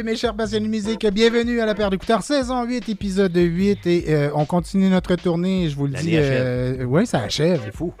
[0.00, 3.86] Salut mes chers passionnés de musique, bienvenue à la paire d'écouteurs, saison 8, épisode 8,
[3.86, 6.12] et euh, on continue notre tournée, je vous le dis.
[6.14, 7.60] Euh, ouais, ça achève.
[7.66, 7.92] C'est fou.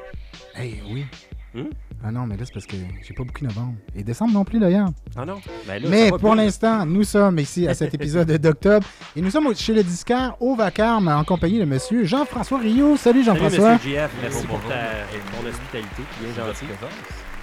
[0.54, 1.04] Hey, oui.
[1.52, 1.68] Hmm?
[2.02, 2.76] Ah non, mais là, c'est parce que
[3.06, 3.74] j'ai pas beaucoup novembre.
[3.94, 4.88] Et décembre non plus, d'ailleurs.
[5.14, 5.42] Ah non?
[5.66, 8.86] Ben là, Mais pour l'instant, nous sommes ici à cet épisode d'octobre.
[9.14, 12.96] Et nous sommes chez le disquaire au Vacarme en compagnie de monsieur Jean-François Rio.
[12.96, 13.74] Salut Salut, Jean-François.
[13.74, 15.04] Monsieur JF, merci pour ta
[15.38, 16.64] ton hospitalité, bien gentil.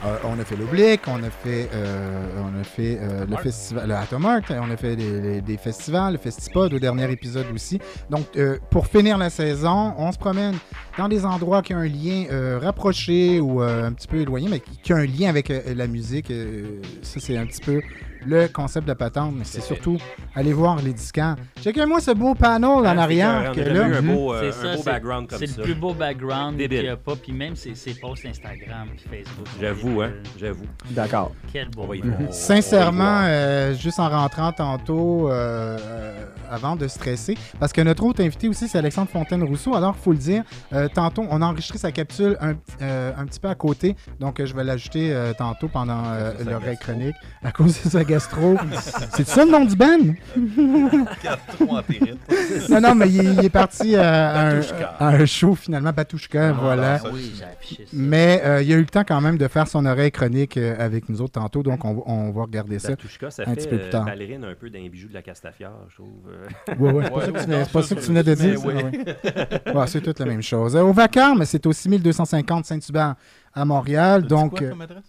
[0.05, 3.87] Euh, on a fait l'Oblique, on a fait, euh, on a fait euh, le festival,
[3.89, 7.79] le on a fait des, des- des festivals, le Festipod au dernier épisode aussi.
[8.09, 10.53] Donc, euh, pour finir la saison, on se promène
[10.99, 14.47] dans des endroits qui ont un lien euh, rapproché ou euh, un petit peu éloigné,
[14.49, 16.29] mais qui, qui ont un lien avec la musique.
[16.29, 17.81] Euh, ça, c'est un petit peu
[18.25, 19.97] le concept de la patente, mais c'est surtout
[20.35, 21.35] aller voir les disquants.
[21.61, 23.53] Checkez-moi ce beau panel en Ah, c'est arrière.
[23.53, 26.69] un beau, euh, C'est un beau c'est- background comme C'est le plus beau background qu'il
[26.69, 27.15] n'y a pas.
[27.15, 29.47] Puis même ses, ses posts Instagram puis Facebook.
[29.59, 30.65] J'avoue, hein, j'avoue.
[30.91, 31.31] D'accord.
[31.51, 31.87] Quel beau.
[31.91, 38.03] On- Sincèrement, euh, juste en rentrant tantôt, euh, euh, avant de stresser, parce que notre
[38.03, 39.75] autre invité aussi, c'est Alexandre Fontaine-Rousseau.
[39.75, 43.25] Alors, il faut le dire, euh, tantôt, on a enregistré sa capsule un, euh, un
[43.25, 47.15] petit peu à côté, donc euh, je vais l'ajouter euh, tantôt pendant euh, l'oreille chronique,
[47.43, 48.55] à cause de sa gastro.
[49.15, 49.97] c'est ça le nom du band?
[51.23, 52.17] Gastro-entérite.
[52.69, 54.95] Non, non, mais il, est- il est parti à, un, Batouchka.
[54.99, 56.99] à un show, finalement, Batouchka, Ah, voilà.
[57.11, 57.91] Oui, affiché ça.
[57.93, 60.75] Mais euh, il a eu le temps quand même de faire son oreille chronique euh,
[60.79, 62.89] avec nous autres tantôt, donc on, on va regarder ça.
[62.89, 64.05] Batushka, ça un fait petit peu plus euh, tard.
[64.05, 66.07] ballerine un peu d'un bijou de la Castafiore, je trouve.
[66.79, 67.95] Ouais, ouais, c'est pas Ouais, ça que tu ouais, venais- non, c'est pas ça, ça
[67.95, 68.59] que tu ça, venais de dire.
[68.59, 68.73] ça, oui.
[68.75, 69.73] ouais.
[69.75, 70.75] Ouais, c'est toute la même chose.
[70.75, 73.15] Au Vacarme, c'est au 6250 Saint-Hubert
[73.53, 74.23] à Montréal.
[74.23, 75.03] Donc, quoi comme adresse?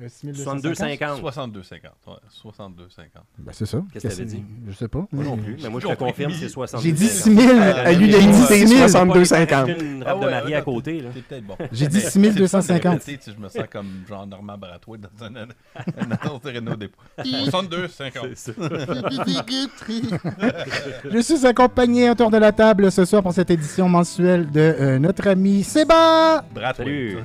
[0.00, 1.20] Euh, 6250?
[1.22, 1.22] 62,50.
[1.22, 1.72] 62,50.
[2.06, 3.04] Ouais, 62,50.
[3.38, 3.82] Ben, c'est ça.
[3.92, 4.42] Qu'est-ce que t'avais dit?
[4.66, 5.06] Je sais pas.
[5.12, 6.80] Moi non plus, mais moi je te confirme, c'est 60.
[6.82, 7.60] J'ai dit 6 000.
[7.60, 8.88] À lui, il a j'ai dit dit 6 000.
[8.88, 9.80] 62,50.
[9.80, 11.00] une Ah robe de ouais, mariée à côté.
[11.00, 11.10] Là.
[11.14, 11.56] C'est peut-être bon.
[11.72, 12.00] J'ai dit Mais
[12.32, 12.32] 6250.
[12.60, 15.24] c'est le fun de répéter, tu sais, Je me sens comme genre Normand Baratoué dans
[15.24, 16.98] un un autre Renault dépôt.
[17.18, 18.32] 62,50.
[18.34, 18.62] C'est ça.
[21.10, 24.98] Je suis accompagné autour de la table ce soir pour cette édition mensuelle de euh,
[24.98, 26.44] notre ami Séba.
[26.54, 26.84] Baratoué.
[26.84, 27.18] Salut.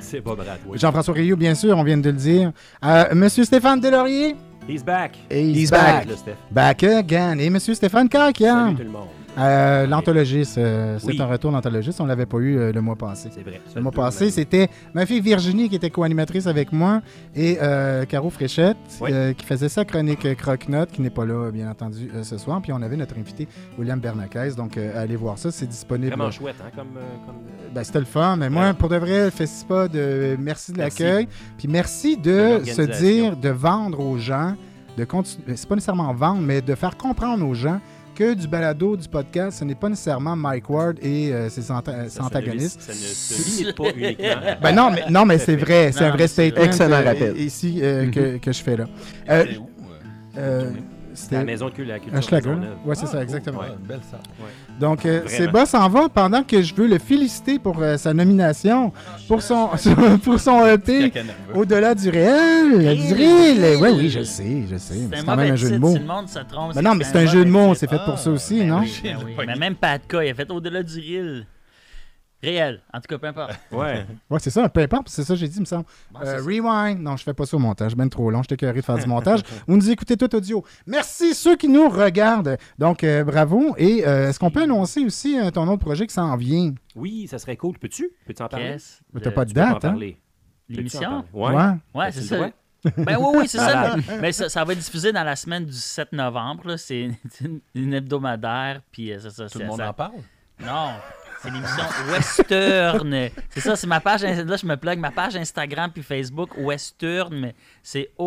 [0.00, 0.34] C'est pas.
[0.74, 2.52] Jean-François Rio, bien sûr, on vient de le dire.
[2.82, 4.34] Euh, Monsieur Stéphane Delaurier.
[4.66, 5.18] He's back.
[5.30, 6.08] Et he's He's back.
[6.50, 7.38] Back again.
[7.38, 8.64] Et Monsieur Stéphane Caquian.
[8.64, 9.08] Salut tout le monde.
[9.36, 12.00] Euh, l'anthologiste, euh, c'est un retour d'anthologiste.
[12.00, 13.30] On l'avait pas eu euh, le mois passé.
[13.34, 13.60] C'est vrai.
[13.74, 17.02] Le mois passé, c'était ma fille Virginie qui était co-animatrice avec moi
[17.34, 19.10] et euh, Caro Fréchette Oui.
[19.36, 22.60] qui faisait sa chronique Croque-Note, qui n'est pas là, bien entendu, ce soir.
[22.62, 24.54] Puis on avait notre invité William Bernacaise.
[24.54, 26.10] Donc, allez voir ça, c'est disponible.
[26.14, 26.88] Vraiment chouette, hein, comme.
[27.26, 27.34] comme
[27.74, 28.72] Ben, c'était le fun, mais moi, Ouais.
[28.74, 30.36] pour de vrai, le festival, de...
[30.38, 31.26] merci de l'accueil.
[31.58, 34.54] Puis merci De de se dire, de vendre aux gens,
[34.96, 37.80] de continuer, c'est pas nécessairement vendre, mais de faire comprendre aux gens
[38.14, 42.04] que du balado, du podcast, ce n'est pas nécessairement Mike Ward et euh, ses, anta-
[42.04, 42.80] ses ça se antagonistes.
[42.80, 44.56] Ça ne se limite pas uniquement.
[44.62, 46.62] Ben non, mais, non, mais c'est vrai, c'est Non, un vrai statement.
[46.64, 47.36] Excellent rappel.
[47.38, 48.84] Ici, euh, que, que je fais là.
[50.36, 50.70] Euh,
[51.14, 52.22] C'est la C'était maison de cul- la culture.
[52.22, 52.50] Schlager.
[52.84, 53.58] Ouais, c'est ça, Ah, exactement.
[53.58, 53.66] cool.
[53.68, 54.20] Ouais, une belle salle.
[54.80, 55.22] Donc, euh.
[55.26, 58.92] Séba s'en va pendant que je veux le féliciter pour euh, sa nomination,
[59.28, 59.70] pour son,
[60.24, 60.98] pour son EP.
[61.14, 61.24] Nerveux.
[61.54, 63.78] Au-delà du réel, du réel.
[63.80, 64.94] Oui, oui, je sais, je sais.
[65.12, 65.96] C'est quand même un jeu de mots.
[66.82, 68.80] Non, mais c'est un jeu de mots, c'est fait pour ça aussi, non?
[68.80, 69.44] oui, ben oui.
[69.46, 71.46] Mais même Patka, il a fait au-delà du réel.
[72.44, 72.80] Réel.
[72.92, 73.52] En tout cas, peu importe.
[73.72, 74.06] Ouais.
[74.30, 75.84] Ouais, c'est ça, peu importe, c'est ça que j'ai dit, il me semble.
[76.22, 77.00] Euh, rewind.
[77.00, 79.06] Non, je fais pas ça au montage, ben trop long, j'étais carré de faire du
[79.06, 79.40] montage.
[79.66, 80.64] Vous nous écoutez tout audio.
[80.86, 82.56] Merci ceux qui nous regardent.
[82.78, 83.74] Donc, euh, bravo.
[83.78, 86.72] Et euh, est-ce qu'on peut annoncer aussi euh, ton autre projet qui s'en vient?
[86.94, 87.78] Oui, ça serait cool.
[87.78, 88.10] Peux-tu?
[88.26, 88.76] Peux-tu en parler?
[89.12, 89.98] Mais t'as pas de date, hein?
[90.68, 91.24] L'émission?
[91.32, 91.52] Ouais.
[91.94, 92.50] Ouais, c'est ça.
[92.98, 93.96] Ben oui, oui, c'est ça.
[94.20, 96.68] Mais ça, ça va être diffusé dans la semaine du 7 novembre.
[96.68, 96.76] là.
[96.76, 97.08] C'est
[97.40, 98.82] une, une hebdomadaire.
[98.92, 100.12] Puis ça, ça, Tout le monde ça- en parle?
[100.60, 100.90] Non,
[101.44, 103.30] c'est l'émission Western.
[103.50, 104.22] C'est ça, c'est ma page.
[104.22, 108.24] Là, je me plug ma page Instagram puis Facebook Western, mais c'est E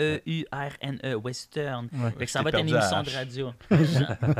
[0.00, 1.14] O-U-E-S-T-E-U-R-N-E.
[1.22, 1.88] Western.
[1.92, 2.10] Ouais.
[2.18, 3.50] Fait que ça va être une émission de radio.
[3.70, 3.76] Il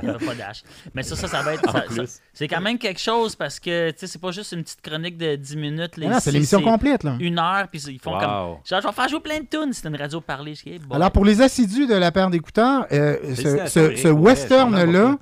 [0.03, 0.63] n'y avait pas d'H.
[0.95, 1.71] Mais ça, ça, ça va être.
[1.71, 4.63] Ça- ça- c'est quand même quelque chose parce que, tu sais, c'est pas juste une
[4.63, 5.97] petite chronique de 10 minutes.
[5.97, 7.17] là, Ah non, c'est l'émission complète, là.
[7.21, 8.21] Une heure, puis ils font comme.
[8.65, 9.73] Genre, je vais faire jouer plein de tunes.
[9.73, 10.55] C'est une radio parlée.
[10.65, 10.81] Hey.
[10.91, 15.17] Alors, pour les assidus de la paire d'écouteurs, euh, ce, western-là,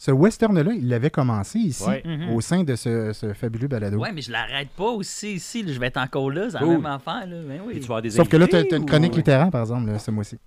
[0.00, 2.02] ce western-là, il l'avait commencé ici, Ouais.
[2.04, 2.30] Mhm.
[2.32, 3.98] au sein de ce, ce fabuleux balado.
[3.98, 5.64] Ouais, mais je l'arrête pas aussi ici.
[5.66, 6.48] Je vais être encore là.
[6.50, 7.26] C'est la même affaire.
[7.26, 7.36] Là.
[7.46, 7.80] Ben oui.
[7.80, 9.98] Tu vas des Sauf que là, tu as, une ou- chronique littéraire, par exemple, là,
[9.98, 10.38] ce mois-ci.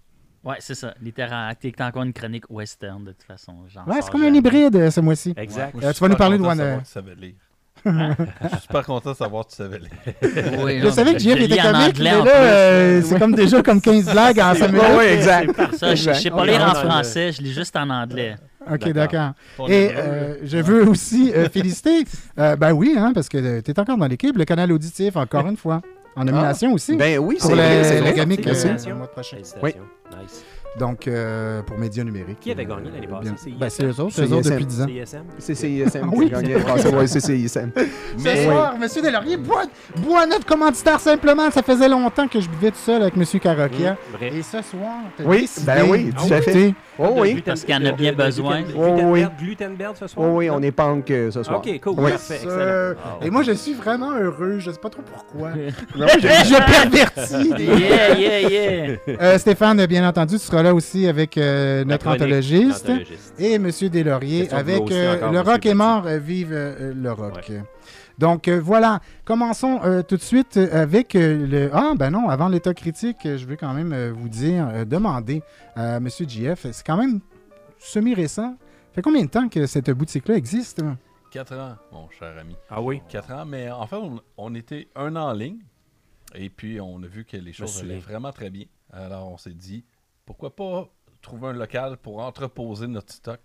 [0.44, 0.94] Ouais, c'est ça.
[1.02, 3.52] Littéralement, t'es encore une chronique western, de toute façon.
[3.86, 5.34] Ouais, c'est comme un hybride, euh, ce mois-ci.
[5.38, 5.76] Exact.
[5.76, 7.34] Euh, je tu suis vas nous super parler de content One- tu savais lire.
[7.84, 9.90] Je suis super content de savoir que tu savais lire.
[10.64, 13.36] Oui, Je non, savais que je Jeff était en comique, mais là, euh, c'est comme
[13.36, 14.88] déjà comme 15 blagues en 5 minutes.
[14.98, 15.52] Ouais, exact.
[15.80, 18.36] Je, je sais pas lire en français, je lis juste en anglais.
[18.70, 19.32] Ok, D'accord.
[19.68, 22.04] Et euh, je veux aussi euh, féliciter,
[22.38, 25.48] euh, ben oui, hein, parce que tu es encore dans l'équipe, le canal auditif, encore
[25.48, 25.82] une fois,
[26.16, 26.96] en nomination aussi.
[26.96, 28.14] Ben oui, pour c'est vrai, le, c'est le vrai.
[28.14, 28.68] gamique Merci.
[28.68, 29.38] euh, le mois prochain.
[29.38, 29.82] Félicitations.
[30.22, 30.44] Nice.
[30.80, 32.40] Donc, euh, pour Médias numériques.
[32.40, 33.24] Qui avait gagné l'année Euh, passée?
[33.24, 34.88] bien- C'est ben, C'est eux autres, C'est eux autres depuis 10 ans.
[34.88, 35.24] CSM?
[35.38, 36.56] C'est CISM Ah oui, qui a gagné.
[36.78, 37.72] C'est- ouais, c'est CISM.
[37.76, 39.64] Ce Mais soir, Monsieur Delaurier, bois,
[39.98, 41.52] bois notre commanditaire simplement.
[41.52, 43.94] Ça faisait longtemps que je buvais tout seul avec Monsieur Caraquia.
[43.94, 44.28] Mmh, vrai.
[44.34, 46.74] Et ce soir, t'as Oui, décidé ben oui, tout à fait.
[46.98, 47.42] Oh oui.
[47.46, 48.62] Parce qu'il y en a bien de- de- besoin.
[48.78, 49.22] Oh oui.
[49.22, 50.26] Glutenberg, Glutenberg ce soir?
[50.30, 51.58] Oh oui, on est punk euh, ce soir.
[51.58, 51.96] Ok, cool.
[51.98, 52.12] Oui.
[52.12, 52.96] Parfait, Ce-
[53.26, 54.60] Et moi, je suis vraiment heureux.
[54.60, 55.50] Je sais pas trop pourquoi.
[55.98, 57.50] Non, je, je pervertis.
[57.62, 58.98] Yeah, yeah, yeah.
[59.22, 62.92] Euh, Stéphane, bien entendu, tu seras là aussi avec euh, notre anthologiste.
[63.40, 67.52] Et Monsieur Deslauriers avec euh, encore, Le rock est mort, euh, vive euh, le rock.
[68.18, 71.70] Donc euh, voilà, commençons euh, tout de suite euh, avec euh, le...
[71.74, 74.86] Ah ben non, avant l'état critique, euh, je veux quand même euh, vous dire, euh,
[74.86, 75.42] demander
[75.76, 77.20] à Monsieur JF, c'est quand même
[77.80, 78.56] semi-récent.
[78.94, 80.84] fait combien de temps que cette boutique-là existe?
[81.32, 82.56] 4 ans, mon cher ami.
[82.70, 83.02] Ah oui?
[83.10, 85.60] 4 ans, mais en fait, on, on était un an en ligne.
[86.36, 88.66] Et puis, on a vu que les choses allaient vraiment très bien.
[88.94, 89.84] Alors, on s'est dit,
[90.32, 90.90] pourquoi pas
[91.22, 93.40] trouver un local pour entreposer notre stock?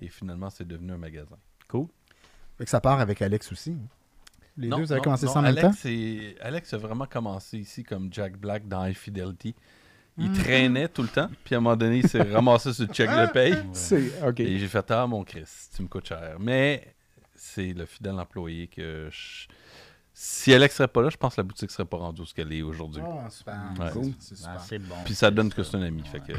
[0.00, 1.36] Et finalement, c'est devenu un magasin.
[1.70, 3.76] Fait que ça part avec Alex aussi.
[4.56, 5.72] Les deux, vous avez commencé non, ça en même Alex, temps?
[5.82, 9.54] c'est- Alex a vraiment commencé ici comme Jack Black dans High Fidelity.
[10.16, 10.36] Il Mhm.
[10.36, 11.28] traînait tout le temps.
[11.44, 13.54] Puis à un moment donné, il s'est ramassé sur le check de paye.
[13.72, 14.40] C'est OK.
[14.40, 15.44] Et j'ai fait Ah, mon Chris,
[15.74, 16.36] tu me coûtes cher.
[16.40, 16.94] Mais
[17.36, 19.46] c'est le fidèle employé que je-
[20.20, 22.34] Si Alex serait pas là, je pense que la boutique serait pas rendue où ce
[22.34, 23.00] qu'elle est aujourd'hui.
[23.06, 23.54] Ah, super.
[23.78, 23.90] Ouais.
[23.92, 24.12] Cool.
[24.18, 24.54] C'est super.
[24.56, 24.96] Ah, c'est bon.
[25.04, 26.02] Puis ça donne que c'est un ami.
[26.04, 26.32] Fait que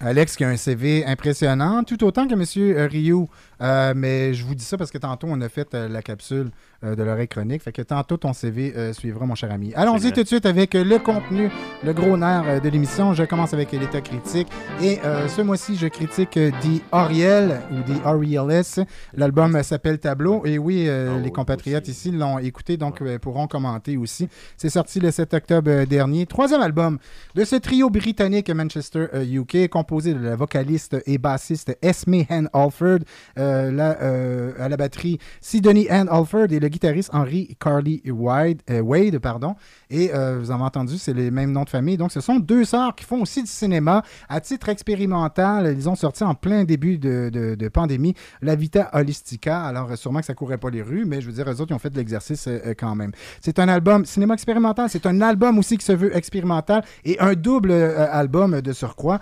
[0.00, 2.88] Alex qui a un CV impressionnant, tout autant que M.
[2.90, 3.26] Ryu.
[3.62, 6.50] Euh, mais je vous dis ça parce que tantôt, on a fait euh, la capsule
[6.84, 7.62] euh, de l'oreille chronique.
[7.62, 9.72] Fait que tantôt, ton CV euh, suivra, mon cher ami.
[9.74, 11.48] Allons-y tout de suite avec euh, le contenu,
[11.82, 13.14] le gros nerf euh, de l'émission.
[13.14, 14.48] Je commence avec euh, l'état critique.
[14.82, 18.80] Et euh, ce mois-ci, je critique euh, The Oriel ou The.
[19.14, 20.42] L'album euh, s'appelle Tableau.
[20.44, 21.92] Et oui, euh, Ah les oui, compatriotes aussi.
[21.92, 24.28] ici l'ont écouté, donc euh, pourront commenter aussi.
[24.58, 26.26] C'est sorti le 7 octobre euh, dernier.
[26.26, 26.98] Troisième album
[27.34, 32.48] de ce trio britannique Manchester euh, UK, composé de la vocaliste et bassiste Esme Ann
[32.52, 32.98] Alford,
[33.38, 38.80] euh, euh, à la batterie Sidonie Ann Alford et le guitariste Henry Carly Wade, euh,
[38.80, 39.54] Wade pardon.
[39.90, 41.96] Et vous avez entendu, c'est les mêmes noms de famille.
[41.96, 45.72] Donc, ce sont deux sœurs qui font aussi du cinéma à titre expérimental.
[45.78, 49.62] Ils ont sorti en plein début de, de- pandémie La Vita Holistica.
[49.62, 51.74] Alors, sûrement que ça courait pas les rues, mais je veux dire, eux autres, ils
[51.74, 53.12] ont fait de l'exercice quand même.
[53.40, 54.88] C'est un album cinéma expérimental.
[54.90, 59.20] C'est un album aussi qui se veut expérimental et un double album de surcroît,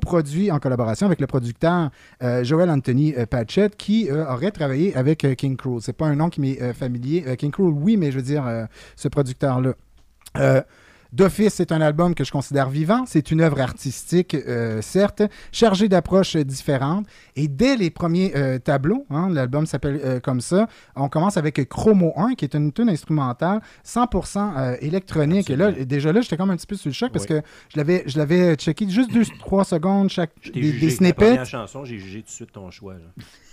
[0.00, 1.90] autoproduit en collaboration avec le producteur
[2.22, 5.80] euh, Joel Anthony euh, Patchett, qui euh, aurait travaillé avec euh, King Cruel.
[5.82, 7.36] C'est pas un nom qui m'est familier.
[7.36, 8.44] King Cruel, oui, mais je veux dire,
[8.96, 9.74] ce producteur-là.
[11.12, 13.04] D'office, c'est un album que je considère vivant.
[13.06, 17.06] C'est une œuvre artistique, euh, certes, chargée d'approches euh, différentes.
[17.34, 21.68] Et dès les premiers euh, tableaux, hein, l'album s'appelle euh, comme ça, on commence avec
[21.68, 25.50] Chromo 1, qui est une tune instrumentale 100% euh, électronique.
[25.50, 27.42] Et là, déjà là, j'étais comme un petit peu sur le choc parce que
[27.72, 30.78] je l'avais, je l'avais checké juste 2-3 secondes chaque des, jugé.
[30.80, 31.26] des La snippets.
[31.26, 32.94] première chanson, j'ai jugé tout de suite ton choix.
[32.94, 33.00] là.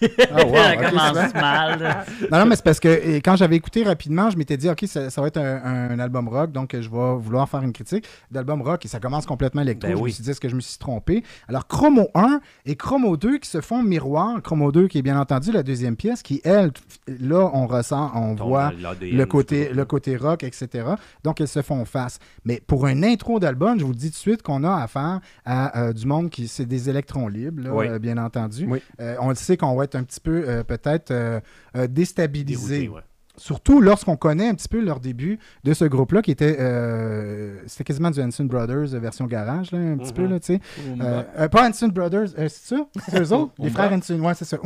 [0.01, 1.80] Ah, wow, Ça commence mal.
[1.82, 2.06] là.
[2.32, 5.10] Non, non, mais c'est parce que quand j'avais écouté rapidement, je m'étais dit, OK, ça,
[5.10, 8.62] ça va être un, un album rock, donc je vais vouloir faire une critique d'album
[8.62, 9.88] rock et ça commence complètement électro.
[9.89, 10.12] Ben je me oui.
[10.12, 11.24] suis dit, est-ce que je me suis trompé?
[11.48, 14.42] Alors, Chromo 1 et Chromo 2 qui se font miroir.
[14.42, 16.72] Chromo 2 qui est bien entendu la deuxième pièce qui, elle,
[17.08, 20.86] là, on ressent, on voit le côté, le côté rock, etc.
[21.24, 22.20] Donc, elles se font face.
[22.46, 25.20] Mais pour un intro d'album, je vous le dis tout de suite qu'on a affaire
[25.46, 27.88] à euh, du monde qui, c'est des électrons libres, là, Oui.
[27.88, 28.66] euh, bien entendu.
[28.70, 28.82] Oui.
[29.00, 31.39] Euh, on le sait qu'on va être un petit peu, euh, peut-être, euh,
[31.75, 32.79] euh, déstabilisé.
[32.79, 33.01] Dérouté, ouais.
[33.39, 37.84] Surtout lorsqu'on connaît un petit peu leur début de ce groupe-là, qui était, euh, c'était
[37.84, 40.60] quasiment du Hanson Brothers version garage, là, un petit peu, là, tu sais.
[41.00, 42.88] Euh, euh, pas Hanson Brothers, euh, c'est ça?
[43.08, 43.53] C'est eux autres?
[43.60, 44.58] Les frères Hanson, ouais, c'est ça.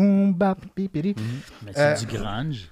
[0.73, 1.15] Pi, pi.
[1.65, 2.69] Mais c'est Euh, du grunge.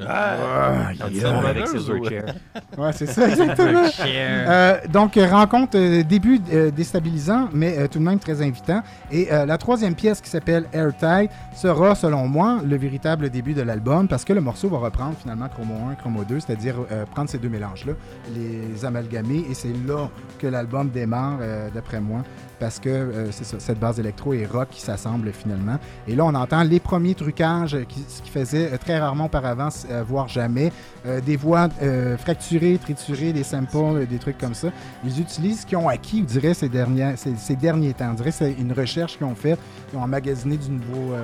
[0.00, 1.38] Ah, yeah.
[1.38, 2.34] avec Silverchair.
[2.76, 3.84] Ouais, c'est ça, exactement.
[4.04, 8.82] Euh, donc, euh, rencontre, euh, début euh, déstabilisant, mais euh, tout de même très invitant.
[9.10, 13.62] Et euh, la troisième pièce qui s'appelle Airtight sera, selon moi, le véritable début de
[13.62, 17.30] l'album parce que le morceau va reprendre finalement Chromo 1, Chromo 2, c'est-à-dire euh, prendre
[17.30, 17.94] ces deux mélanges-là,
[18.34, 20.08] les amalgamer, et c'est là
[20.38, 22.22] que l'album démarre, euh, d'après moi,
[22.58, 25.78] parce que euh, ça, cette base électro et rock qui s'assemblent finalement.
[26.08, 29.26] Et là, on entend les premiers trucages euh, qui, ce qui faisait euh, très rarement
[29.26, 30.72] auparavant, euh, voire jamais,
[31.06, 34.68] euh, des voix euh, fracturées, triturées, des samples, des trucs comme ça.
[35.04, 38.12] Ils utilisent ce qu'ils ont acquis, je dirais, ces, dernières, ces, ces derniers temps.
[38.14, 39.58] Dirait que c'est une recherche qu'ils ont faite.
[39.92, 41.14] Ils ont emmagasiné du nouveau,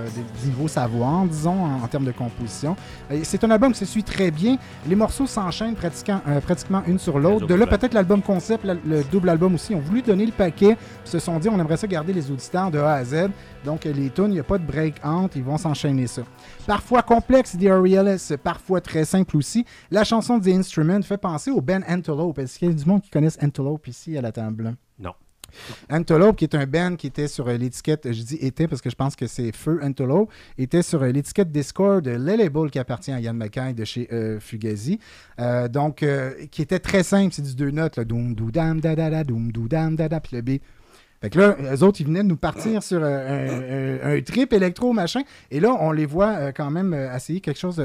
[0.43, 2.77] du nouveau savoir, disons, en, en termes de composition.
[3.23, 4.57] C'est un album qui se suit très bien.
[4.87, 7.47] Les morceaux s'enchaînent pratiquement, pratiquement une sur l'autre.
[7.47, 10.77] De là, peut-être l'album concept, la- le double album aussi, ont voulu donner le paquet,
[11.05, 13.31] se sont dit, on aimerait ça garder les auditeurs de A à Z.
[13.65, 16.23] Donc, les tunes, il n'y a pas de break entre, ils vont s'enchaîner ça.
[16.67, 19.65] Parfois complexe, The Aureolus, parfois très simple aussi.
[19.91, 22.39] La chanson The Instrument fait penser au Ben Antelope.
[22.39, 24.75] Est-ce qu'il y a du monde qui connaisse Antelope ici à la table?
[24.99, 25.13] Non.
[25.91, 28.95] Antelope, qui est un band qui était sur l'étiquette, je dis était parce que je
[28.95, 33.21] pense que c'est Feu Antelope, était sur l'étiquette Discord de le label qui appartient à
[33.21, 34.99] Yann McKay de chez euh, Fugazi.
[35.41, 38.81] Euh, donc, euh, qui était très simple, c'est du deux notes, là, doum, dou, dam,
[38.81, 40.63] da, da, da, doum, dou, dam, da, da, puis le beat.
[41.23, 44.93] Fait que là, eux autres, ils venaient de nous partir sur euh, un, trip électro,
[44.93, 45.21] machin.
[45.53, 47.79] Et là, on les voit euh, quand même euh, essayer quelque chose.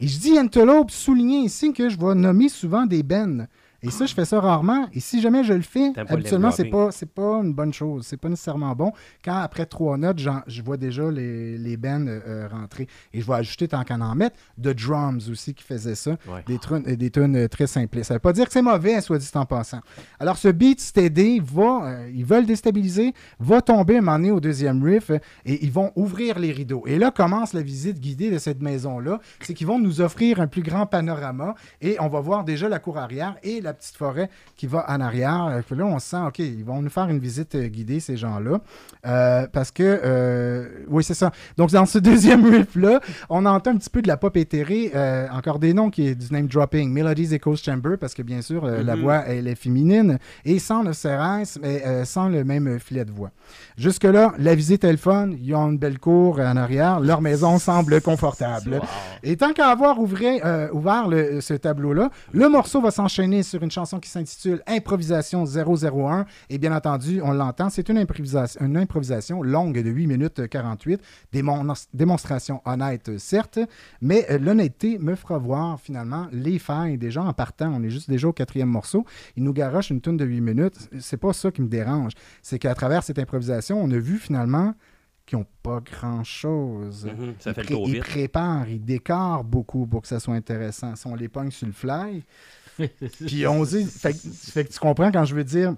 [0.00, 3.46] Et je dis Antelope, souligner ici que je vais nommer souvent des bennes.
[3.82, 4.86] Et ça, je fais ça rarement.
[4.92, 8.06] Et si jamais je le fais, habituellement, c'est pas, pas une bonne chose.
[8.06, 8.92] C'est pas nécessairement bon.
[9.24, 12.86] Quand après trois notes, je vois déjà les, les bands euh, rentrer.
[13.12, 16.12] Et je vais ajouter, tant qu'à en mettre, The Drums aussi qui faisait ça.
[16.28, 16.42] Ouais.
[16.46, 18.04] Des, truns- euh, des tunes euh, très simples.
[18.04, 19.80] Ça veut pas dire que c'est mauvais, soit dit en passant.
[20.20, 24.40] Alors, ce beat steady va, euh, ils veulent déstabiliser, va tomber un moment donné au
[24.40, 26.84] deuxième riff euh, et ils vont ouvrir les rideaux.
[26.86, 29.18] Et là commence la visite guidée de cette maison-là.
[29.40, 32.78] C'est qu'ils vont nous offrir un plus grand panorama et on va voir déjà la
[32.78, 35.46] cour arrière et la petite forêt qui va en arrière.
[35.50, 38.16] Euh, puis là, on sent, OK, ils vont nous faire une visite euh, guidée, ces
[38.16, 38.60] gens-là.
[39.06, 41.32] Euh, parce que, euh, oui, c'est ça.
[41.56, 44.90] Donc, dans ce deuxième riff-là, on entend un petit peu de la pop éthérée.
[44.94, 46.90] euh, encore des noms qui est du name dropping.
[46.92, 49.02] Melodies Echoes Chamber, parce que bien sûr, la Mhm.
[49.02, 50.18] voix, elle est féminine.
[50.44, 53.30] Et sans le CRS, mais sans le même filet de voix.
[53.76, 55.30] Jusque-là, la visite est le fun.
[55.40, 57.00] Ils ont une belle cour en arrière.
[57.00, 58.74] Leur maison semble confortable.
[58.74, 58.80] Wow.
[59.22, 60.40] Et tant qu'à avoir ouvré-
[60.72, 66.26] ouvert le- ce tableau-là, le morceau va s'enchaîner sur une chanson qui s'intitule Improvisation 001.
[66.50, 71.00] Et bien entendu, on l'entend, c'est une improvisation, une improvisation longue de 8 minutes 48.
[71.32, 73.58] Démon- démonstration honnête, euh, certes,
[74.00, 77.72] mais euh, l'honnêteté me fera voir finalement les failles des gens en partant.
[77.74, 79.04] On est juste déjà au quatrième morceau.
[79.36, 80.88] Ils nous garochent une tune de 8 minutes.
[81.00, 82.12] C'est pas ça qui me dérange.
[82.42, 84.74] C'est qu'à travers cette improvisation, on a vu finalement
[85.24, 87.06] qu'ils n'ont pas grand-chose.
[87.06, 88.02] Mhm, Ça Ils fait le pré- tour Ils vite.
[88.04, 90.96] préparent, ils décorent beaucoup pour que ça soit intéressant.
[90.96, 92.24] Si on les pogne sur le fly,
[93.26, 93.84] puis on dit...
[93.84, 95.74] Fait, fait que tu comprends quand je veux dire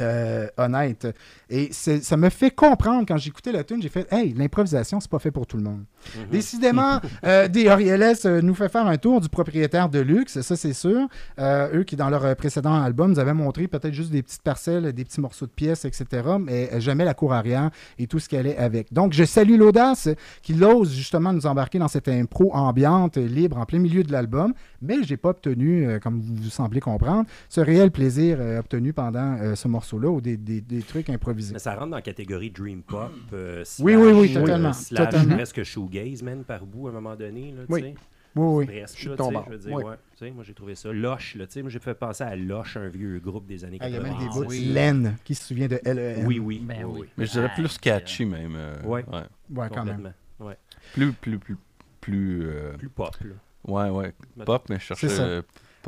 [0.00, 1.06] euh, honnête.
[1.50, 5.18] Et ça me fait comprendre, quand j'écoutais la tune, j'ai fait «Hey, l'improvisation, c'est pas
[5.18, 5.84] fait pour tout le monde.
[6.16, 6.30] Mhm.
[6.30, 10.56] Décidément, euh, des Orieles euh, nous fait faire un tour du propriétaire de luxe, ça
[10.56, 11.08] c'est sûr.
[11.38, 14.42] Euh, eux qui, dans leur euh, précédent album, nous avaient montré peut-être juste des petites
[14.42, 16.06] parcelles, des petits morceaux de pièces, etc.,
[16.40, 18.92] mais jamais la cour arrière et tout ce qu'elle est avec.
[18.92, 20.08] Donc, je salue l'audace
[20.42, 24.54] qu'il ose justement nous embarquer dans cette impro ambiante, libre, en plein milieu de l'album,
[24.80, 30.08] mais j'ai pas obtenu, comme vous semblez comprendre, ce réel plaisir obtenu pendant ce morceau-là
[30.10, 31.52] ou des, des- des trucs improvisés.
[31.52, 33.10] Mais ça rentre dans la catégorie Dream Pop.
[33.32, 35.34] euh, Oui, slash, oui, oui, euh, totalement, slash totalement.
[35.34, 37.52] presque shoegaze, man, par bout à un moment donné.
[37.52, 37.80] Là, tu Oui.
[37.82, 37.94] sais.
[38.34, 38.66] Oui, oui.
[38.66, 39.44] Presque, Je suis là, bord.
[39.46, 39.84] je veux dire, Oui.
[39.84, 40.30] ouais.
[40.30, 40.90] Moi, j'ai trouvé ça.
[40.92, 41.62] Loche, là, tu sais.
[41.62, 44.00] Moi, j'ai fait penser à Loche, un vieux groupe des années Ah, Il y a
[44.00, 44.18] 80.
[44.18, 44.68] même des bouts oui.
[44.68, 46.24] de laine qui se souvient de LEM.
[46.26, 46.62] Oui, oui.
[46.64, 47.00] Ben oui, oui.
[47.02, 47.08] oui.
[47.18, 48.54] Mais je dirais plus catchy même.
[48.56, 49.04] euh, Ouais.
[49.12, 49.20] ouais.
[49.54, 50.12] Ouais, quand même.
[50.40, 50.56] Ouais.
[50.94, 51.56] Plus, plus, plus,
[52.00, 52.40] plus.
[52.46, 53.34] euh, Plus pop, là.
[53.66, 54.14] ouais, ouais.
[54.46, 55.08] Pop, mais je cherchais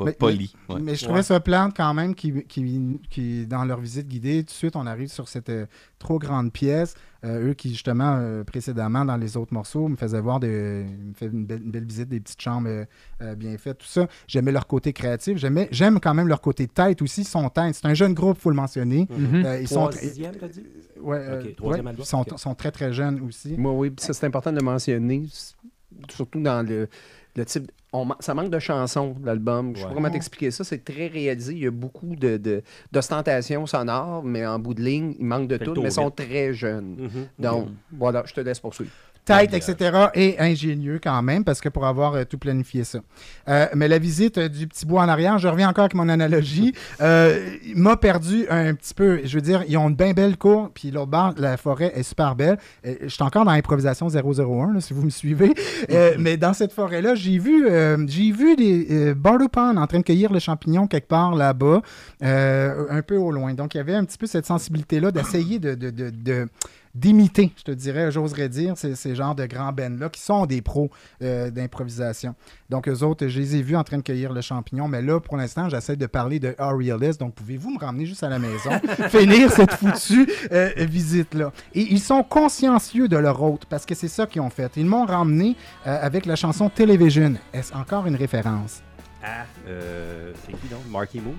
[0.03, 0.53] Mais- poli.
[0.69, 0.81] ouais.
[0.81, 1.23] Mais je trouvais Ouais.
[1.23, 4.85] ça plante quand même qui, qui, qui, dans leur visite guidée, tout de suite, on
[4.85, 5.65] arrive sur cette euh,
[5.99, 6.95] trop grande pièce.
[7.23, 11.13] Euh, eux qui, justement, euh, précédemment, dans les autres morceaux, me faisaient voir des, me
[11.13, 12.85] fait une, belle, une belle visite, des petites chambres euh,
[13.21, 14.07] euh, bien faites, tout ça.
[14.27, 15.37] J'aimais leur côté créatif.
[15.37, 17.73] J'aimais, j'aime quand même leur côté tête aussi, son tête.
[17.75, 19.07] C'est un jeune groupe, faut le mentionner.
[19.09, 19.43] Mhm.
[19.45, 20.63] Euh, ils sont, Troisième, dit?
[21.01, 22.23] ouais, album, sont,
[22.55, 23.55] très, très jeunes aussi.
[23.57, 25.55] Moi, oui, puis ça, c'est important de mentionner, s-
[26.11, 26.87] surtout dans le,
[27.35, 27.71] le type.
[27.93, 29.71] on ça manque de chansons, l'album.
[29.73, 29.89] Je sais Ouais.
[29.89, 30.63] pas comment t'expliquer ça.
[30.63, 31.53] C'est très réalisé.
[31.53, 32.61] Il y a beaucoup de, de-
[32.91, 36.11] d'ostentation sonore, mais en bout de ligne, il manque de Fait tout, mais ils sont
[36.11, 36.95] très jeunes.
[36.97, 37.27] Mhm.
[37.39, 38.91] Donc, voilà, je te laisse poursuivre.
[39.25, 40.07] Tête, etc.
[40.13, 42.99] et ingénieux quand même, parce que pour avoir euh, tout planifié ça.
[43.49, 46.07] Euh, mais la visite euh, du petit bois en arrière, je reviens encore avec mon
[46.09, 46.73] analogie,
[47.75, 49.21] m'a perdu un petit peu.
[49.25, 52.03] Je veux dire, ils ont une bien belle cour, puis l'autre bord, la forêt est
[52.03, 52.57] super belle.
[52.83, 55.53] Je suis encore dans l'improvisation 001, là, si vous me suivez.
[56.19, 57.67] Mais dans cette forêt-là, j'ai vu,
[58.07, 61.81] j'ai vu des Bardopan en train de cueillir le champignon quelque part là-bas,
[62.21, 63.53] un peu au loin.
[63.53, 66.47] Donc, il y avait un petit peu cette sensibilité-là d'essayer de- de- de- de
[66.95, 70.61] d'imiter, je te dirais, j'oserais dire, ces, ces genres de grands bands-là qui sont des
[70.61, 70.89] pros
[71.21, 72.35] euh, d'improvisation.
[72.69, 75.19] Donc, eux autres, je les ai vus en train de cueillir le champignon, mais là,
[75.19, 78.71] pour l'instant, j'essaie de parler de Aureolus, donc pouvez-vous me ramener juste à la maison,
[79.09, 81.51] finir cette foutue euh, visite-là?
[81.73, 84.71] Et ils sont consciencieux de leur hôte, parce que c'est ça qu'ils ont fait.
[84.77, 87.33] Ils m'ont ramené euh, avec la chanson Television.
[87.53, 88.81] Est-ce encore une référence?
[89.21, 90.81] Ah, euh, c'est qui donc?
[90.89, 91.33] Marky Moon?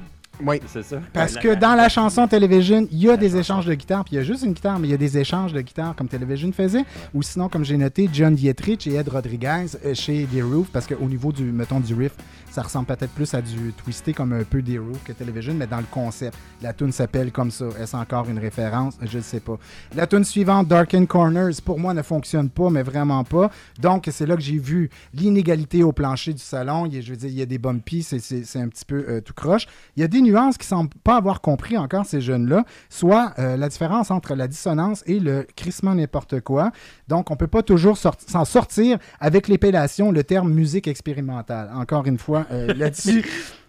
[0.44, 0.60] Oui.
[0.66, 1.00] C'est ça?
[1.12, 4.18] Parce que dans la chanson Television, il y a des échanges de guitare, puis il
[4.18, 6.52] y a juste une guitare, mais il y a des échanges de guitare comme Television
[6.52, 6.84] faisait.
[7.14, 10.86] Ou sinon, comme j'ai noté, John Dietrich et Ed Rodriguez euh, chez The Roof, parce
[10.86, 12.12] qu'au niveau du, mettons, du riff,
[12.56, 15.66] ça ressemble peut-être plus à du twisté comme un peu The Roof que Television, mais
[15.66, 16.38] dans le concept.
[16.62, 17.66] La tune s'appelle comme ça.
[17.78, 18.94] Est-ce encore une référence?
[19.02, 19.58] Je ne sais pas.
[19.94, 23.50] La tune suivante, Darken Corners, pour moi, ne fonctionne pas, mais vraiment pas.
[23.78, 26.86] Donc, c'est là que j'ai vu l'inégalité au plancher du salon.
[26.86, 29.34] Il je veux dire, il y a des bumpies, c'est- un petit peu euh, tout
[29.34, 29.66] croche.
[29.94, 33.58] Il y a des nuances qui semblent pas avoir compris encore ces jeunes-là, soit euh,
[33.58, 36.70] la différence entre la dissonance et le crissement n'importe quoi.
[37.06, 41.70] Donc, on peut pas toujours s'en sortir avec l'épellation, le terme musique expérimentale.
[41.74, 43.24] Encore une fois, euh, là-dessus.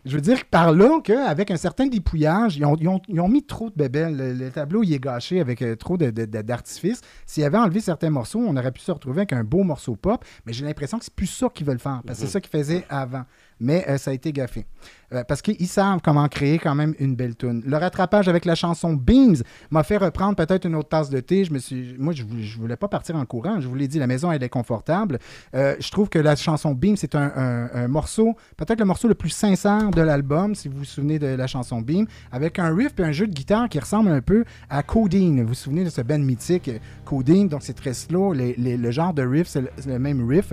[0.05, 3.27] Je veux dire par là qu'avec un certain dépouillage, ils ont, ils ont- ils ont
[3.27, 4.15] mis trop de bébelles.
[4.15, 7.01] Le, le tableau il est gâché avec euh, trop de- de- de- d'artifices.
[7.25, 10.23] S'ils avaient enlevé certains morceaux, on aurait pu se retrouver avec un beau morceau pop,
[10.45, 12.51] mais j'ai l'impression que c'est plus ça qu'ils veulent faire, parce que c'est ça qu'ils
[12.57, 13.23] faisaient avant.
[13.59, 14.65] Mais euh, ça a été gaffé.
[15.13, 17.63] Euh, parce qu'ils savent comment créer quand même une belle tune.
[17.65, 19.37] Le rattrapage avec la chanson Beams
[19.71, 21.45] m'a fait reprendre peut-être une autre tasse de thé.
[21.45, 23.59] Je me suis, moi, je, vou- je voulais pas partir en courant.
[23.59, 25.17] Je vous l'ai dit, la maison elle est confortable.
[25.55, 29.29] Euh, je trouve que la chanson Beam c'est un, morceau, peut-être le morceau le plus
[29.29, 33.03] sincère de l'album, si vous vous souvenez de la chanson Beam, avec un riff et
[33.03, 35.41] un jeu de guitare qui ressemble un peu à Codeine.
[35.41, 36.69] Vous vous souvenez de ce band mythique
[37.05, 38.33] Codeine, donc c'est très slow.
[38.33, 40.51] Le genre de riff, c'est le même riff.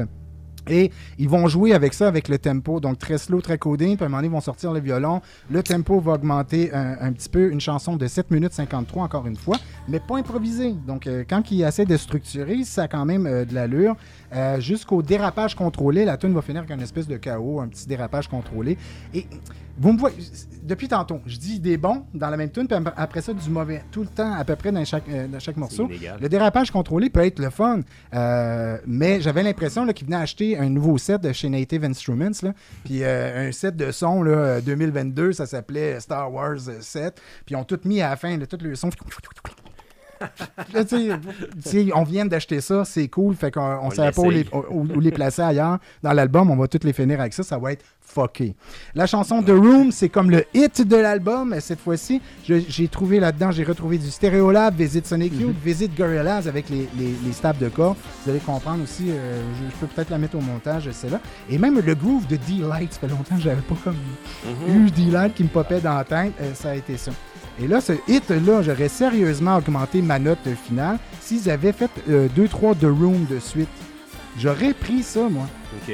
[0.68, 3.96] Et ils vont jouer avec ça, avec le tempo, donc très slow, très coding.
[3.96, 5.20] Puis à un moment donné, ils vont sortir le violon.
[5.50, 7.50] Le tempo va augmenter un, petit peu.
[7.50, 9.56] Une chanson de 7 minutes 53, encore une fois,
[9.88, 10.74] mais pas improvisée.
[10.86, 13.96] Donc, euh, quand ils essaient de structurer, ça a quand même euh, de l'allure.
[14.34, 17.86] Euh, Jusqu'au dérapage contrôlé, la tune va finir avec une espèce de chaos, un petit
[17.86, 18.78] dérapage contrôlé.
[19.12, 19.26] Et
[19.76, 20.16] vous me voyez,
[20.62, 23.82] depuis tantôt, je dis des bons dans la même tune, puis après ça, du mauvais.
[23.90, 25.88] Tout le temps, à peu près, dans chaque, euh, dans chaque morceau.
[26.20, 27.80] Le dérapage contrôlé peut être le fun,
[28.14, 32.30] euh, mais j'avais l'impression là, qu'ils venaient acheter un nouveau set de chez Native Instruments.
[32.42, 32.54] Là,
[32.84, 37.20] puis euh, un set de son là, euh, 2022, ça s'appelait Star Wars euh, 7.
[37.44, 38.90] Puis ils ont tout mis à la fin, là, tout le son.
[40.72, 41.10] Là, tu
[41.64, 43.34] sais, on vient d'acheter ça, c'est cool.
[43.34, 44.50] Fait qu'on on On savait pas où les, l'essaye.
[44.70, 45.78] où- où les placer ailleurs.
[46.02, 47.42] Dans l'album, on va toutes les finir avec ça.
[47.42, 48.54] Ça va être fucké.
[48.94, 51.54] La chanson The Room, c'est comme le hit de l'album.
[51.60, 56.68] Cette fois-ci, j'ai trouvé là-dedans, j'ai retrouvé du Stereolab, Visit Sonic Youth, Visit Gorillaz avec
[56.68, 57.96] les, les, les stabs de corps.
[58.24, 61.20] Vous allez comprendre aussi, euh, je, je peux peut-être la mettre au montage, celle-là.
[61.50, 63.96] Et même le groove de D-Light, ça fait longtemps que j'avais pas comme
[64.68, 67.10] eu D-Light qui me popait dans la tête, euh, ça a été ça.
[67.60, 72.84] Et là, ce hit-là, j'aurais sérieusement augmenté ma note finale s'ils avaient fait 2-3 The
[72.84, 73.68] Room de suite.
[74.36, 75.46] J'aurais pris ça, moi.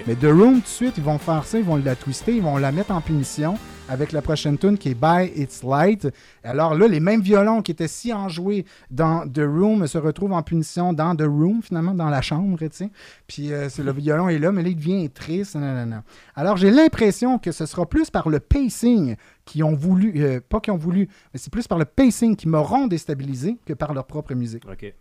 [0.07, 2.43] Mais The Room, tout de suite, ils vont faire ça, ils vont la twister, ils
[2.43, 3.57] vont la mettre en punition
[3.91, 6.09] avec la prochaine tune qui est By It's Light.
[6.45, 10.43] Alors là, les mêmes violons qui étaient si enjoués dans The Room se retrouvent en
[10.43, 12.91] punition dans The Room, finalement, dans la chambre, tu sais.
[13.27, 15.57] Puis euh, le violon est là, mais là, il devient triste.
[15.57, 16.03] nan, nan, nan.
[16.37, 19.17] Alors j'ai l'impression que ce sera plus par le pacing
[19.51, 22.47] qui ont voulu, euh, pas qu'ils ont voulu, mais c'est plus par le pacing qui
[22.47, 24.65] m'auront déstabilisé que par leur propre musique.
[24.71, 24.95] OK.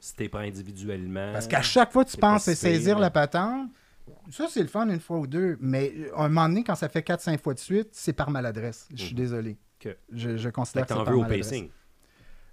[0.00, 1.30] Si t'es pas individuellement.
[1.32, 3.70] Parce qu'à chaque fois que tu penses si saisir la patente,
[4.30, 6.88] ça c'est le fun une fois ou deux, mais à un moment donné, quand ça
[6.88, 8.88] fait 4-5 fois de suite, c'est par maladresse.
[8.92, 9.18] Je suis Mhm.
[9.20, 9.56] désolé.
[10.12, 11.48] Je, je considère que c'est par au maladresse.
[11.50, 11.68] pacing.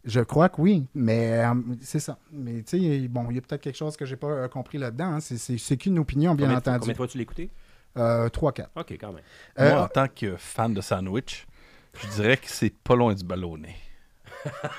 [0.03, 2.17] Je crois que oui, mais euh, c'est ça.
[2.31, 4.77] Mais tu sais, bon, il y a peut-être quelque chose que j'ai pas euh, compris
[4.77, 5.13] là-dedans.
[5.13, 5.19] hein.
[5.19, 6.79] C'est- qu'une opinion, bien Combien de fois- entendu.
[6.81, 7.49] Combien de fois tu écouté?
[7.97, 8.67] Euh, 3-4.
[8.75, 9.23] OK, quand même.
[9.59, 11.45] Euh, Moi, en tant que fan de sandwich,
[12.01, 13.75] je dirais que c'est pas loin du ballonné.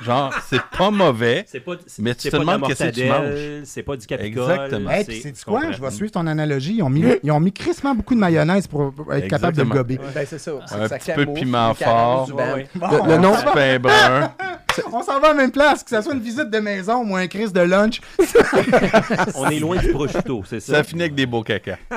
[0.03, 1.45] Genre, c'est pas mauvais.
[1.47, 4.07] C'est pas, c'est- Mais tu c'est te demandes qu'est-ce que tu mortadelle, C'est pas du
[4.07, 4.51] capicole.
[4.51, 4.91] Exactement.
[4.91, 5.61] Hey, c'est- puis c'est tu quoi?
[5.61, 5.73] comprends.
[5.73, 6.75] Je vais suivre ton analogie.
[6.79, 9.69] Ils ont mis, ils ont mis crissement beaucoup de mayonnaise pour, être capable de le
[9.69, 9.75] Exactement.
[9.75, 9.99] gober.
[10.15, 10.53] Ben, c'est ça.
[10.73, 12.27] Un Ça petit peu de piment fort.
[12.27, 12.55] du Ouais, band.
[12.57, 12.69] ouais.
[12.75, 14.35] Bon, Le, le nom, pain brun.
[14.93, 17.17] on s'en va à la même place, que ça soit une visite de maison ou
[17.17, 18.01] un crise de lunch.
[19.37, 20.77] On est loin du prosciutto, c'est ça?
[20.77, 21.79] Ça finit avec des beaux caca.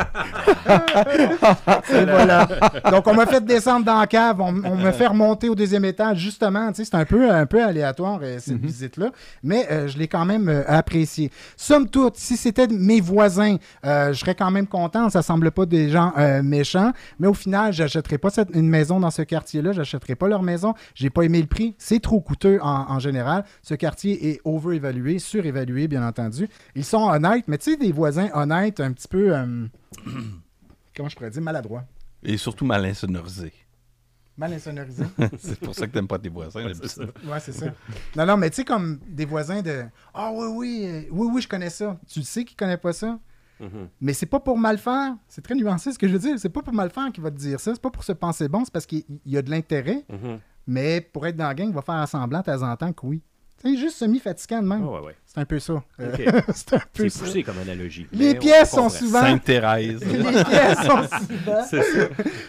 [1.93, 2.47] Et voilà.
[2.91, 5.85] Donc, on m'a fait descendre dans la cave, on, on me fait remonter au deuxième
[5.85, 6.69] étage, justement.
[6.69, 9.11] Tu sais, c'est un peu, un peu aléatoire, euh, cette visite-là.
[9.43, 11.31] Mais euh, je l'ai quand même euh, apprécié.
[11.57, 15.09] Somme toute, si c'était mes voisins, euh, je serais quand même content.
[15.09, 16.91] Ça semble pas des gens euh, méchants.
[17.19, 19.71] Mais au final, j'achèterais pas cette- une maison dans ce quartier-là.
[19.71, 20.73] J'achèterais pas leur maison.
[20.93, 21.75] J'ai pas aimé le prix.
[21.77, 23.45] C'est trop coûteux en, en général.
[23.62, 26.47] Ce quartier est over-évalué, surévalué, bien entendu.
[26.75, 29.36] Ils sont honnêtes, mais tu sais, des voisins honnêtes, un petit peu...
[29.36, 29.67] euh,
[30.95, 31.84] comment je pourrais dire, maladroit.
[32.23, 33.54] Et surtout mal insonorisé.
[34.38, 35.06] Mal insonorisé.
[35.39, 36.65] c'est pour ça que t'aimes pas tes voisins.
[36.65, 37.67] ouais, c'est ça.
[38.15, 41.41] Non, non, mais tu sais, comme des voisins de Ah oui, oui, euh, oui, oui,
[41.41, 41.97] je connais ça.
[42.08, 43.17] Tu le sais qu'il connaît pas ça?
[43.60, 43.88] Mhm.
[44.01, 45.15] Mais c'est pas pour mal faire.
[45.30, 46.38] C'est très nuancé ce que je veux dire.
[46.38, 47.73] C'est pas pour mal faire qu'il va te dire ça.
[47.73, 48.65] C'est pas pour se penser bon.
[48.65, 50.04] C'est parce qu'il il y a de l'intérêt.
[50.10, 50.39] Mhm.
[50.67, 53.06] Mais pour être dans la gang, il va faire semblant de temps en temps que
[53.06, 53.21] oui.
[53.62, 54.84] C'est juste semi-fatigant de même.
[55.36, 55.84] C'est un peu ça.
[56.00, 56.15] Euh,
[56.56, 57.26] c'est un peu C'est ça.
[57.26, 58.08] poussé comme analogie.
[58.13, 60.00] Les pièces sont souvent Sainte-Thérèse.
[60.06, 62.08] les pièces sont souvent C'est ça.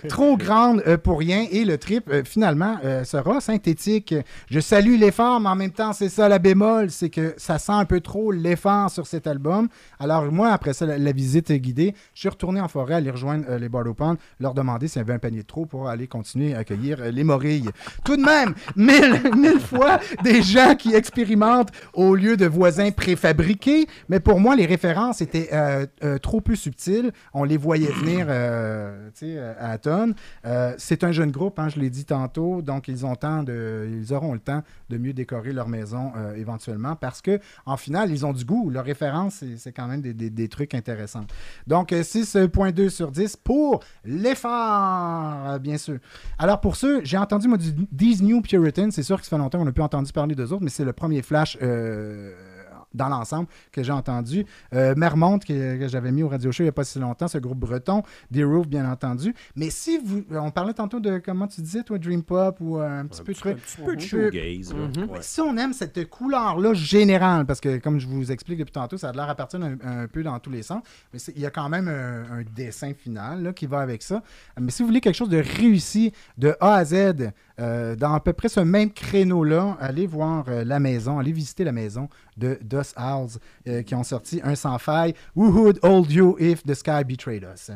[0.09, 4.15] trop grandes euh, pour rien et le trip euh, finalement euh, sera synthétique.
[4.49, 7.73] Je salue l'effort, mais en même temps c'est ça la bémol, c'est que ça sent
[7.73, 9.67] un peu trop l'effort sur cet album.
[9.99, 13.47] Alors moi après ça la, la visite guidée, je suis retourné en forêt aller rejoindre
[13.49, 16.07] euh, les Bardo Pond, leur demander s'il y avait un panier de trop pour aller
[16.07, 17.71] continuer à accueillir euh, les morilles.
[18.05, 23.87] Tout de même, mille, mille fois des gens qui expérimentent au lieu de voisins préfabriqués,
[24.09, 27.13] mais pour moi les références étaient euh, euh, trop peu subtiles.
[27.35, 29.11] On les voyait venir euh,
[29.61, 30.15] à tonnes.
[30.79, 34.13] C'est un jeune groupe, hein, je l'ai dit tantôt, donc ils ont temps de, ils
[34.13, 38.33] auront le temps de mieux décorer leur maison éventuellement parce que en final ils ont
[38.33, 38.71] du goût.
[38.71, 41.27] Leurs références c'est, quand même des, des- des trucs intéressants.
[41.67, 45.99] Donc euh, 6.2 sur 10 pour l'effort, bien sûr.
[46.39, 49.39] Alors pour ceux, j'ai entendu moi du These New Puritans, c'est sûr que ça fait
[49.39, 51.57] longtemps qu'on n'a plus entendu parler d'eux autres, mais c'est le premier flash.
[51.63, 52.33] euh,
[52.97, 54.45] dans l'ensemble que j'ai entendu.
[54.75, 57.29] Euh, Mermont, que, que j'avais mis au radio show il n'y a pas si longtemps,
[57.29, 58.03] ce groupe breton,
[58.35, 59.35] The Roof, bien entendu.
[59.55, 60.25] Mais si vous.
[60.31, 63.33] On parlait tantôt de comment tu disais, toi, Dream Pop ou euh, un petit peu
[63.33, 63.53] de truc.
[63.53, 64.75] Un petit peu de shoegaze.
[64.75, 65.11] Mhm.
[65.11, 65.19] Ouais.
[65.21, 69.11] Si on aime cette couleur-là générale, parce que comme je vous explique depuis tantôt, ça
[69.11, 70.83] a l'air à partir un, un peu dans tous les sens,
[71.13, 74.23] mais il y a quand même un, un dessin final là, qui va avec ça.
[74.59, 78.21] Mais si vous voulez quelque chose de réussi de A à Z, euh, dans à
[78.21, 82.59] peu près ce même créneau-là, allez voir euh, la maison, allez visiter la maison de
[82.63, 85.15] Dust Owls euh, qui ont sorti un sans faille.
[85.35, 87.71] Who would hold you if the sky betrayed us?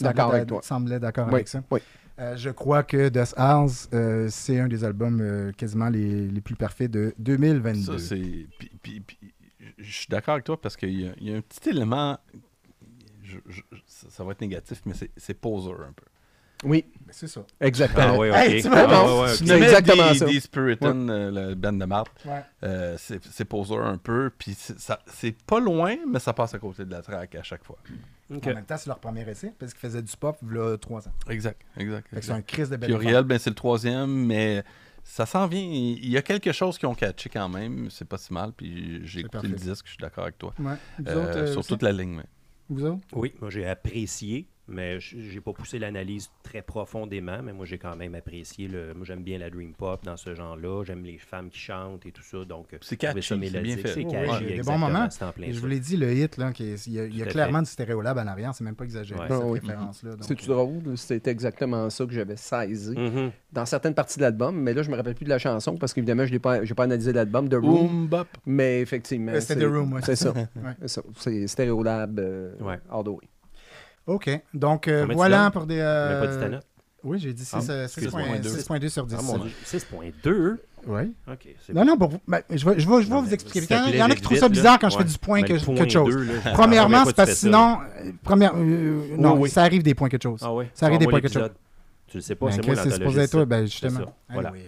[0.00, 0.60] D'accord avec toi.
[0.62, 1.62] Semblait d'accord Oui, avec ça.
[1.70, 1.80] oui.
[2.20, 6.40] Euh, je crois que Dust Owls, euh, c'est un des albums euh, quasiment les, les
[6.40, 7.80] plus parfaits de 2022.
[7.98, 8.46] Ça, c'est.
[8.58, 9.18] puis- puis- puis,
[9.78, 12.18] Je suis d'accord avec toi parce qu'il y, a- il y a un petit élément.
[13.22, 16.06] je- je- ça, ça va être négatif, mais c'est- c'est poser un peu.
[16.64, 17.42] Oui, c'est ça.
[17.60, 18.14] exactement.
[18.14, 18.36] Ah ouais, ok.
[18.36, 20.26] Hey, tu Ah, ouais, ouais, Tu mets exactement des, ça.
[20.26, 22.42] des Spiritan, euh, le band de Marthe, Ouais.
[22.64, 26.58] euh, c'est poser un peu, puis c'est ça- c'est pas loin, mais ça passe à
[26.58, 27.78] côté de la track à chaque fois.
[28.34, 28.46] Ok.
[28.46, 30.76] En même temps, c'est leur premier essai, parce qu'ils faisaient du pop il y a
[30.78, 31.12] trois ans.
[31.28, 32.08] Exact, exact.
[32.20, 34.64] C'est un crise de belle Puis Uriel, ben, c'est le troisième, mais
[35.04, 35.60] ça s'en vient.
[35.62, 39.00] Il y a quelque chose qui ont catché quand même, c'est pas si mal, puis
[39.06, 40.52] j'ai écouté le disque, je suis d'accord avec toi.
[40.60, 40.72] Euh,
[41.14, 42.24] autres, euh, sur toute la ligne, mais.
[42.68, 42.98] Vous autres?
[43.12, 47.96] Oui, moi j'ai apprécié, mais j'ai pas poussé l'analyse très profondément, mais moi j'ai quand
[47.96, 48.68] même apprécié.
[48.68, 48.94] Le...
[48.94, 52.12] Moi j'aime bien la dream pop dans ce genre-là, j'aime les femmes qui chantent et
[52.12, 53.88] tout ça, donc euh, C'est catchy, c'est bien fait.
[53.88, 55.08] C'est catchy, a des bons moments.
[55.10, 57.00] c'est en plein Et je vous l'ai dit, le hit, là, qui est- il y
[57.00, 57.64] a, il y a Tout à clairement fait.
[57.64, 59.26] du stéréolab en arrière, c'est même pas exagéré, Ouais.
[59.28, 59.38] cette
[60.10, 60.96] donc, C'est-tu euh, drôle?
[60.96, 63.30] C'était exactement ça que j'avais saisi Mhm.
[63.52, 65.92] dans certaines parties de l'album, mais là, je me rappelle plus de la chanson parce
[65.94, 68.28] qu'évidemment, je n'ai pas, j'ai pas analysé l'album de Room, bop.
[68.46, 69.32] mais effectivement.
[69.32, 70.00] Ouais, c'était c'est- The Room, ouais.
[70.04, 70.32] C'est ça.
[70.56, 70.74] Ouais.
[70.82, 71.02] C'est ça.
[71.16, 72.78] C'est Stereolab euh, Ouais.
[72.90, 73.28] all the way.
[74.08, 74.30] OK.
[74.54, 75.78] Donc, euh, voilà pour des...
[75.78, 76.66] Euh, pas dit ta note?
[77.04, 77.86] Oui, j'ai dit Ah, 6, euh.
[77.86, 79.16] 6.2 6.2 sur 10.
[79.18, 80.56] Ah, mon Dieu, 6.2?
[80.86, 81.12] Oui.
[81.30, 82.18] Ok, Non, non, pour vous.
[82.26, 83.66] ben, je vais, je vais, je vais Non, vous expliquer.
[83.88, 84.78] Il y en a qui trouvent ça bizarre là.
[84.80, 86.14] quand je fais du point Ben, que, point quelque chose.
[86.14, 89.50] deux, Premièrement, Ah, c'est parce que sinon, euh, première, euh, non, Oui, oui.
[89.50, 90.40] ça arrive des points quelque chose.
[90.42, 90.70] Ah ouais?
[90.74, 91.50] Ça arrive des points quelque chose.
[92.06, 93.32] Tu le sais pas, Ben, c'est moi c'est supposé être l'anthologiste.
[93.32, 94.14] toi, ben justement.
[94.30, 94.52] voilà.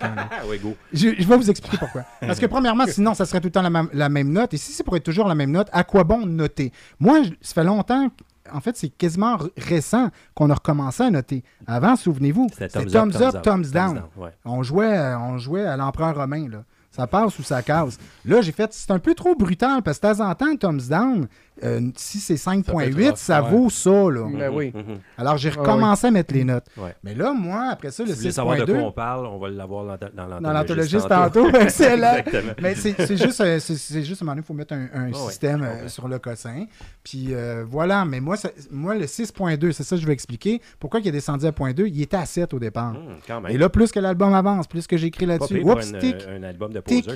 [0.00, 0.74] Ah go.
[0.92, 2.04] Je, vais vous expliquer pourquoi.
[2.20, 4.54] Parce que premièrement, sinon, ça serait tout le temps la, même- note.
[4.54, 6.72] Et si c'est pour être toujours la même note, à quoi bon noter?
[6.98, 8.08] Moi, ça fait longtemps,
[8.52, 11.42] en fait, c'est quasiment récent qu'on a recommencé à noter.
[11.66, 14.02] Avant, souvenez-vous, C'était thumbs, thumbs up, thumbs down.
[14.16, 14.30] ouais.
[14.44, 16.64] On jouait, euh, on jouait à l'empereur romain, là.
[17.00, 17.98] Ça passe ou ça casse.
[18.26, 20.88] Là, j'ai fait, c'est un peu trop brutal parce que de temps en temps, thumbs
[20.88, 21.26] down,
[21.62, 23.50] euh, si c'est Ça peut être 5.8, rough, ça ouais.
[23.50, 24.26] vaut ça, là.
[24.34, 24.72] Ben oui.
[25.18, 26.64] Alors, j'ai Ah recommencé à mettre les notes.
[26.76, 26.94] Ouais.
[27.04, 29.26] Mais là, moi, après ça, le Si vous voulez savoir de 6.2, quoi on parle,
[29.26, 31.08] on va l'avoir dans, dans l'anthologiste.
[31.08, 32.16] tantôt, excellent.
[32.16, 32.52] Exactement.
[32.62, 35.10] Mais c'est juste, euh, c'est juste à un moment donné, il faut mettre un, un
[35.12, 36.64] Ah système euh, sur le cossin.
[37.04, 40.60] Puis euh, voilà, mais moi, ça- moi le 6.2, c'est ça que je vais expliquer.
[40.78, 42.90] Pourquoi il est descendu à 0.2 Il était à 7 au départ.
[42.96, 43.52] Hum, quand même.
[43.52, 45.62] Et là, plus que l'album avance, plus que j'écris là-dessus.
[45.62, 47.10] un, euh, un album de tic,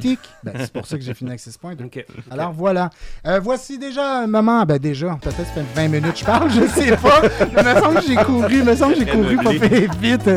[0.00, 0.18] tic.
[0.44, 1.84] Ben, c'est pour ça que j'ai fini avec 6.2.
[1.86, 2.04] Ok.
[2.30, 2.90] Alors voilà.
[3.26, 4.64] Euh, voici déjà un moment.
[4.64, 7.20] Ben déjà, peut-être ça fait 20 minutes que je parle, je sais pas.
[7.22, 9.52] Mais il me semble que j'ai couru, il me semble que j'ai Très couru pas
[9.52, 9.68] meublé.
[9.68, 10.30] fait vite.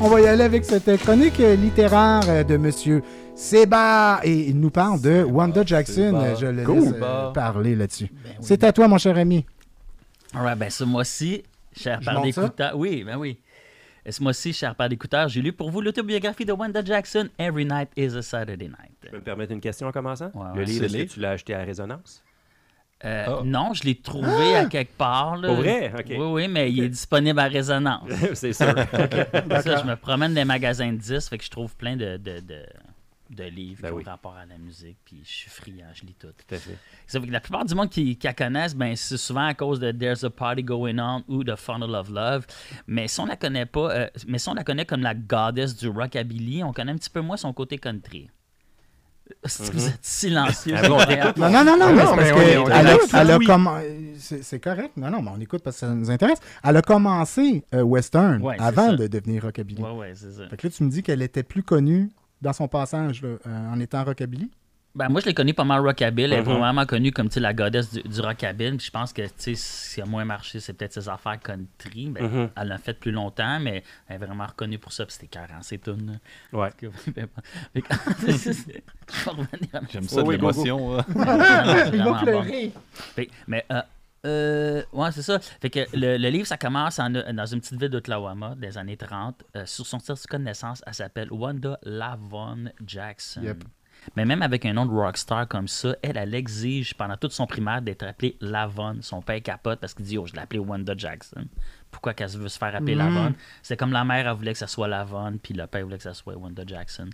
[0.00, 3.02] On va y aller avec cette chronique littéraire de Monsieur
[3.36, 4.20] Seba.
[4.24, 6.12] Et il nous parle de Wanda Jackson.
[6.20, 6.34] Seba.
[6.34, 6.74] Je le Cool.
[6.80, 7.32] laisse euh, Seba.
[7.34, 8.06] parler là-dessus.
[8.24, 8.36] Ben oui.
[8.40, 9.44] C'est à toi, mon cher ami.
[10.34, 11.42] Alright, ben ce mois-ci,
[11.76, 12.76] cher par d'écouteurs.
[12.76, 13.38] Oui, ben oui.
[14.04, 17.64] Et Ce mois-ci, cher par d'écouteurs, j'ai lu pour vous l'autobiographie de Wanda Jackson, Every
[17.64, 18.92] Night is a Saturday Night.
[19.02, 20.30] Tu peux me permettre une question en commençant?
[20.34, 22.22] Ouais, le livre, est-ce que tu l'as acheté à Résonance?
[23.04, 23.40] Euh, Ah.
[23.44, 25.36] Non, je l'ai trouvé à quelque part.
[25.36, 25.48] Là.
[25.48, 25.92] Pour vrai?
[26.08, 28.08] Oui, oui, mais il est disponible à résonance.
[28.34, 28.66] c'est sûr.
[28.66, 32.16] ça, je me promène dans les magasins de disques, fait que je trouve plein de,
[32.16, 32.62] de, de,
[33.34, 34.02] de livres Ben qui oui.
[34.06, 36.28] ont rapport à la musique, puis je suis friand, je lis tout.
[36.28, 36.76] Tout à fait.
[37.06, 39.54] Ça fait que la plupart du monde qui, qui la connaissent, ben, c'est souvent à
[39.54, 42.46] cause de There's a Party Going On ou de Funnel of Love.
[42.86, 45.76] Mais si on la connaît pas, euh, mais si on la connaît comme la goddess
[45.76, 48.30] du rockabilly, on connaît un petit peu moins son côté country.
[49.44, 50.74] Vous êtes silencieux.
[50.76, 50.88] Ah.
[51.36, 53.82] Non, non, non, non, mais non, c'est parce
[54.28, 54.96] que c'est correct.
[54.96, 56.38] Non, non, mais on écoute parce que ça nous intéresse.
[56.62, 59.82] Elle a commencé euh, western avant de devenir rockabilly.
[59.82, 60.48] Ouais, ouais, c'est ça.
[60.48, 62.10] Fait que là, tu me dis qu'elle était plus connue
[62.42, 64.50] dans son passage là, euh, en étant rockabilly?
[64.94, 66.34] Ben, moi, je l'ai connue pas mal rockabilly.
[66.34, 66.58] Elle est Mhm.
[66.58, 68.76] vraiment connue comme tu sais, la goddess du, du rockabilly.
[68.76, 71.40] Puis Je pense que tu sais, ce qui a moins marché, c'est peut-être ses affaires
[71.40, 72.10] country.
[72.10, 72.50] Ben, Mhm.
[72.56, 75.06] Elle l'a fait plus longtemps, mais elle est vraiment reconnue pour ça.
[75.06, 76.18] Puis c'était 40 ces tunes.
[76.52, 76.58] là.
[76.58, 76.68] Ouais.
[76.76, 76.88] Que-
[79.90, 80.98] J'aime ça Oui, l'émotion.
[80.98, 81.04] hein.
[81.08, 82.18] C'est Il va bon.
[82.22, 82.72] pleurer.
[83.46, 83.80] Mais euh,
[84.24, 85.38] euh, ouais, c'est ça.
[85.40, 88.96] Fait que le, le livre, ça commence en- dans une petite ville d'Oklahoma des années
[88.96, 89.42] 30.
[89.56, 93.42] Euh, sur son certificat de naissance, elle s'appelle Wanda Lavon Jackson.
[93.42, 93.64] Yep.
[94.16, 97.46] Mais même avec un nom de rockstar comme ça, elle, elle exige pendant toute son
[97.46, 98.98] primaire d'être appelée Lavon.
[99.00, 101.44] Son père capote parce qu'il dit Oh, je l'ai appelée Wanda Jackson.
[101.90, 102.98] Pourquoi qu'elle veut se faire appeler Mhm.
[103.14, 105.98] Lavon C'est comme la mère, elle voulait que ça soit Lavon, puis le père voulait
[105.98, 107.10] que ça soit Wanda Jackson.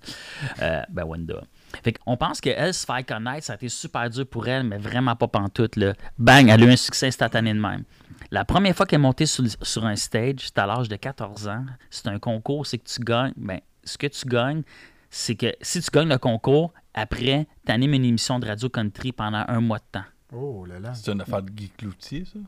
[0.63, 1.43] Euh, ben, Wanda.
[1.83, 4.79] Fait qu'on pense qu'elle se faire connaître, ça a été super dur pour elle, mais
[4.79, 5.77] vraiment pas pantoute.
[5.77, 5.95] Là.
[6.19, 7.85] Bang, elle a eu un succès instantané de même.
[8.31, 11.49] La première fois qu'elle est montée sur, sur un stage, c'était à l'âge de 14
[11.49, 11.65] ans.
[11.91, 13.33] C'est un concours, c'est que tu gagnes.
[13.37, 14.63] Ben, ce que tu gagnes,
[15.11, 19.13] c'est que si tu gagnes le concours, après, tu animes une émission de radio country
[19.13, 20.05] pendant un mois de temps.
[20.33, 20.93] Oh là là.
[20.95, 22.39] C'est une affaire de Guy Cloutier, ça?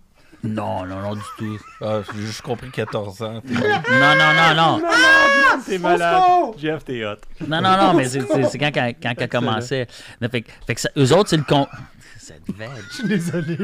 [0.43, 1.59] Non, non, non, du tout.
[1.83, 3.43] Ah, j'ai juste compris 14 ans.
[3.45, 3.61] Non,
[4.17, 4.89] non, non, non.
[5.67, 6.23] T'es malade.
[6.57, 7.17] Jeff, t'es hot.
[7.47, 8.21] Non, non, non, mais c'est-
[8.59, 9.87] quand, quand, quand elle commençait.
[10.21, 11.67] Mais Fait, que- fait que ça- eux autres, c'est le con.
[12.19, 12.69] Cette veg.
[12.91, 13.59] Je suis désolé.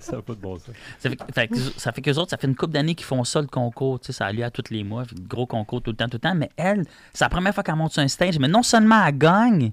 [0.00, 0.70] Ça n'a pas de bon sens.
[0.98, 3.24] Ça fait, que- fait ça fait qu'eux autres, ça fait une couple d'années qu'ils font
[3.24, 4.00] ça, le concours.
[4.00, 5.04] Tu sais, ça a lieu à tous les mois.
[5.28, 6.34] Gros concours tout le temps, tout le temps.
[6.34, 8.38] Mais elle, c'est la première fois qu'elle monte sur un stage.
[8.38, 9.72] Mais non seulement elle gagne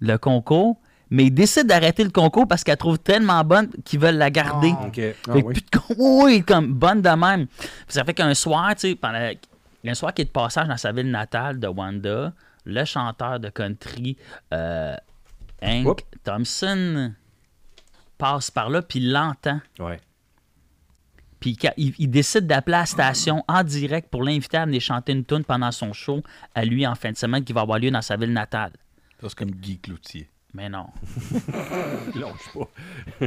[0.00, 0.76] le concours,
[1.10, 4.72] mais ils décident d'arrêter le concours parce qu'elle trouve tellement bonne qu'ils veulent la garder.
[4.80, 4.86] Oh.
[4.86, 5.00] OK.
[5.28, 5.42] Ah oui.
[5.42, 7.46] plus de con- oui, oui, comme bonne de même.
[7.46, 9.18] Puis ça fait qu'un soir, tu sais, pendant
[9.86, 12.32] un soir qui est de passage dans sa ville natale de Wanda,
[12.64, 14.16] le chanteur de country
[14.52, 14.94] euh,
[15.62, 16.04] Hank Oups.
[16.24, 17.12] Thompson
[18.20, 19.60] passe par là puis il l'entend.
[19.78, 20.00] Ouais.
[21.40, 25.42] Puis il, décide d'appeler la station en direct pour l'inviter à venir chanter une tune
[25.42, 26.22] pendant son show
[26.54, 28.72] à lui en fin de semaine qui va avoir lieu dans sa ville natale.
[29.20, 30.28] Ça, C'est comme Guy Cloutier.
[30.52, 30.86] Mais non.
[32.14, 33.26] Lâche pas.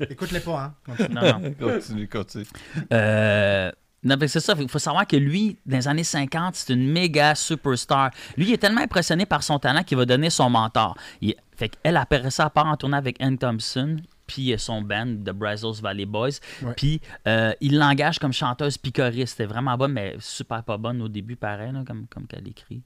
[0.10, 0.74] Écoute-les pas, hein.
[0.86, 1.14] Continue.
[1.14, 1.54] Non, non.
[1.58, 2.46] Continue, continue.
[2.92, 3.72] Euh,
[4.04, 4.54] non, c'est ça.
[4.60, 8.10] Il faut savoir que lui, dans les années 50, c'est une méga superstar.
[8.36, 10.96] Lui, il est tellement impressionné par son talent qu'il va donner son mentor.
[11.22, 14.80] Il- fait qu'elle, après ça, elle part en tournée avec Ann Thompson, puis euh, son
[14.82, 16.38] band, The Brazos Valley Boys.
[16.76, 19.32] Puis euh, il l'engage comme chanteuse picoriste.
[19.36, 22.80] C'était vraiment bonne, mais super pas bonne au début, pareil, là, comme, comme qu'elle écrit.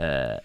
[0.00, 0.36] Euh,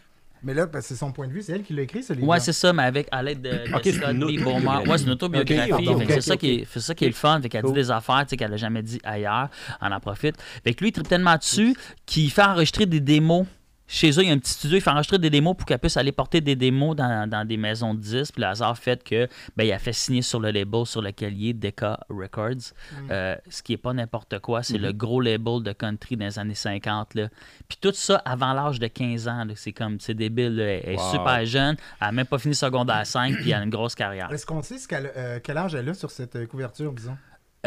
[0.44, 1.42] Mais là, ben, c'est son point de vue.
[1.42, 2.28] C'est elle qui l'a écrit, ce livre.
[2.28, 4.40] Ouais, c'est ça, mais avec à l'aide de, de Scott B.
[4.44, 4.86] Beaumont.
[4.86, 5.90] Ouais, c'est une autobiographie.
[6.10, 7.42] C'est ça, qui est, c'est ça qui est le fun.
[7.42, 7.74] Fait qu'elle Cool.
[7.74, 9.50] dit des affaires qu'elle n'a jamais dit ailleurs.
[9.82, 10.36] On en profite.
[10.64, 11.76] Fait que lui, il tripe tellement dessus
[12.06, 13.48] qu'il fait enregistrer des démos.
[13.90, 15.80] Chez eux, il y a un petit studio, il fait enregistrer des démos pour qu'elle
[15.80, 18.34] puisse aller porter des démos dans, dans des maisons de disques.
[18.34, 21.34] Puis le hasard fait que ben, il a fait signer sur le label sur lequel
[21.38, 22.74] il est, Decca Records.
[23.10, 26.38] Euh, ce qui est pas n'importe quoi, c'est le gros label de country dans les
[26.38, 27.16] années 50.
[27.16, 27.30] Là.
[27.70, 29.46] Puis tout ça avant l'âge de 15 ans.
[29.56, 30.56] C'est comme, c'est débile.
[30.58, 30.66] là.
[30.66, 31.12] Elle est Wow.
[31.12, 31.76] super jeune.
[32.02, 34.32] Elle n'a même pas fini secondaire 5 puis elle a une grosse carrière.
[34.34, 37.18] Est-ce qu'on sait ce euh, quel âge elle a sur cette euh, couverture, disons?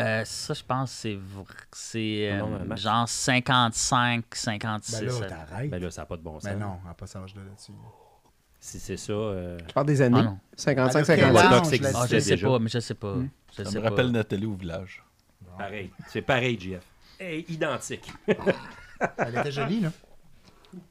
[0.01, 5.01] Euh, ça, je pense, c'est vr- c'est euh, Non, genre 55, 56.
[5.01, 5.71] Ben là, euh, t'arrêtes.
[5.71, 6.45] Ben là, ça n'a pas de bon sens.
[6.45, 7.73] Mais non, elle n'a pas cet âge-là là-dessus.
[8.59, 9.13] Si c'est ça.
[9.13, 10.19] euh, Tu parles des années.
[10.21, 10.39] Ah non.
[10.57, 11.33] 55, Alors, quel 56.
[11.33, 12.49] âge, Watch Dogs là, Ah, je sais déjà.
[12.49, 13.15] pas, mais je sais pas.
[13.57, 13.91] Je Ça sais me pas.
[13.91, 15.03] rappelle Nathalie au village.
[15.57, 15.91] Pareil.
[16.09, 16.83] C'est pareil, JF.
[17.19, 18.13] Hey, identique.
[18.27, 19.91] Elle était jolie, là.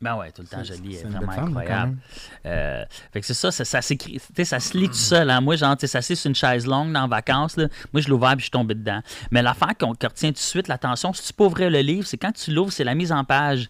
[0.01, 1.97] Ben ouais, tout le temps jolie, est vraiment femme, incroyable.
[2.45, 5.29] Euh, fait que c'est ça, ça, ça s'écrit, tu sais, ça se lit tout seul.
[5.29, 5.41] Hein.
[5.41, 7.57] Moi, genre, tu sais, ça c'est sur une chaise longue dans vacances.
[7.57, 7.67] Là.
[7.93, 9.01] Moi, je l'ai ouvert puis je suis tombé dedans.
[9.31, 12.05] Mais l'affaire qu'on qui retient tout de suite l'attention, si tu peux ouvrir le livre,
[12.05, 13.69] c'est quand tu l'ouvres, c'est la mise en page.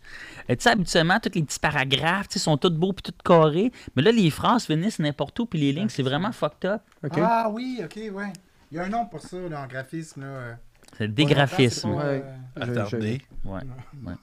[0.49, 3.71] Euh, tu sais, habituellement, tous les petits paragraphes, sont tous beaux puis tous carrés.
[3.95, 6.81] Mais là, les phrases finissent n'importe où puis les lignes, c'est vraiment fucked up.
[7.17, 8.33] Ah oui, ok, ouais.
[8.71, 10.21] Il y a un nom pour ça, là, en graphisme.
[10.21, 10.57] Là.
[10.97, 11.91] C'est des graphismes.
[11.91, 12.23] Ouais,
[12.59, 13.21] Attardé.
[13.45, 13.59] Ouais,
[14.05, 14.13] ouais.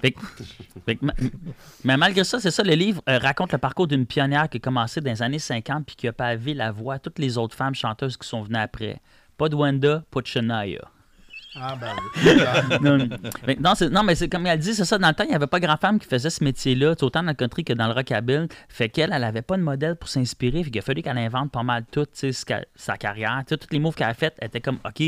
[0.00, 0.20] Fait que-
[0.86, 1.14] fait que ma-
[1.84, 4.60] mais malgré ça, c'est ça, le livre euh, raconte le parcours d'une pionnière qui a
[4.60, 7.54] commencé dans les années 50 puis qui a pavé la voie à toutes les autres
[7.56, 9.00] femmes chanteuses qui sont venues après.
[9.36, 10.80] Pas de Wanda, pas de Shania.
[11.54, 12.80] Ah, ben oui.
[12.80, 12.98] non,
[13.46, 13.56] mais,
[13.90, 14.96] non, mais c'est comme elle dit, c'est ça.
[14.98, 17.34] Dans le temps, il n'y avait pas grand-femme qui faisait ce métier-là, autant dans le
[17.34, 18.48] country que dans le rockabilly.
[18.68, 20.64] Fait qu'elle, elle n'avait pas de modèle pour s'inspirer.
[20.64, 23.42] Fait qu'il a fallu qu'elle invente pas mal tout, sa carrière.
[23.46, 25.02] Tous les moves qu'elle a fait, elle était comme, OK,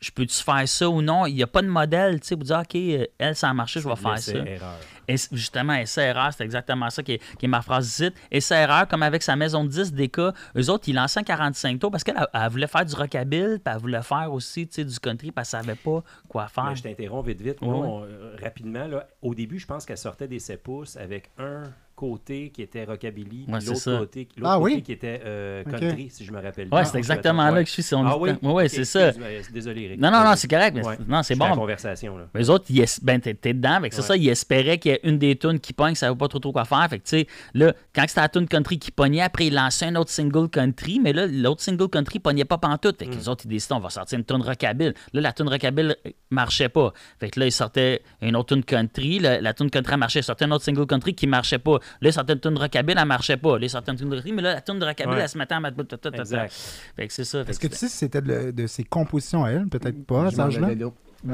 [0.00, 1.26] je peux-tu faire ça ou non?
[1.26, 2.74] Il n'y a pas de modèle, tu sais, pour dire, OK,
[3.18, 4.32] elle, ça a marché, je vais faire ça.
[4.32, 4.78] erreur.
[5.08, 8.10] Et justement, essai-erreur, c'est exactement ça qui est, qui est ma phrase ici.
[8.30, 11.78] Essai-erreur, comme avec sa maison de 10 des cas, eux autres, ils lançaient un 45
[11.78, 14.98] tours parce qu'elle elle, elle voulait faire du rockabilly, puis elle voulait faire aussi du
[15.00, 16.64] country, parce qu'elle savait savait pas quoi faire.
[16.64, 17.60] Mais je t'interromps vite, vite.
[17.62, 21.30] Moi, on- euh, rapidement, là, au début, je pense qu'elle sortait des 7 pouces avec
[21.38, 21.64] un
[21.96, 23.98] côté qui était rockabilly, Ouais, c'est l'autre ça.
[23.98, 24.82] côté, l'autre Ah côté oui?
[24.82, 26.84] qui était euh, country, si je me rappelle Ouais, bien.
[26.84, 27.82] c'est Ah, exactement là que je suis.
[27.82, 28.30] Si on Ah oui?
[28.42, 29.12] Ouais, ouais, Ok, c'est ça.
[29.52, 30.00] Désolé, Eric.
[30.00, 30.96] Non, non, non, c'est correct, mais Ouais.
[30.98, 31.54] c'est- non, c'est la bon.
[31.54, 32.24] conversation, là.
[32.34, 33.78] Les autres, ils es- ben, t'es dedans.
[33.80, 36.06] Fait que c'est ça, ils espéraient qu'il y ait une des tunes qui pogne, ça
[36.08, 36.86] savait pas trop, trop quoi faire.
[36.90, 39.86] Fait que, tu sais, là, quand c'était la tune country qui pognait, après, ils lançaient
[39.86, 42.98] un autre single country, mais là, l'autre single country pognait pas pantoute.
[42.98, 43.18] Fait que Mm.
[43.18, 44.92] les autres, ils décidaient, on va sortir une tune rockabilly.
[45.12, 46.92] Là, la tune rockabilly euh, marchait pas.
[47.20, 49.18] Fait que là, ils sortaient une autre tune country.
[49.20, 50.20] La, la tune country marchait.
[50.20, 51.78] Ils sortaient un autre single country qui marchait pas.
[52.00, 53.58] Là, ils sortaient une tune rockabilly, elle marchait pas.
[53.58, 55.22] Là, ils sortaient une tune country, mais là, la tune de rockabilly, Ouais.
[55.22, 55.76] elle se mettait à mettre.
[56.14, 56.52] Exact.
[56.96, 57.40] Fait que c'est ça.
[57.40, 59.66] Est-ce que tu sais si c'était de, de ses compositions à elle?
[59.68, 60.68] Peut-être pas à cet âge-là?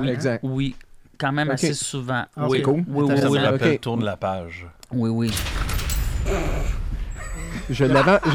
[0.07, 0.41] Exact.
[0.45, 0.75] Oui,
[1.19, 2.25] quand même assez souvent.
[2.37, 2.85] Ah, oui, c'est cool.
[2.87, 3.79] oui, oui, oui.
[3.79, 4.67] Tourne la page.
[4.93, 5.31] oui, oui.
[7.71, 8.31] Je l'avais je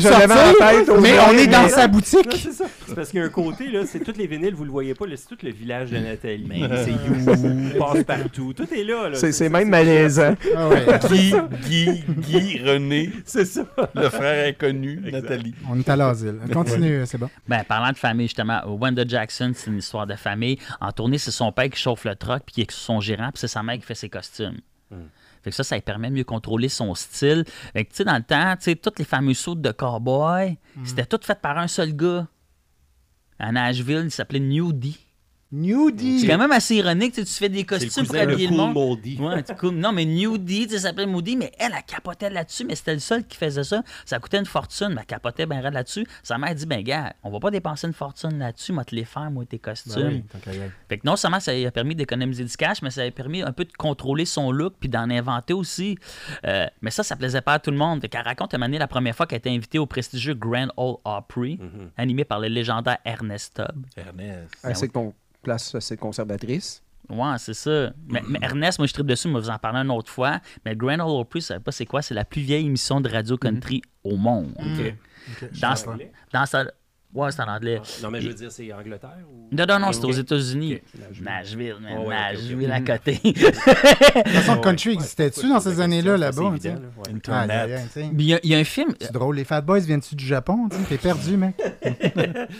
[0.00, 0.54] je l'avais en
[0.86, 2.28] tête mais on est dans mais- sa boutique.
[2.36, 2.64] c'est ça.
[2.86, 4.94] C'est parce qu'il y a un côté, là, c'est tous les vinyles, vous le voyez
[4.94, 6.48] pas, c'est tout le village de Nathalie.
[6.84, 8.52] C'est You, passe partout.
[8.54, 9.08] Tout est là.
[9.10, 9.14] là.
[9.16, 10.34] C'est même malaisant.
[10.56, 10.86] Ah ouais.
[11.10, 11.32] Guy,
[11.68, 13.64] Guy, Guy, René, C'est ça.
[13.94, 15.54] le frère inconnu, Nathalie.
[15.70, 16.36] On est à l'asile.
[16.52, 17.28] Continue, c'est bon.
[17.48, 20.58] Ben, parlant de famille, justement, Wanda Jackson, c'est une histoire de famille.
[20.80, 23.40] En tournée, c'est son père qui chauffe le truck, puis qui est son gérant, puis
[23.40, 24.58] c'est sa mère qui fait ses costumes.
[25.42, 27.44] Fait que ça, ça lui permet de mieux contrôler son style.
[27.72, 30.58] Fait que, tu sais, dans le temps, tu sais, toutes les fameuses sautes de cowboy,
[30.84, 32.26] c'était toutes faites par un seul gars.
[33.38, 35.01] À Nashville, il s'appelait Nudie.
[35.52, 36.20] Nudie.
[36.20, 38.74] C'est quand même assez ironique, tu sais, tu fais des costumes pour habiller le monde.
[38.74, 39.74] Ouais, cool.
[39.74, 42.94] Non, mais Nudie, tu sais, ça s'appelait Moody, mais elle, elle capotait là-dessus, mais c'était
[42.94, 43.82] le seul qui faisait ça.
[44.04, 46.06] Ça coûtait une fortune, mais elle capotait bien là-dessus.
[46.22, 49.04] Sa mère dit, ben gars, on va pas dépenser une fortune là-dessus, moi te les
[49.04, 49.92] faire, moi, tes costumes.
[50.02, 50.52] Ben oui.
[50.88, 53.12] Fait que non seulement ça lui a permis d'économiser du cash, mais ça lui a
[53.12, 55.98] permis un peu de contrôler son look puis d'en inventer aussi.
[56.46, 58.00] Euh, mais ça, ça plaisait pas à tout le monde.
[58.00, 61.58] Fait qu'elle raconte donné, la première fois qu'elle était invitée au prestigieux Grand Ole Opry,
[61.96, 63.86] animé par le légendaire Ernest Tubb.
[63.96, 64.54] Ernest.
[64.62, 65.12] Ah, C'est ton
[65.42, 66.82] place assez conservatrice.
[67.08, 67.92] Ouais, c'est ça.
[68.06, 70.40] Mais, mais Ernest, moi, je tripe dessus, mais vous en parler une autre fois.
[70.64, 72.00] Mais Grand Ole Opry, je savais pas c'est quoi?
[72.00, 74.54] C'est la plus vieille émission de radio country au monde.
[75.60, 75.74] Dans,
[76.32, 76.64] dans sa...
[77.14, 77.80] Ouais, c'est en anglais.
[78.02, 79.54] Non, mais je veux dire, c'est Angleterre ou.
[79.54, 80.78] Non, non, non, c'est aux États-Unis.
[80.98, 81.24] Nashville.
[81.24, 83.20] Nashville, Ouais, ouais, à côté.
[83.22, 83.54] De toute
[84.28, 86.42] façon, Ouais, country ouais, existait-tu ouais, dans ces années-là, là-bas?
[86.42, 86.58] ouais.
[86.64, 87.80] Ah, Internet.
[87.96, 88.94] il y, a- il y a un film.
[88.98, 90.68] C'est drôle, les Fat Boys viennent-tu du Japon?
[90.70, 90.82] tu sais?
[90.84, 91.54] T'es perdu, mec.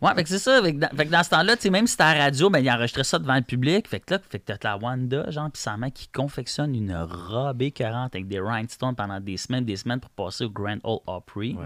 [0.00, 0.62] Ouais, fait que c'est ça.
[0.62, 2.24] Fait que dans, fait que dans ce temps-là, tu sais, même si c'était à la
[2.24, 3.88] radio, ben, il enregistrait ça devant le public.
[3.88, 6.94] Fait que là, fait que t'as la Wanda, genre, puis sa mère qui confectionne une
[6.94, 10.98] robe écœurante avec des rhinestones pendant des semaines, des semaines pour passer au Grand Ole
[11.06, 11.56] Opry.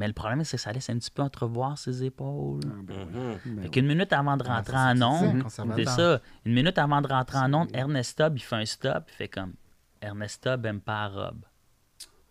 [0.00, 2.64] Mais le problème, c'est que ça laisse un petit peu entrevoir ses épaules.
[2.64, 3.60] Mhm.
[3.60, 5.44] Fait qu'une minute avant de rentrer Ah, c'est ça en onde,
[5.76, 6.20] c'est ça.
[6.46, 9.28] Une minute avant de rentrer en onde, Ernest Tubb, il fait un stop, il fait
[9.28, 9.52] comme
[10.00, 11.44] Ernest Tubb aime pas la robe.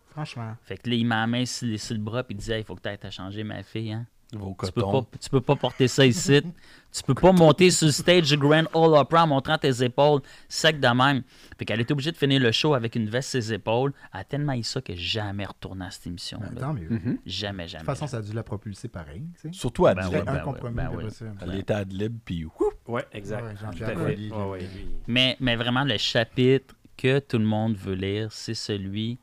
[0.08, 0.56] Franchement.
[0.62, 2.64] Fait que là, il m'a la main sur, sur le bras, puis il dit Il
[2.64, 3.92] faut que tu ailles te changer, ma fille.
[3.92, 4.04] Hein?
[4.32, 6.40] Vos Tu peux, pas, tu peux pas porter ça ici.
[6.92, 10.20] tu peux pas monter sur le stage du Grand Ole Opry en montrant tes épaules
[10.48, 11.22] sec de même.
[11.58, 13.92] Fait qu'elle est obligée de finir le show avec une veste ses épaules.
[14.14, 16.38] Elle a tellement eu ça que jamais retourné à cette émission.
[16.40, 16.88] Ben, tant mieux.
[16.88, 17.80] De Jamais, jamais.
[17.80, 19.24] toute façon, ça a dû la propulser pareil.
[19.52, 21.04] Surtout à Ben ouais, un ben compromis, ben oui.
[21.04, 21.34] possible.
[21.40, 22.74] Elle était ad lib, puis whoop.
[22.86, 23.42] Ouais, exact.
[23.44, 24.14] Ouais, Tout Jean-Pierre à fait.
[24.14, 24.86] Collier, Ouais, ouais, lui.
[25.08, 29.18] Mais, mais vraiment, le chapitre que tout le monde veut lire, c'est celui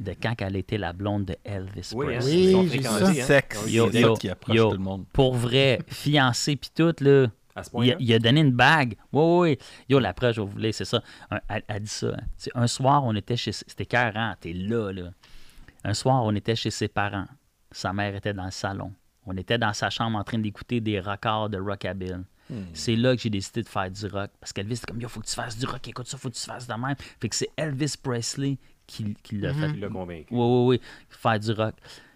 [0.00, 2.54] de quand elle était la blonde de Elvis Oui, hein, Presley.
[2.54, 3.06] Oui, j'ai ça.
[3.06, 3.12] hein.
[3.14, 3.70] Sexe.
[3.70, 4.70] Yo, c'est qui approche yo.
[4.70, 5.04] tout le monde.
[5.12, 7.26] Pour vrai, fiancé puis tout, là.
[7.54, 8.94] À ce Il il a donné une bague.
[9.12, 9.58] Oui, oui, oui.
[9.88, 11.02] Yo, la preuve, je vais vous lire, c'est ça.
[11.30, 12.08] Un- elle, elle dit ça.
[12.16, 12.50] hein.
[12.54, 13.52] Un soir, on était chez.
[13.52, 15.10] C'était carré, t'es là, là.
[15.84, 17.26] Un soir, on était chez ses parents.
[17.72, 18.92] Sa mère était dans le salon.
[19.26, 22.14] On était dans sa chambre en train d'écouter des records de rockabilly.
[22.74, 24.30] C'est là que j'ai décidé de faire du rock.
[24.40, 26.34] Parce qu'Elvis, c'était comme, yo, faut que tu fasses du rock, écoute ça, faut que
[26.34, 26.96] tu fasses de même.
[27.20, 28.58] Fait que c'est Elvis Presley
[28.90, 29.70] qui, qui l'a fait.
[29.70, 30.26] Il l'a convaincu.
[30.34, 30.80] Oui, oui, oui.
[31.08, 31.74] Faire du rock.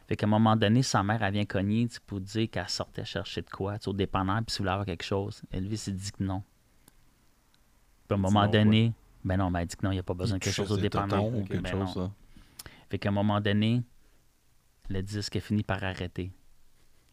[0.09, 2.69] Fait qu'à un moment donné, sa mère, elle vient cogner tu sais, pour dire qu'elle
[2.69, 5.43] sortait chercher de quoi, tu sais, au dépanneur, puis si voulez avoir quelque chose.
[5.51, 6.43] Elvis, il dit que non.
[8.07, 8.93] Puis à un moment non, donné,
[9.25, 10.71] ben non, ben elle dit que non, il n'y a pas besoin de quelque chose
[10.73, 11.09] au dépanneur.
[11.25, 12.09] totons ou quelque Ben chose, non.
[12.09, 12.13] ça.
[12.91, 13.83] Fait qu'à un moment donné,
[14.91, 16.31] le disque a fini par arrêter.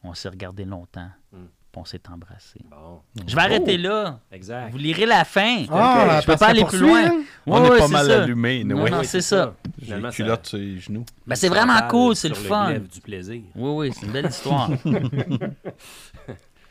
[0.04, 1.46] On s'est regardé longtemps, Hmm.
[1.72, 2.60] Puis on s'est embrassé.
[2.70, 4.20] Bon, Je vais arrêter là.
[4.32, 4.72] exact.
[4.72, 5.66] Vous lirez la fin.
[5.72, 7.06] Ah, je peux pas aller plus loin.
[7.06, 7.22] hein?
[7.48, 8.24] On Ouais, est pas mal ça.
[8.24, 8.64] allumé.
[8.64, 8.90] Non, ouais.
[8.92, 9.56] non, Oui, c'est ça.
[9.80, 11.06] J'ai Finalement, une ça- culotte sur les genoux.
[11.26, 12.74] Ben, c'est vraiment cool, c'est le fun.
[12.80, 13.42] du plaisir.
[13.56, 14.70] Oui, oui, c'est une belle histoire.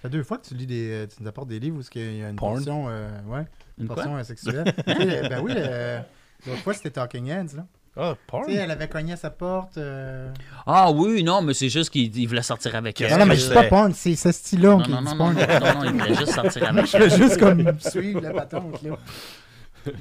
[0.03, 1.83] Ça fait deux fois que tu lis des, euh, tu nous apportes des livres où
[1.95, 2.55] il y a une Porn?
[2.55, 3.45] portion, euh, ouais,
[3.79, 4.65] Une portion euh, sexuelle.
[4.87, 6.01] Sais, ben oui, euh,
[6.47, 7.67] l'autre fois c'était Talking Heads là.
[7.97, 8.47] Ah, porn?
[8.47, 9.77] Tu sais, elle avait cogné à sa porte.
[9.79, 10.33] euh,
[10.67, 13.11] Ah oui, non, mais c'est juste qu'il il voulait sortir avec elle.
[13.11, 13.69] Non, non, mais dis pas c'est?
[13.69, 15.35] porn, c'est ce style-là Non, qui non, non, non, porn.
[15.35, 17.11] non, non, non, il voulait juste sortir avec Je elle.
[17.11, 18.91] fais juste comme suivre la patente là.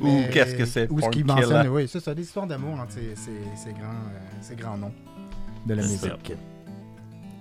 [0.01, 2.93] Ou qu'est-ce que c'est, Ou ce qu'il mentionne, oui, c'est ça, des histoires d'amour entre
[2.93, 3.81] ces, grands,
[4.51, 4.93] euh, grands noms
[5.65, 6.33] de la C'est musique.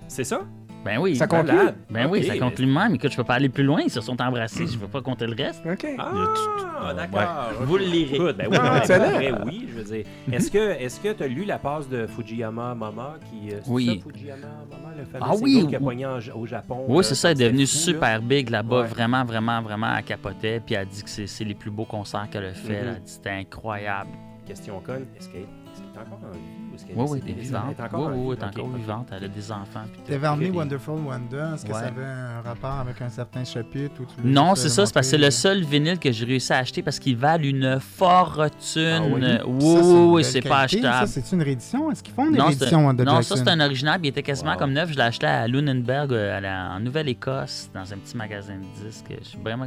[0.07, 0.41] C'est ça?
[0.85, 1.15] Ben oui.
[1.15, 1.53] Ça conclut?
[1.55, 1.75] Malade.
[1.89, 2.95] Ben oui, Ok, ça mais- conclut même.
[2.95, 3.81] Écoute, je peux pas aller plus loin.
[3.83, 4.65] Ils se sont embrassés.
[4.65, 5.61] Je veux pas compter le reste.
[5.65, 5.85] OK.
[5.97, 7.51] Ah, d'accord.
[7.61, 8.15] Vous le lirez.
[8.15, 9.03] Écoute, ben oui, Ah, ben, excellent.
[9.09, 10.05] après, oui, je veux dire.
[10.31, 13.69] Est-ce que est-ce que tu as lu la passe de Fujiyama Mama qui euh, c'est
[13.71, 14.01] Oui.
[14.03, 15.85] ça, Fujiyama Mama le fameux Ah oui, qui a oui.
[15.85, 17.31] pogné en- au Japon Oui, c'est ça.
[17.31, 17.67] Elle est devenue là.
[17.67, 18.81] super big là-bas.
[18.81, 18.87] Ouais.
[18.87, 20.61] Vraiment, vraiment, vraiment, elle capotait.
[20.65, 22.73] Puis elle dit que c'est les plus beaux concerts qu'elle a fait.
[22.73, 22.79] Mhm.
[22.81, 24.09] Elle a dit que c'était incroyable.
[24.45, 26.39] Question conne, est-ce qu'elle est encore en vie?
[26.79, 27.63] Ou est-ce qu'elle Oui, est oui, elle est vivante.
[27.77, 29.07] Elle est encore Oui, oui, elle est encore vivante.
[29.15, 29.81] Elle a des enfants.
[29.91, 30.11] puis tout.
[30.11, 30.51] T'avais emmené.
[30.51, 31.45] Wonderful Wonder.
[31.55, 31.79] Est-ce que Ouais.
[31.79, 35.07] ça avait un rapport avec un certain chapitre ou tu Non, c'est ça, c'est parce
[35.07, 38.81] que c'est le seul vinyle que j'ai réussi à acheter parce qu'ils valent une fortune.
[38.81, 39.19] Ah oui?
[39.21, 40.49] belle c'est pas.
[40.49, 41.07] Ça, achetable.
[41.07, 41.91] c'est une réédition?
[41.91, 43.35] Est-ce qu'ils font des rééditions Wonder non, Jackson?
[43.35, 44.57] ça c'est un original, puis il était quasiment Wow.
[44.57, 44.89] comme neuf.
[44.91, 48.85] Je l'ai acheté à Lunenberg euh, à la- en Nouvelle-Écosse, dans un petit magasin de
[48.87, 49.13] disques.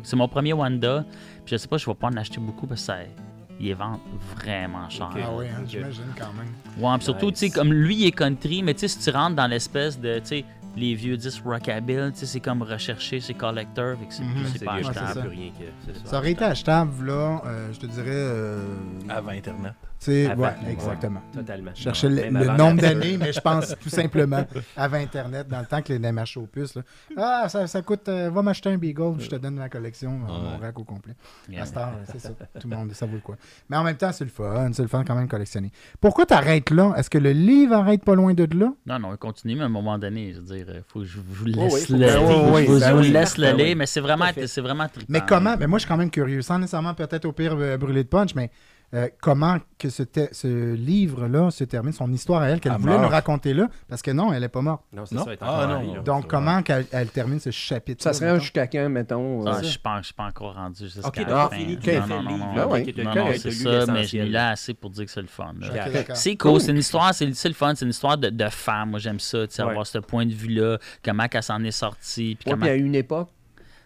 [0.04, 1.04] C'est mon premier Wanda.
[1.44, 2.96] Puis je sais pas, je vais pas en acheter beaucoup parce que ça...
[3.62, 4.00] ils les vendent
[4.36, 5.08] vraiment cher.
[5.14, 5.20] Ok.
[5.24, 6.52] Ah oui, hein, j'imagine quand même.
[6.84, 7.38] Ouais, puis surtout, Nice.
[7.38, 9.98] tu sais, comme lui, il est country, mais tu sais, si tu rentres dans l'espèce
[9.98, 10.44] de, tu sais,
[10.76, 14.46] les vieux disques rockabilly, tu sais, c'est comme recherché, c'est collector, fait que c'est plus-
[14.52, 15.14] C'est c'est pas Ouais, ça.
[15.20, 16.06] plus rien que c'est ça.
[16.06, 18.06] Ça aurait été achetable, là, euh, je te dirais.
[18.08, 18.64] euh,
[19.08, 19.74] Avant Internet.
[20.04, 20.52] Tu ouais, ouais.
[20.70, 21.20] exactement.
[21.32, 21.70] Totalement.
[21.74, 24.44] Je cherchais le, le nombre d'années, mais je pense tout simplement
[24.76, 26.74] avant Internet, dans le temps que les démarches aux puces.
[26.74, 26.82] là.
[27.16, 28.08] Ah, ça, ça coûte.
[28.08, 31.14] euh, va m'acheter un Beagle, je te donne ma collection, euh, mon rack au complet.
[31.48, 31.62] Yeah.
[31.62, 32.30] À c'est ça.
[32.60, 33.36] Tout le monde, ça vaut le quoi.
[33.68, 34.70] Mais en même temps, c'est le fun.
[34.72, 35.70] C'est le fun quand même de collectionner.
[36.00, 36.92] Pourquoi t'arrêtes là?
[36.96, 38.72] Est-ce que le livre arrête pas loin de là?
[38.86, 41.18] Non, non, continue, mais à un moment donné, je veux dire, il faut que je
[41.24, 43.10] vous laisse le, que oui, oui, je vous- ben vous oui.
[43.10, 45.06] laisse le lire, mais c'est vraiment, c'est vraiment trippant.
[45.08, 45.56] Mais comment?
[45.58, 48.08] Mais moi, je suis quand même curieux, sans nécessairement peut-être au pire euh, brûler de
[48.08, 48.50] punch, mais
[48.94, 53.08] euh, comment que ce, livre-là se termine, son histoire à elle, qu'elle Elle voulait nous
[53.08, 54.82] raconter là, parce que non, elle est pas morte.
[54.92, 55.24] Non, c'est Non?
[55.24, 55.30] ça.
[55.32, 56.00] elle est Ah, non, là.
[56.02, 59.44] Donc, comment qu'elle elle termine ce chapitre Ça serait jusqu'à quand, mettons?
[59.46, 61.56] Ah, euh, je pas, je suis pas encore rendu jusqu'à Ok, la fin.
[61.56, 64.90] fini, non, non, non, non, livre, non, c'est ça, mais je l'ai là assez pour
[64.90, 65.54] dire que c'est le fun.
[66.14, 68.90] C'est cool, c'est une histoire, c'est c'est le fun, c'est une histoire de, de femme.
[68.90, 69.70] Moi, j'aime ça, tu sais, Ouais.
[69.70, 72.36] avoir ce point de vue-là, comment qu'elle s'en est sortie.
[72.38, 72.66] Puis Ouais, comment...
[72.66, 73.28] à une époque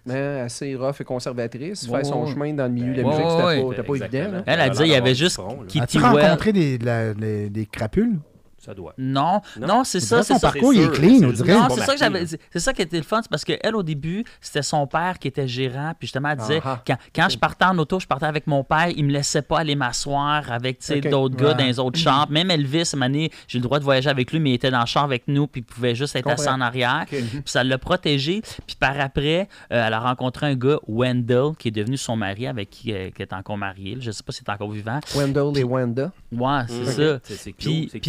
[0.08, 2.30] hein, assez rough et conservatrice, Ouais, faire son ouais.
[2.32, 4.32] chemin dans le milieu de la Ouais, musique, c'était ouais, pas, évident.
[4.32, 4.42] là.
[4.46, 5.40] Elle a dit, il y avait juste.
[5.68, 6.06] Kitty Well.
[6.06, 8.18] rencontré des, de la- des, des crapules?
[8.66, 8.92] Ça doit.
[8.98, 9.66] Non, Non?
[9.66, 10.50] non, c'est ça, son ça.
[10.50, 11.54] parcours, il est clean, c'est on dirait.
[11.54, 12.40] Non, Bon c'est ça que marqué, j'avais.
[12.50, 15.28] C'est ça qui était le fun, c'est parce qu'elle, au début, c'était son père qui
[15.28, 15.92] était gérant.
[15.98, 16.82] Puis justement, elle disait Ah, ah.
[16.86, 19.60] quand, quand je partais en auto, je partais avec mon père, il me laissait pas
[19.60, 21.08] aller m'asseoir avec tu sais, Ok.
[21.10, 22.30] d'autres gars dans les autres chambres.
[22.32, 24.86] Même Elvis, donné, j'ai le droit de voyager avec lui, mais il était dans le
[24.86, 27.04] char avec nous, puis il pouvait juste être assis en arrière.
[27.08, 28.42] Puis ça l'a protégé.
[28.66, 32.46] Puis par après, euh, elle a rencontré un gars, Wendell, qui est devenu son mari,
[32.46, 33.96] avec qui euh, qui est encore marié.
[34.00, 35.00] Je sais pas s'il est encore vivant.
[35.14, 36.10] Wendell et Wanda.
[36.32, 37.18] Ouais, c'est ça.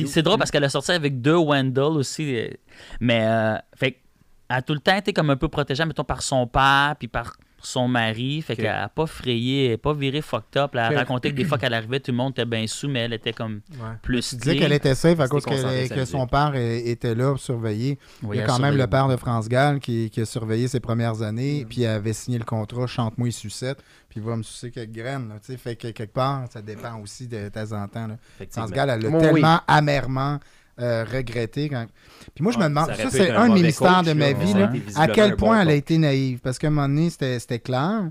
[0.07, 2.37] C'est drôle parce qu'elle a sorti avec deux Wendell aussi.
[2.37, 2.47] euh,
[3.01, 3.97] Mais, euh, fait
[4.49, 7.09] elle a tout le temps été comme un peu protégée, mettons, par son père, puis
[7.09, 7.33] par
[7.67, 8.41] son mari.
[8.41, 10.71] Fait qu'elle n'a pas frayé, elle n'a pas viré fucked up.
[10.73, 10.97] Elle Ok.
[10.97, 13.33] racontait que des fois qu'elle arrivait, tout le monde était bien sous, mais elle était
[13.33, 13.61] comme
[14.01, 17.99] plus Tu disais qu'elle était safe à cause que son père était là pour surveiller.
[18.23, 20.67] Oui, Il y a quand même le père de France Gall qui, qui a surveillé
[20.67, 24.35] ses premières années, puis elle avait signé le contrat Chante-moi et sucette, puis il va
[24.35, 25.29] me sucer quelques graines.
[25.29, 25.57] Là, tu sais.
[25.57, 28.07] fait que quelque part, ça dépend aussi de temps en temps.
[28.07, 28.17] Là.
[28.49, 30.39] France Gall, elle l'a tellement amèrement
[30.79, 31.69] euh, regretté.
[31.69, 31.85] Quand...
[32.35, 34.31] Puis moi, je me demande, ça c'est un un de mes mauvais mystères de ma
[34.33, 36.39] vie, là, à quel point bon elle a été naïve.
[36.39, 38.09] Parce qu'à un moment donné, c'était c'était clair.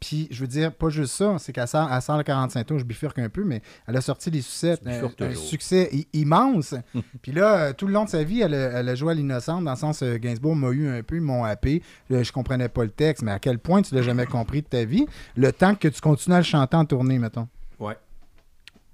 [0.00, 2.78] Puis, je veux dire, pas juste ça, c'est qu'elle sort, elle sort le 45 tours,
[2.78, 4.84] je bifurque un peu, mais elle a sorti les sucettes.
[4.84, 6.74] Bifurques Un, succès i- immense.
[7.22, 9.14] Puis là, euh, tout le long de sa vie, elle a, elle a joué à
[9.14, 11.82] l'innocente, dans le sens, euh, Gainsbourg m'a eu un peu, ils m'ont happé.
[12.10, 14.66] Euh, je comprenais pas le texte, mais à quel point tu l'as jamais compris de
[14.66, 15.06] ta vie,
[15.36, 17.48] le temps que tu continues à le chanter en tournée, mettons?
[17.80, 17.96] Ouais.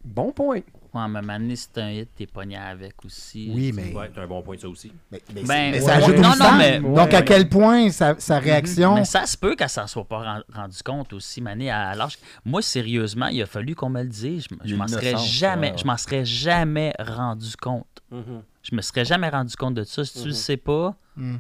[0.05, 0.61] Bon point.
[0.93, 3.51] Ouais, mais maintenant, c'est un hit, t'es pogné avec aussi.
[3.55, 4.93] Oui, mais, Ouais, t'as un bon point ça aussi.
[5.11, 6.21] mais, mais, Ben, mais ouais, ça ajoute ouais.
[6.21, 8.97] Non, non, mais- Donc, à quel point sa, sa réaction...
[8.97, 12.19] Mais ça se peut qu'elle s'en soit pas ren- rendu compte aussi, Mané, à l'âge.
[12.45, 14.47] Moi, sérieusement, il a fallu qu'on me le dise.
[14.65, 15.79] Je, je m'en serais jamais, ouais, ouais.
[15.79, 17.87] je m'en serais jamais rendu compte.
[18.11, 18.43] Mhm.
[18.63, 20.05] Je me serais jamais rendu compte de ça.
[20.05, 20.33] Si tu le Mhm.
[20.33, 21.37] sais pas, Hmm.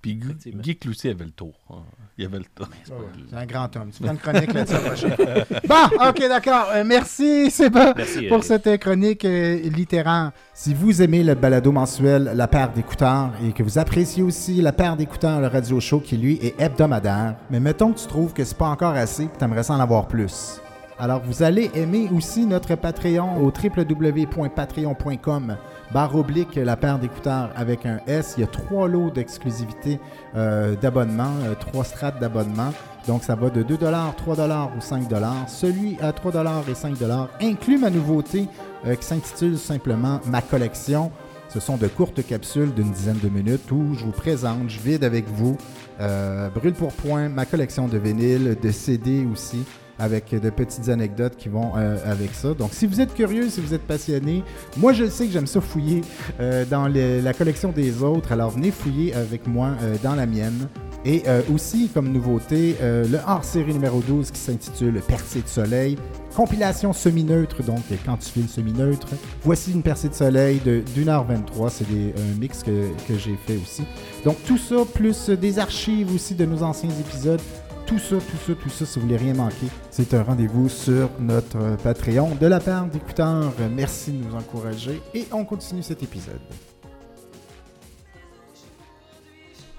[0.00, 0.52] Puis Guy.
[0.54, 1.52] Guy Cloutier avait le tour.
[1.70, 1.82] hein.
[2.16, 2.68] Il avait le tour.
[2.68, 3.90] Ouais, ouais, C'est un grand homme.
[3.90, 5.16] Tu prends une chronique là-dessus prochaine.
[5.68, 6.66] Bon, ok, d'accord.
[6.72, 7.92] Euh, merci, c'est bon.
[7.96, 8.22] Merci.
[8.28, 8.44] Pour Eric.
[8.44, 10.32] cette chronique euh, littéraire.
[10.54, 14.72] Si vous aimez le balado mensuel La paire d'écouteurs et que vous appréciez aussi La
[14.72, 18.44] paire d'écouteurs, le radio show qui lui est hebdomadaire, mais mettons que tu trouves que
[18.44, 20.60] c'est pas encore assez et que tu aimerais en avoir plus.
[21.00, 25.56] Alors vous allez aimer aussi notre Patreon au www.patreon.com
[25.92, 28.34] barre oblique la paire d'écouteurs avec un S.
[28.36, 30.00] Il y a trois lots d'exclusivité
[30.34, 32.74] euh, d'abonnement, euh, trois strates d'abonnement.
[33.06, 34.16] Donc ça va de 2 3
[34.76, 35.04] ou 5
[35.46, 36.96] Celui à 3 et 5
[37.40, 38.48] inclut ma nouveauté
[38.84, 41.12] euh, qui s'intitule simplement Ma collection.
[41.48, 45.04] Ce sont de courtes capsules d'une dizaine de minutes où je vous présente, je vide
[45.04, 45.56] avec vous,
[46.54, 49.64] brûle pour point, ma collection de vinyles, de CD aussi,
[49.98, 52.54] avec de petites anecdotes qui vont euh, avec ça.
[52.54, 54.44] Donc, si vous êtes curieux, si vous êtes passionné,
[54.76, 56.02] moi je sais que j'aime ça fouiller
[56.40, 58.32] euh, dans la collection des autres.
[58.32, 60.68] Alors, venez fouiller avec moi euh, dans la mienne.
[61.04, 61.22] Et
[61.54, 65.96] aussi, comme nouveauté, le hors-série numéro 12 qui s'intitule Percée de soleil.
[66.34, 69.06] Compilation semi-neutre, donc quand tu files semi-neutre.
[69.42, 71.70] Voici une percée de soleil de d'1h23.
[71.70, 73.84] C'est un mix que j'ai fait aussi.
[74.24, 77.40] Donc tout ça, plus des archives aussi de nos anciens épisodes.
[77.88, 81.08] Tout ça, tout ça, tout ça, si vous voulez rien manquer, c'est un rendez-vous sur
[81.18, 82.34] notre Patreon.
[82.38, 86.38] De la part d'écouteurs, merci de nous encourager et on continue cet épisode.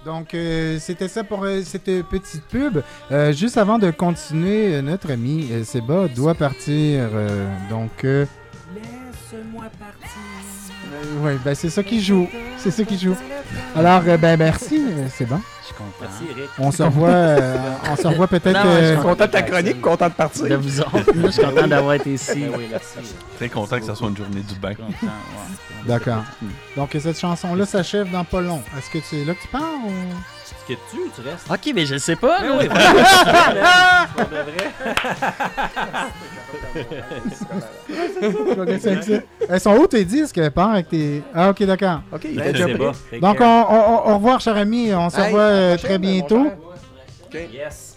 [0.04, 2.82] Donc, euh, c'était ça pour euh, cette petite pub.
[3.12, 7.10] Euh, juste avant de continuer, notre ami Seba doit partir.
[7.70, 8.26] donc, euh,
[8.74, 11.22] Laisse-moi partir.
[11.22, 12.28] ouais, ben, c'est ça qui joue.
[12.58, 13.16] C'est ça qui joue.
[13.76, 15.40] Alors, ben merci, c'est bon.
[15.70, 15.92] Je suis content.
[16.02, 16.50] Merci, Eric.
[16.58, 18.64] On se revoit, euh, on se revoit peut-être.
[18.64, 20.46] Non, je suis euh, Content de ta chronique, content de partir.
[20.48, 20.98] De vous autres.
[20.98, 22.40] Là, je suis content d'avoir été ici.
[22.42, 23.16] Ben oui, merci.
[23.38, 24.74] Très content que ça soit une journée du bain.
[24.74, 25.88] Content, ouais.
[25.88, 26.24] D'accord.
[26.76, 28.62] Donc, cette chanson-là s'achève dans pas long.
[28.78, 29.92] Est-ce que c'est là que tu pars ou...
[30.50, 31.50] Tu quittes-tu ou tu restes?
[31.50, 32.40] Ok, mais je sais pas.
[32.42, 32.70] Oui, vrai.
[39.50, 40.50] Elles sont où tes disques?
[40.52, 41.24] Pars avec tes...
[41.34, 42.02] Ah, ok, d'accord.
[42.12, 43.72] OK, il Ben, déjà Donc, on, care.
[43.72, 44.94] on- on- au revoir, cher ami.
[44.94, 46.48] On se revoit euh, très bientôt.
[47.34, 47.96] Yes.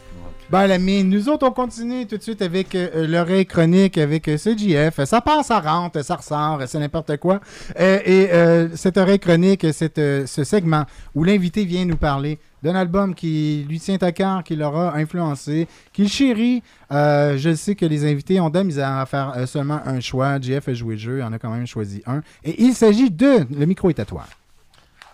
[0.53, 4.37] Ben, l'ami, nous autres, on continue tout de suite avec euh, l'oreille chronique, avec euh,
[4.37, 5.03] ce JF.
[5.05, 7.41] Ça passe, ça rentre, ça ressort, c'est n'importe quoi.
[7.81, 10.85] Euh, et euh, cette oreille chronique, cette, euh, ce segment
[11.15, 15.69] où l'invité vient nous parler d'un album qui lui tient à cœur, qui l'aura influencé,
[15.95, 16.63] qu'il chérit.
[16.91, 20.01] Euh, je sais que les invités ont de la misère à faire euh, seulement un
[20.01, 20.39] choix.
[20.39, 22.21] JF a joué le jeu, il en a quand même choisi un.
[22.45, 23.47] Et il s'agit de...
[23.59, 24.27] Le micro est à toi.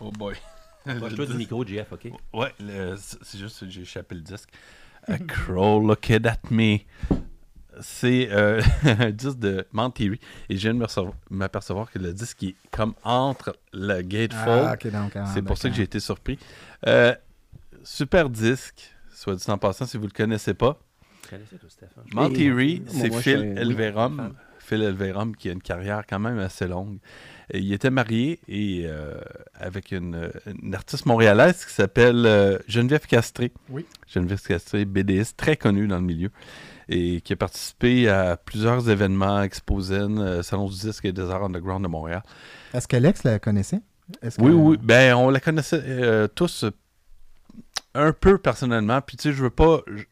[0.00, 0.34] Oh boy.
[0.84, 2.10] Approche-toi du micro, Jeff, OK?
[2.32, 2.52] Ouais,
[3.22, 4.48] c'est juste que j'ai échappé le disque.
[5.08, 6.78] A Crow Looked at Me.
[7.80, 10.18] C'est euh, un disque de Monterey.
[10.48, 14.94] Et je viens de m'apercevoir que le disque est comme entre le Gatefold.
[14.94, 16.38] Ah, ah, c'est pour ça que j'ai été surpris.
[16.86, 17.14] Euh,
[17.84, 20.78] super disque, soit dit en passant, si vous le connaissez pas.
[22.12, 24.34] Monterey, Moi, c'est Phil Elverum.
[24.58, 26.98] Phil Elverum qui a une carrière quand même assez longue.
[27.54, 29.14] Il était marié et euh,
[29.54, 30.30] avec une,
[30.62, 33.52] une artiste montréalaise qui s'appelle euh, Geneviève Castré.
[33.70, 33.86] Oui.
[34.06, 36.30] Geneviève Castré, BDiste très connue dans le milieu
[36.90, 41.44] et qui a participé à plusieurs événements, Exposen, euh, Salon du disque et des arts
[41.44, 42.22] underground de Montréal.
[42.74, 43.80] Est-ce qu'Alex la connaissait?
[44.22, 44.76] Que- Oui, oui.
[44.82, 46.64] Ben, on la connaissait euh, tous
[47.94, 49.00] un peu personnellement.
[49.00, 49.80] Puis, tu sais, je veux pas.
[49.86, 50.04] Je,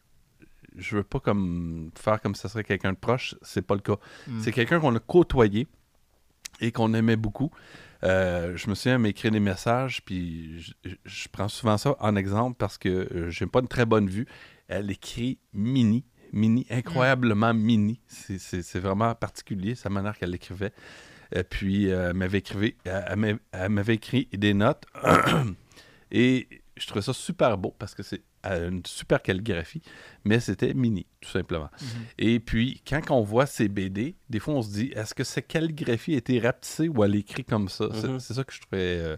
[0.75, 3.33] je veux pas comme faire comme ça serait quelqu'un de proche.
[3.41, 3.95] C'est pas le cas.
[4.27, 4.39] Hmm.
[4.41, 5.67] C'est quelqu'un qu'on a côtoyé
[6.61, 7.51] et qu'on aimait beaucoup.
[8.03, 10.73] Euh, je me souviens, m'écrit des messages, puis
[11.05, 14.27] je, prends souvent ça en exemple parce que euh, j'ai pas une très bonne vue.
[14.67, 17.99] Elle écrit mini, mini, incroyablement mini.
[18.07, 20.73] C'est- vraiment particulier, sa manière qu'elle écrivait.
[21.33, 24.85] Et puis, euh, elle m'avait écrit, elle m'avait écrit des notes.
[26.11, 26.47] et
[26.77, 29.81] je trouvais ça super beau parce que c'est euh, une super calligraphie,
[30.23, 31.69] mais c'était mini, tout simplement.
[32.17, 35.47] Et puis, quand on voit ces BD, des fois, on se dit, est-ce que cette
[35.47, 37.89] calligraphie a été rapetissée ou elle est écrite comme ça?
[37.93, 38.19] C'est- Mhm.
[38.19, 38.77] C'est ça que je trouvais...
[38.99, 39.17] euh,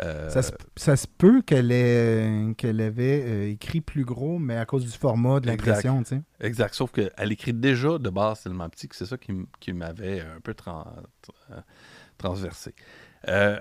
[0.00, 4.56] euh, Ça se, ça se peut qu'elle ait- qu'elle avait euh, écrit plus gros, mais
[4.56, 6.22] à cause du format, de l'impression, tu sais.
[6.40, 10.20] Exact, sauf qu'elle écrit déjà de base tellement petit que c'est ça qui, qui m'avait
[10.20, 10.86] un peu tra-
[12.18, 12.74] transversé.
[13.28, 13.58] Euh,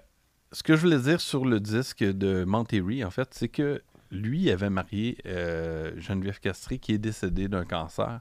[0.51, 3.81] ce que je voulais dire sur le disque de Monterey, en fait, c'est que
[4.11, 8.19] lui avait marié euh, Geneviève Castré, qui est décédée d'un cancer.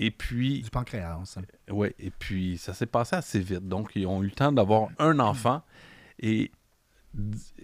[0.00, 1.38] Et puis, Du pancréas.
[1.70, 3.66] ouais, et puis ça s'est passé assez vite.
[3.66, 5.62] Donc, ils ont eu le temps d'avoir un enfant.
[6.20, 6.52] Et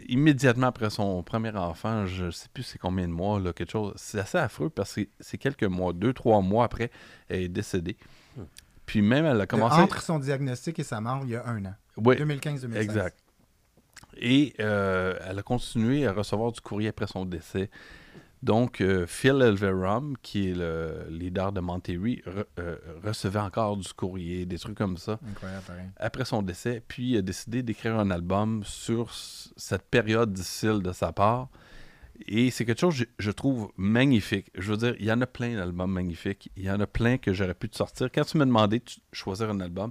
[0.08, 3.92] immédiatement après son premier enfant, je sais plus c'est combien de mois, là, quelque chose.
[3.96, 6.90] C'est assez affreux parce que c'est quelques mois, deux, trois mois après,
[7.28, 7.96] elle est décédée.
[8.36, 8.44] Hmm.
[8.86, 9.80] Puis même, elle a commencé.
[9.80, 11.74] Entre son diagnostic et sa mort, il y a un an.
[11.96, 12.76] Ouais, 2015-2016.
[12.76, 13.18] exact.
[14.16, 17.70] Et euh, elle a continué à recevoir du courrier après son décès.
[18.42, 23.90] Donc, euh, Phil Elverum, qui est le leader de Monterey, re- euh, recevait encore du
[23.94, 25.18] courrier, des trucs comme ça.
[25.30, 25.64] Incroyable,
[25.96, 30.92] après son décès, puis il a décidé d'écrire un album sur cette période difficile de
[30.92, 31.48] sa part.
[32.26, 34.50] Et c'est quelque chose, je, je trouve, magnifique.
[34.54, 36.50] Je veux dire, il y en a plein d'albums magnifiques.
[36.54, 38.08] Il y en a plein que j'aurais pu te sortir.
[38.14, 39.90] Quand tu m'as demandé de choisir un album,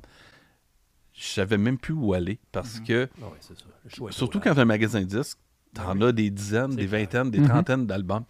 [1.13, 4.09] je savais même plus où aller parce que, Ah ouais, c'est ça.
[4.11, 5.39] Surtout quand tu as un magasin de disques,
[5.75, 7.01] tu en as des dizaines, des clair.
[7.01, 7.47] vingtaines, des Mhm.
[7.49, 8.25] trentaines d'albums.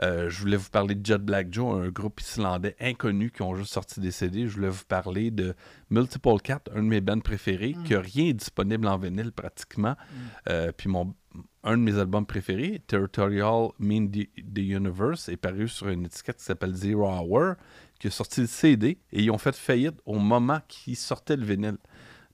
[0.00, 3.56] Euh, je voulais vous parler de Jet Black Joe, un groupe islandais inconnu qui ont
[3.56, 4.46] juste sorti des CD.
[4.46, 5.54] Je voulais vous parler de
[5.90, 9.96] Multiple Cat, un de mes bands préférés, qui n'a rien disponible en vinyle pratiquement.
[10.48, 11.14] Euh, puis mon,
[11.64, 16.36] un de mes albums préférés, Territorial Mean the, the Universe, est paru sur une étiquette
[16.38, 17.54] qui s'appelle Zero Hour,
[17.98, 21.44] qui a sorti le CD et ils ont fait faillite au moment qu'ils sortaient le
[21.44, 21.78] vinyle.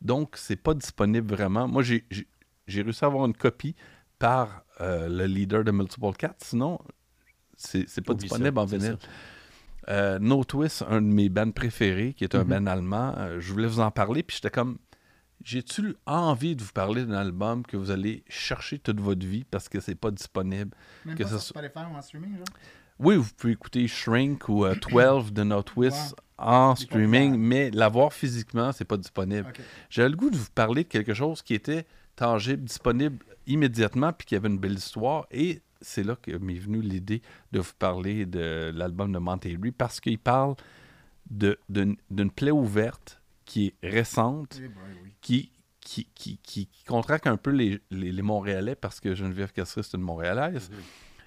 [0.05, 1.67] Donc, c'est pas disponible vraiment.
[1.67, 2.05] Moi, j'ai
[2.69, 3.75] réussi à avoir une copie
[4.19, 6.35] par euh, le leader de Multiple Cat.
[6.39, 6.79] Sinon,
[7.57, 8.99] c'est pas Oublie disponible ça, en vinyle.
[9.89, 12.49] Euh, no Twist, un de mes bands préférés, qui est un Mhm.
[12.65, 14.79] band allemand, euh, je voulais vous en parler, puis j'étais comme,
[15.43, 19.69] j'ai-tu envie de vous parler d'un album que vous allez chercher toute votre vie parce
[19.69, 20.75] que c'est pas disponible?
[21.05, 22.45] Même Que pas ça sur soit- Spotify ou en streaming, genre?
[22.99, 26.15] Oui, vous pouvez écouter Shrink ou euh, 12 de No Twist
[26.45, 29.53] en streaming, mais l'avoir physiquement, c'est pas disponible.
[29.91, 31.87] J'avais le goût de vous parler de quelque chose qui était
[32.17, 35.27] tangible, disponible immédiatement, puis qui avait une belle histoire.
[35.31, 37.23] Et c'est là que m'est venue l'idée
[37.53, 40.55] de vous parler de l'album de Monterey, parce qu'il parle
[41.31, 45.13] de- d'une plaie ouverte qui est récente, Eh oui.
[45.21, 49.83] qui, qui, qui, qui, contracte un peu les, les, les Montréalais, parce que Geneviève Casseret,
[49.83, 50.71] c'est une Montréalaise,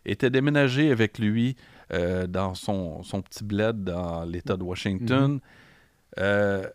[0.05, 1.55] était déménagée avec lui
[1.93, 5.39] euh, dans son, son petit bled dans l'État de Washington.
[6.19, 6.67] Euh,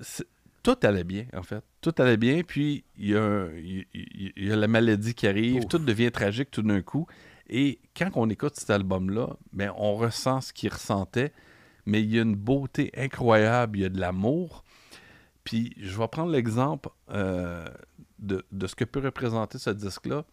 [0.00, 0.26] c'est-
[0.62, 1.62] tout allait bien, en fait.
[1.82, 5.12] Tout allait bien, puis il y a, un- il- il- il y a la maladie
[5.14, 5.68] qui arrive, Ouf.
[5.68, 7.06] tout devient tragique tout d'un coup.
[7.50, 11.32] Et quand on écoute cet album-là, ben, on ressent ce qu'il ressentait,
[11.84, 14.64] mais il y a une beauté incroyable, il y a de l'amour.
[15.44, 17.66] Puis je vais prendre l'exemple euh,
[18.18, 20.24] de, de ce que peut représenter ce disque-là.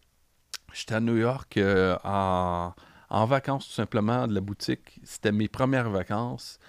[0.73, 2.73] J'étais à New York euh, en,
[3.11, 4.99] en vacances, tout simplement, de la boutique.
[5.03, 6.59] C'était mes premières vacances.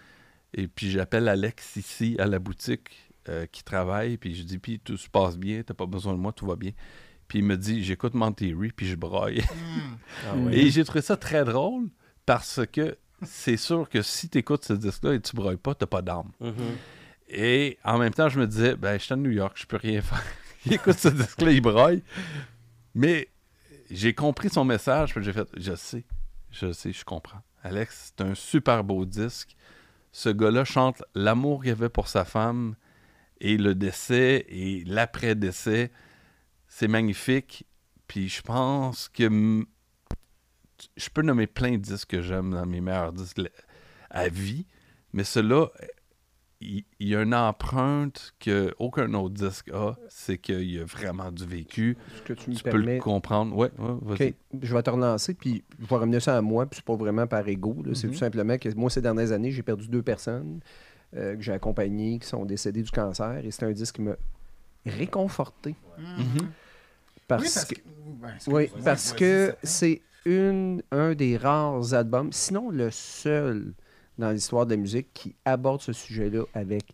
[0.53, 2.91] Et puis j'appelle Alex ici à la boutique
[3.29, 4.17] euh, qui travaille.
[4.17, 6.57] Puis je dis, puis tout se passe bien, t'as pas besoin de moi, tout va
[6.57, 6.73] bien.
[7.29, 9.41] Puis il me dit, j'écoute Monterey, puis je broille.
[9.41, 9.97] Hmm.
[10.29, 10.59] Ah ouais.
[10.59, 11.89] Et j'ai trouvé ça très drôle
[12.27, 15.87] parce que c'est sûr que si tu écoutes ce disque-là et tu broilles pas, t'as
[15.87, 16.33] pas d'âme.
[16.41, 16.55] Mhm.
[17.29, 19.77] Et en même temps, je me disais, ben, je suis à New York, je peux
[19.77, 20.23] rien faire.
[20.67, 22.03] il écoute ce disque-là, il broille.
[22.95, 23.29] Mais
[23.91, 26.05] j'ai compris son message, puis j'ai fait, je sais,
[26.53, 27.43] je sais, je comprends.
[27.63, 29.57] Alex, c'est un super beau disque.
[30.13, 32.77] Ce gars-là chante l'amour qu'il avait pour sa femme
[33.41, 35.91] et le décès et l'après-décès.
[36.69, 37.67] C'est magnifique.
[38.07, 39.65] Puis je pense que
[40.97, 43.41] je peux nommer plein de disques que j'aime dans mes meilleurs disques
[44.11, 44.67] à vie,
[45.13, 45.71] mais cela
[46.99, 51.31] il y a une empreinte que aucun autre disque a, c'est qu'il y a vraiment
[51.33, 51.97] du vécu.
[52.25, 52.97] Que tu peux permets?
[52.97, 53.57] le comprendre.
[53.57, 54.29] Ouais, ouais, vas-y.
[54.29, 56.97] OK, je vais te relancer, puis je vais ramener ça à moi, puis c'est pas
[56.97, 57.83] vraiment par ego.
[57.85, 58.13] là, C'est Mhm.
[58.13, 60.61] tout simplement que moi, ces dernières années, j'ai perdu deux personnes
[61.17, 64.17] euh, que j'ai accompagnées qui sont décédées du cancer, et c'est un disque qui m'a
[64.87, 65.77] réconforté.
[66.17, 66.25] Mhm.
[67.29, 67.75] Parce oui, parce que,
[68.21, 73.75] ben, oui, vas-y, parce que c'est une, un des rares albums, sinon le seul
[74.23, 76.85] dans l'histoire de la musique qui aborde ce sujet-là avec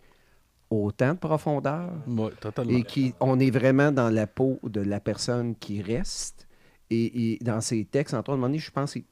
[0.71, 2.73] autant de profondeur Ouais, totalement.
[2.77, 6.47] et qui on est vraiment dans la peau de la personne qui reste.
[6.91, 9.05] Et, et dans ses textes un moment donné, je pense qu'il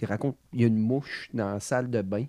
[0.00, 2.24] il raconte il y a une mouche dans la salle de bain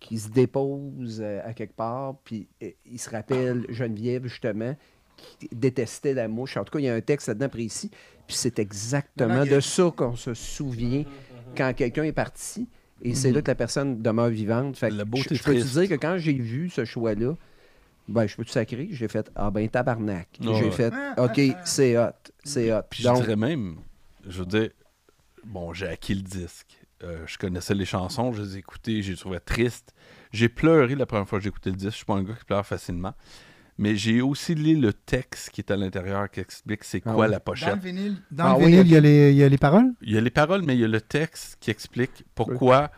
[0.00, 4.76] qui se dépose euh, à quelque part puis euh, il se rappelle Geneviève justement
[5.16, 6.56] qui détestait la mouche.
[6.58, 7.90] En tout cas il y a un texte là-dedans précis
[8.26, 11.04] puis c'est exactement Non, non, il y a- de ça qu'on se souvient
[11.56, 12.68] quand quelqu'un est parti
[13.02, 15.94] et c'est là que la personne demeure vivante fait je, je peux te dire que
[15.94, 17.34] quand j'ai vu ce choix là
[18.08, 18.88] ben, je peux te sacrer.
[18.90, 20.28] J'ai fait Ah ben tabarnak.
[20.40, 20.70] Ouais, J'ai ouais.
[20.70, 22.10] fait OK, c'est hot.
[22.44, 22.82] C'est hot.
[22.90, 23.78] Puis je dirais même,
[24.26, 24.70] je veux dire,
[25.44, 26.78] bon, j'ai acquis le disque.
[27.02, 29.94] Euh, je connaissais les chansons, je les ai écoutées, j'ai trouvé triste.
[30.32, 31.92] J'ai pleuré la première fois que j'ai écouté le disque.
[31.92, 33.14] Je suis pas un gars qui pleure facilement.
[33.76, 37.26] Mais j'ai aussi lu le texte qui est à l'intérieur qui explique c'est Ah quoi
[37.26, 37.74] la Dans pochette.
[37.74, 39.58] le vinyle, dans Ah le oui, vinyle, il, y a les, il y a les
[39.58, 39.92] paroles?
[40.02, 42.92] Il y a les paroles, mais il y a le texte qui explique pourquoi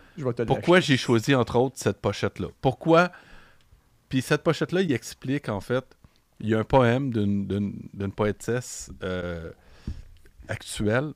[0.46, 2.48] pourquoi j'ai choisi, entre autres, cette pochette-là.
[2.60, 3.10] Pourquoi?
[4.10, 5.84] Puis cette pochette-là, il explique, en fait,
[6.40, 9.50] il y a un poème d'une- d'une d'une poétesse euh,
[10.48, 11.12] actuelle,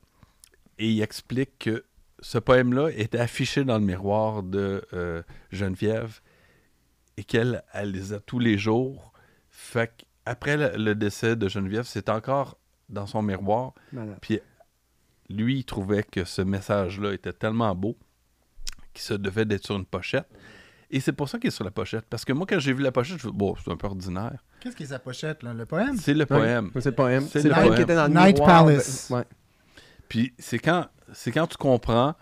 [0.79, 1.83] et il explique que
[2.19, 6.19] ce poème-là est affiché dans le miroir de euh, Geneviève,
[7.17, 9.10] et qu'elle elle lisait tous les jours.
[9.71, 9.89] Fait
[10.25, 12.57] qu'après le, le décès de Geneviève, c'est encore
[12.89, 14.19] dans son miroir, Malade.
[15.29, 17.95] lui, il trouvait que ce message-là était tellement beau
[18.93, 20.27] qu'il se devait d'être sur une pochette.
[20.89, 22.03] Et c'est pour ça qu'il est sur la pochette.
[22.09, 23.77] Parce que moi, quand j'ai vu la pochette, je me suis dit, bon, c'est un
[23.77, 24.43] peu ordinaire.
[24.59, 25.53] Qu'est-ce qui est sa pochette, là?
[25.53, 25.95] Le poème?
[25.95, 26.71] C'est le poème.
[26.73, 27.25] C'est le poème.
[27.29, 28.65] C'est le le poème qui était dans le Night miroir.
[28.65, 29.09] Palace.
[29.09, 29.23] Ouais.
[30.09, 32.15] Puis c'est quand, c'est quand tu comprends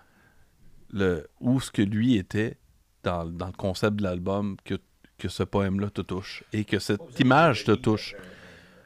[0.92, 2.60] le, où ce que lui était
[3.02, 4.76] dans, dans le concept de l'album que,
[5.20, 6.44] que ce poème-là te touche.
[6.54, 8.16] Et que cette image te touche.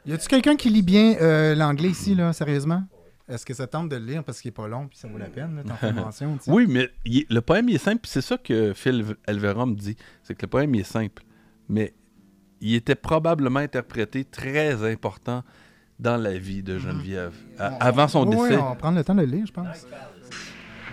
[0.04, 2.82] Y a-tu quelqu'un qui lit bien euh, l'anglais ici, là, sérieusement?
[3.26, 5.16] Est-ce que ça tente de le lire parce qu'il est pas long puis ça vaut
[5.16, 6.36] la peine, là, t'en fais mention?
[6.48, 9.96] Oui, mais est- le poème il est simple, puis c'est ça que Phil Elverum dit.
[10.22, 11.22] C'est que le poème il est simple.
[11.70, 11.94] Mais
[12.60, 15.42] il était probablement interprété très important
[15.98, 17.32] dans la vie de Geneviève.
[17.58, 18.60] a- avant son Oui, oui, décès.
[18.60, 19.86] on va prendre le temps de le lire, je pense.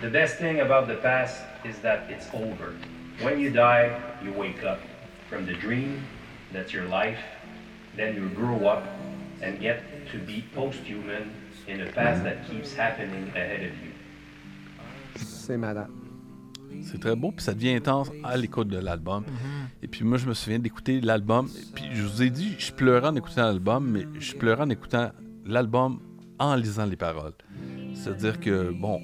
[0.00, 1.36] The best thing about the past
[1.66, 2.72] is that it's over.
[3.22, 3.90] When you die,
[4.24, 4.78] you wake up
[5.32, 6.00] from the dream
[6.52, 7.18] that's your life,
[7.96, 8.82] then you grow up
[9.42, 9.80] and get
[10.12, 11.30] to be post-human
[11.68, 13.92] in a past that keeps happening ahead of you.
[15.16, 15.88] C'est malade.
[16.82, 19.24] C'est très beau, puis ça devient intense à l'écoute de l'album.
[19.82, 21.48] Et puis moi, je me souviens d'écouter l'album.
[21.74, 25.10] Puis je vous ai dit, je pleurais en écoutant l'album, mais je pleurais en écoutant
[25.46, 26.00] l'album
[26.38, 27.34] en lisant les paroles.
[27.94, 29.00] C'est-à-dire que, bon,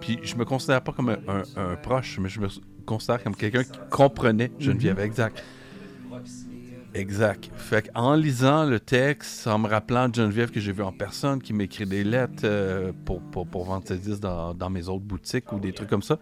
[0.00, 1.42] puis je me considère pas comme un, un-
[1.72, 2.48] un proche, mais je me
[2.82, 5.42] considère comme quelqu'un qui comprenait Geneviève, exact.
[6.94, 7.50] Exact.
[7.56, 11.40] Fait en lisant le texte, en me rappelant de Geneviève que j'ai vu en personne,
[11.40, 15.04] qui m'écrit des lettres euh, pour, pour, pour vendre ses disques dans, dans mes autres
[15.04, 16.18] boutiques ou des trucs comme ça,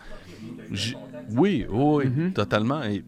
[0.71, 0.95] oui,
[1.31, 2.83] oui, oui, totalement.
[2.85, 3.03] Et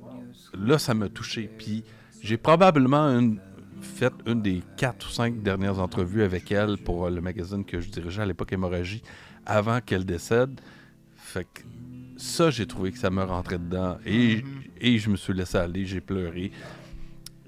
[0.59, 1.49] là, ça m'a touché.
[1.57, 1.85] Puis
[2.21, 3.39] j'ai probablement une-
[3.81, 7.89] fait une des quatre ou cinq dernières entrevues avec elle pour le magazine que je
[7.91, 9.03] dirigeais à l'époque Hémorragie
[9.47, 10.61] avant qu'elle décède.
[11.17, 11.61] Fait que
[12.23, 13.99] ça, j'ai trouvé que ça me rentrait dedans.
[14.07, 14.45] Et,
[14.81, 16.53] et je me suis laissé aller, j'ai pleuré.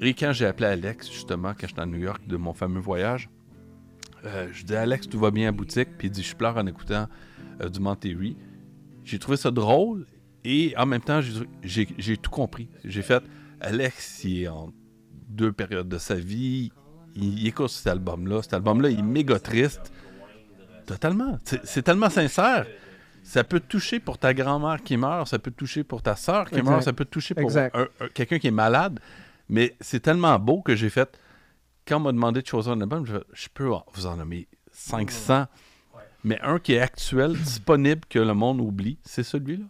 [0.01, 3.29] Et quand j'ai appelé Alex, justement, quand j'étais à New York de mon fameux voyage,
[4.25, 5.91] euh, je dis Alex, tout va bien à boutique?
[5.99, 7.07] Puis il dit Je pleure en écoutant
[7.61, 8.35] euh, du Monterey.
[9.05, 10.07] J'ai trouvé ça drôle
[10.45, 11.21] et en même temps,
[11.63, 12.69] j'ai- tout compris.
[12.85, 13.23] J'ai fait
[13.61, 14.73] Alex, il est en
[15.29, 16.73] deux périodes de sa vie.
[17.15, 18.43] Il, il écoute cet album-là.
[18.43, 19.93] Cet album-là, il est méga triste.
[20.87, 21.39] Totalement.
[21.65, 22.67] C'est tellement sincère.
[23.25, 26.15] Ça peut te toucher pour ta grand-mère qui meurt, ça peut te toucher pour ta
[26.15, 26.71] soeur qui Exact.
[26.71, 27.75] meurt, ça peut te toucher pour Exact.
[27.75, 29.01] un- un- quelqu'un qui est malade.
[29.49, 31.19] Mais c'est tellement beau que j'ai fait.
[31.87, 35.47] Quand on m'a demandé de choisir un album, je, je peux vous en nommer 500.
[36.23, 39.67] Mais un qui est actuel, disponible, que le monde oublie, c'est celui-là.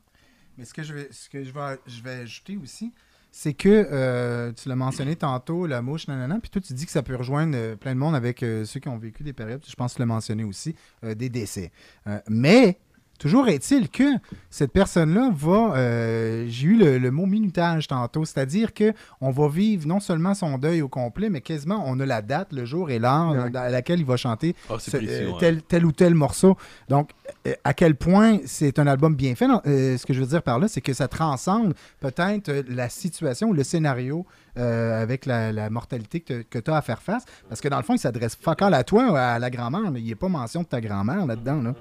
[0.59, 2.92] Mais ce que je vais, ce que je vais, je vais ajouter aussi,
[3.32, 6.92] c'est que euh, tu l'as mentionné tantôt, la mouche, nanana, puis toi tu dis que
[6.92, 9.64] ça peut rejoindre euh, plein de monde avec euh, ceux qui ont vécu des périodes,
[9.68, 11.72] je pense que tu l'as mentionné aussi, euh, des décès.
[12.07, 12.78] Euh, mais
[13.19, 14.05] toujours est-il que
[14.51, 19.49] cette personne-là va, euh, j'ai eu le, le mot minutage tantôt, c'est-à-dire que on va
[19.49, 22.91] vivre non seulement son deuil au complet, mais quasiment on a la date, le jour
[22.91, 23.57] et l'heure Ouais.
[23.57, 25.37] à laquelle il va chanter Ah, ce- euh, ouais.
[25.41, 26.57] tel, tel ou tel morceau.
[26.89, 27.11] Donc,
[27.47, 29.47] euh, à quel point c'est un album bien fait.
[29.49, 32.89] Non, euh, ce que je veux dire par là, c'est que ça transcende peut-être la
[32.89, 37.25] situation, le scénario euh, avec la, la mortalité que, tu as à faire face.
[37.49, 39.91] Parce que dans le fond, il s'adresse fuck all à toi ou à la grand-mère.
[39.91, 41.61] mais Il n'y a pas mention de ta grand-mère là-dedans.
[41.62, 41.75] Là.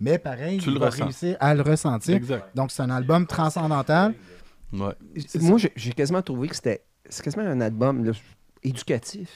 [0.00, 1.04] Mais pareil, Tu il le va ressens.
[1.04, 2.16] réussir à le ressentir.
[2.16, 2.44] Exact.
[2.54, 4.14] Donc, c'est un album transcendantal.
[4.72, 4.92] Ouais.
[5.40, 8.12] Moi, j'ai- quasiment trouvé que c'était c'est quasiment un album là,
[8.62, 9.28] éducatif.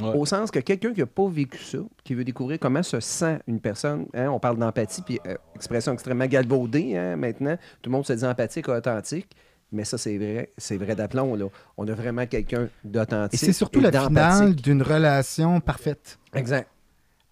[0.00, 0.08] Ouais.
[0.14, 3.38] Au sens que quelqu'un qui n'a pas vécu ça, qui veut découvrir comment se sent
[3.46, 7.92] une personne, hein, on parle d'empathie, puis euh, expression extrêmement galvaudée hein, maintenant, tout le
[7.96, 9.28] monde se dit empathique authentique,
[9.72, 11.34] mais ça c'est vrai, c'est vrai d'aplomb.
[11.36, 11.46] Là.
[11.78, 13.40] On a vraiment quelqu'un Et d'authentique.
[13.40, 14.62] c'est surtout la finale d'empathique.
[14.62, 16.18] d'une relation parfaite.
[16.34, 16.68] Exact.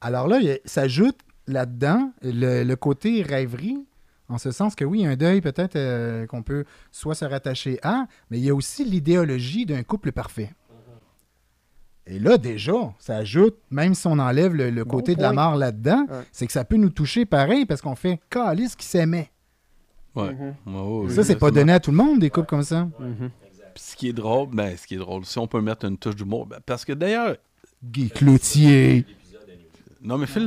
[0.00, 3.78] Alors là, il y a- s'ajoute là-dedans le, le côté rêverie,
[4.28, 7.14] en ce sens que oui, il y a un deuil peut-être euh, qu'on peut soit
[7.14, 10.52] se rattacher à, mais il y a aussi l'idéologie d'un couple parfait.
[12.06, 15.32] Et là, déjà, ça ajoute, même si on enlève le, le Bon côté de la
[15.32, 16.20] mort là-dedans, Ouais.
[16.32, 19.30] c'est que ça peut nous toucher pareil parce qu'on fait calice qui s'aimait.
[20.14, 20.28] Ouais.
[20.66, 22.84] Ouais, ouais, Ça, c'est pas donné à tout le monde, des couples comme ça.
[23.00, 23.30] Mhm.
[23.74, 25.96] Puis ce qui est drôle, ben, ce qui est drôle, si on peut mettre une
[25.96, 27.36] touche d'humour, ben, parce que d'ailleurs,
[27.82, 29.06] Guy Cloutier.
[30.04, 30.44] Non, mais Phil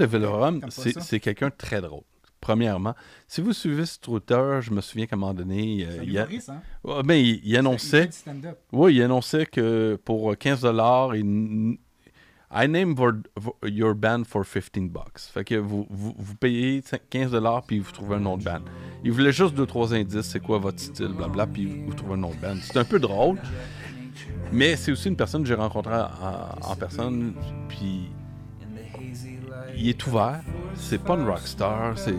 [0.97, 2.03] pas c'est quelqu'un de très drôle.
[2.39, 2.93] Premièrement,
[3.27, 6.27] si vous suivez ce Twitter, je me souviens qu'à un moment donné, euh, il, a-
[6.49, 6.61] hein?
[6.83, 8.09] Ouais, ben, il, il annonçait,
[8.71, 11.15] oui, il annonçait que pour 15 dollars,
[12.49, 12.95] I name
[13.65, 15.19] your band for 15 bucks.
[15.33, 18.61] Fait que vous, vous, vous payez 15 dollars puis vous trouvez un nom de band.
[19.03, 22.13] Il voulait juste deux trois indices, c'est quoi votre style, blabla, puis vous, vous trouvez
[22.13, 22.55] un nom de band.
[22.61, 23.37] C'est un peu drôle,
[24.53, 27.33] mais c'est aussi une personne que j'ai rencontrée en, en personne,
[27.67, 28.09] puis
[29.77, 30.41] il est ouvert.
[30.75, 32.13] C'est pas une rockstar, c'est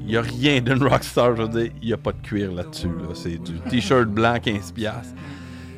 [0.00, 2.52] il n'y a rien d'une rockstar, je veux dire, il n'y a pas de cuir
[2.52, 2.88] là-dessus.
[2.88, 3.14] là.
[3.14, 4.72] C'est du t-shirt blanc 15$.
[4.72, 5.14] piastres.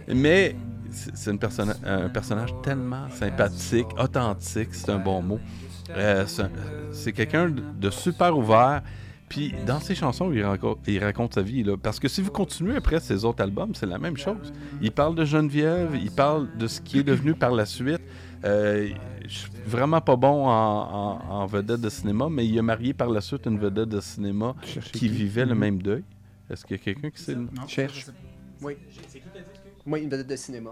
[0.09, 0.57] Mais
[0.91, 5.41] c'est une personne- un personnage tellement sympathique, authentique, c'est un bon mot.
[5.91, 6.51] Euh, c'est un-
[6.93, 8.83] c'est quelqu'un de super ouvert.
[9.29, 11.65] Puis dans ses chansons, il, raconte, il raconte sa vie.
[11.65, 11.77] Là.
[11.77, 14.53] Parce que si vous continuez après ses autres albums, c'est la même chose.
[14.81, 18.01] Il parle de Geneviève, il parle de ce qui est devenu par la suite.
[18.45, 18.89] Euh,
[19.29, 22.95] je suis vraiment pas bon en, en- en vedette de cinéma, mais il a marié
[22.95, 25.09] par la suite une vedette de cinéma Cherchez qui qui?
[25.09, 25.61] vivait le Mhm.
[25.61, 26.05] même deuil.
[26.51, 27.35] Est-ce qu'il y a quelqu'un qui sait?
[27.35, 28.07] le- Cherche.
[28.63, 28.75] Oui.
[29.85, 30.71] Moi, une vedette de cinéma.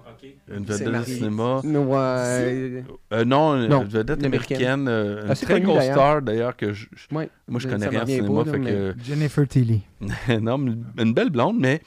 [0.48, 1.60] Une C'est vedette de cinéma.
[1.64, 4.56] Euh, non, une Non, une vedette américaine.
[4.58, 4.88] américaine.
[4.88, 5.94] euh, une Assez très grosse d'ailleurs.
[5.94, 7.26] star, d'ailleurs, que je, moi,
[7.56, 8.44] je connais rien en cinéma.
[8.44, 9.82] pas, fait que, Jennifer Tilly.
[10.40, 10.58] non,
[10.98, 11.80] une belle blonde, mais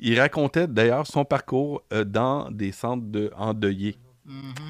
[0.00, 3.96] il racontait d'ailleurs son parcours euh, dans des centres de endeuillés.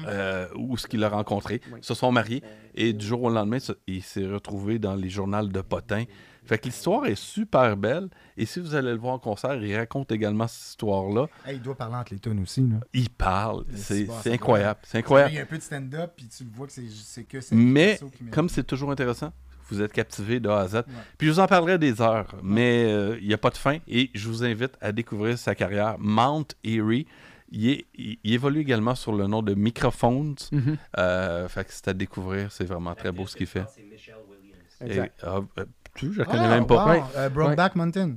[0.07, 1.79] Euh, où ce qu'il a rencontré, Oui.
[1.81, 2.43] se sont mariés
[2.75, 6.03] et du jour au lendemain, il s'est retrouvé dans les journaux de Potin.
[6.45, 9.75] Fait que l'histoire est super belle et si vous allez le voir en concert, il
[9.77, 11.27] raconte également cette histoire-là.
[11.45, 12.61] Hey, il doit parler entre les tonnes aussi.
[12.61, 12.79] Là.
[12.93, 15.33] Il parle, c'est bon, c'est incroyable, c'est Il incroyable.
[15.35, 17.97] y a un peu de stand-up, puis tu le vois que c'est que c'est Mais
[18.17, 19.31] qui comme c'est toujours intéressant,
[19.69, 20.81] vous êtes captivé de A à Z.
[21.17, 23.77] Puis je vous en parlerai des heures, mais euh, il n'y a pas de fin
[23.87, 25.95] et je vous invite à découvrir sa carrière.
[25.97, 27.07] Mount Erie,
[27.53, 30.35] il, est- il- il évolue également sur le nom de Microphones.
[30.51, 30.77] Mhm.
[30.97, 33.63] Euh, fait que c'est à découvrir, c'est vraiment très beau ce qu'il fait.
[33.73, 35.07] C'est Michelle Williams.
[35.07, 36.83] Et, ah, euh, tu je la connais Ah, même pas.
[36.85, 37.03] wow, Ouais.
[37.15, 38.15] euh, Brokeback Mountain.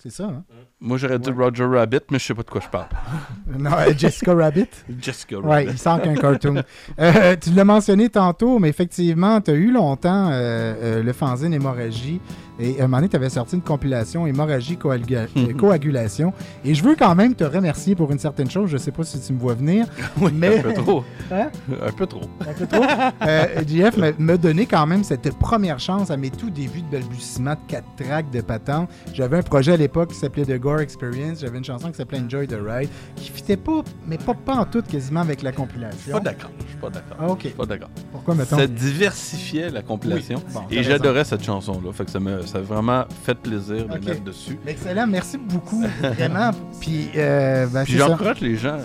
[0.00, 0.44] C'est ça, hein?
[0.80, 2.86] Moi j'aurais dit Roger Rabbit, mais je sais pas de quoi je parle.
[3.58, 4.68] Non, euh, Jessica Rabbit.
[5.02, 5.70] Jessica Oui, Rabbit.
[5.72, 6.62] il sent qu'un cartoon.
[7.00, 11.52] Euh, tu l'as mentionné tantôt, mais effectivement, tu as eu longtemps euh, euh, le fanzine
[11.52, 12.20] Hémorragie.
[12.60, 16.32] Et à un moment donné, tu avais sorti une compilation Hémorragie coagula- euh, Coagulation.
[16.64, 18.68] Et je veux quand même te remercier pour une certaine chose.
[18.70, 19.86] Je sais pas si tu me vois venir.
[20.20, 21.04] Oui, Mais- un peu trop.
[21.32, 21.50] Hein?
[21.86, 22.22] Un peu trop.
[22.40, 22.82] Un peu trop?
[23.22, 26.90] Euh, JF me, me donnait quand même cette première chance à mes tout débuts de
[26.90, 28.88] balbutiement de quatre tracks de patente.
[29.12, 31.40] J'avais un projet à l'époque qui s'appelait The Gore Experience.
[31.40, 34.64] J'avais une chanson qui s'appelait Enjoy the Ride, qui fitait pas, mais pas, pas en
[34.64, 36.12] tout quasiment avec la Je suis compilation.
[36.12, 36.50] pas d'accord.
[36.64, 37.16] Je suis pas d'accord.
[37.20, 37.38] Ah, ok.
[37.42, 37.90] Je suis pas d'accord.
[38.12, 38.56] Pourquoi, mettons?
[38.58, 40.38] Ça diversifiait la compilation.
[40.46, 40.52] Oui.
[40.54, 41.92] Bon, t'as et j'adorais cette chanson-là.
[41.92, 44.04] Fait que ça m'a ça a vraiment fait plaisir de Ok.
[44.04, 44.58] mettre dessus.
[44.66, 46.50] Excellent, merci beaucoup, vraiment.
[46.80, 48.78] Puis, euh, ben, Puis j'encourage les gens.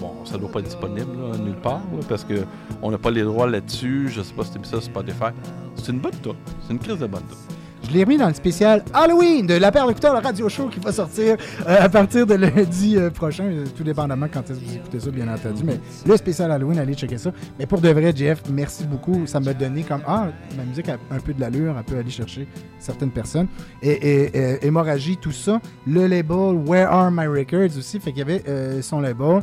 [0.00, 2.44] Bon, ça doit pas être disponible là, nulle part là, parce que
[2.82, 4.08] on n'a pas les droits là-dessus.
[4.08, 5.32] Je sais pas si c'était ça Spotify.
[5.74, 6.36] C'est une bonne tour.
[6.66, 7.38] C'est une crise de bonne tour.
[7.88, 10.78] Je l'ai remis dans le spécial Halloween de La Paire d'écouteurs, le radio show qui
[10.78, 11.36] va sortir
[11.66, 15.00] euh, à partir de lundi euh, prochain, euh, tout dépendamment quand est-ce que vous écoutez
[15.00, 15.62] ça, bien entendu.
[15.64, 17.32] Mais le spécial Halloween, allez checker ça.
[17.58, 19.26] Mais pour de vrai, Jeff, merci beaucoup.
[19.26, 22.10] Ça m'a donné comme Ah, ma musique a un peu de l'allure, elle peut aller
[22.10, 22.46] chercher
[22.78, 23.48] certaines personnes.
[23.80, 25.58] Et, et, et- hémorragie, tout ça.
[25.86, 29.40] Le label Where Are My Records aussi, fait qu'il y avait son label.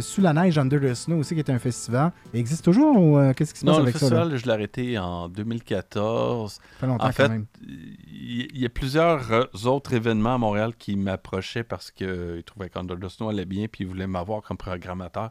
[0.00, 2.12] Sous la neige, Under the Snow aussi, qui était un festival.
[2.32, 4.08] Il existe toujours ou qu'est-ce qui se passe Non, le avec ça?
[4.08, 4.16] Là?
[4.22, 6.58] festival, je l'ai arrêté en 2014.
[6.80, 7.46] Ça fait longtemps En fait, quand même.
[7.66, 12.94] il y a plusieurs euh, autres événements à Montréal qui m'approchaient parce qu'ils trouvaient qu'Under
[13.00, 15.30] the Snow allait bien puis ils voulaient m'avoir comme programmateur.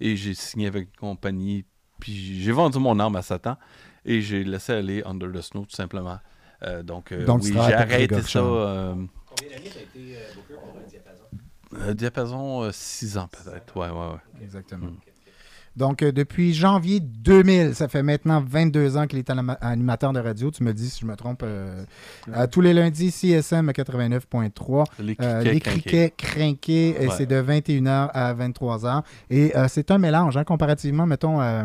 [0.00, 1.64] Et j'ai signé avec une compagnie.
[1.98, 3.56] Puis j'ai vendu mon âme à Satan
[4.06, 6.18] et j'ai laissé aller Under the Snow tout simplement.
[6.62, 8.38] Euh, donc, euh, oui, j'ai arrêté ça.
[8.40, 8.94] Euh,
[9.26, 11.24] Combien d'années t'as été euh, booker pour un diapason?
[11.74, 13.76] euh, diapason, 6 ans peut-être.
[13.76, 14.42] Ouais, ouais, ouais.
[14.42, 14.86] Exactement.
[14.86, 14.96] Mm.
[15.76, 20.18] Donc, euh, depuis janvier 2000, ça fait maintenant 22 ans qu'il est anima- animateur de
[20.20, 20.50] radio.
[20.50, 21.42] Tu me dis si je me trompe.
[21.44, 21.84] euh,
[22.50, 24.84] tous les lundis, CSM 89.3.
[24.98, 25.80] Les Euh, criquets les crinqués.
[25.80, 27.08] criquets crinqués, Ouais.
[27.16, 29.02] c'est de 21h à 23h.
[29.30, 31.64] Et euh, c'est un mélange, hein, comparativement, mettons, euh,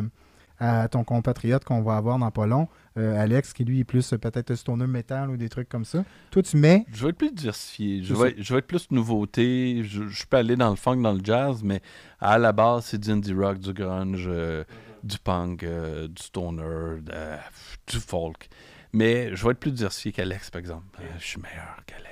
[0.59, 4.13] à ton compatriote qu'on va avoir dans pas long, euh, Alex, qui lui est plus
[4.13, 6.05] euh, peut-être stoner metal ou des trucs comme ça.
[6.31, 6.85] Toi, tu mets.
[6.93, 8.03] Je vais être plus diversifié.
[8.03, 9.83] Je vais, je vais être plus nouveauté.
[9.83, 11.81] Je, je peux aller dans le funk, dans le jazz, mais
[12.19, 14.63] à la base, c'est du indie rock, du grunge, euh,
[15.03, 17.01] du punk, euh, du stoner,
[17.87, 18.47] du folk.
[18.93, 20.85] Mais je vais être plus diversifié qu'Alex, par exemple.
[21.19, 22.04] Je suis meilleur qu'Alex.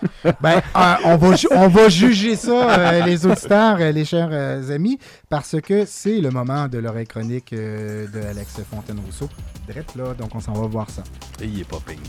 [0.40, 4.74] Ben, euh, on, va on va juger ça, euh, les auditeurs, euh, les chers euh,
[4.74, 4.98] amis,
[5.28, 9.28] parce que c'est le moment de l'oreille chronique de Alex Fontaine-Rousseau.
[9.68, 11.02] Drette là, donc on s'en va voir ça.
[11.40, 12.02] Et il est pas peigné.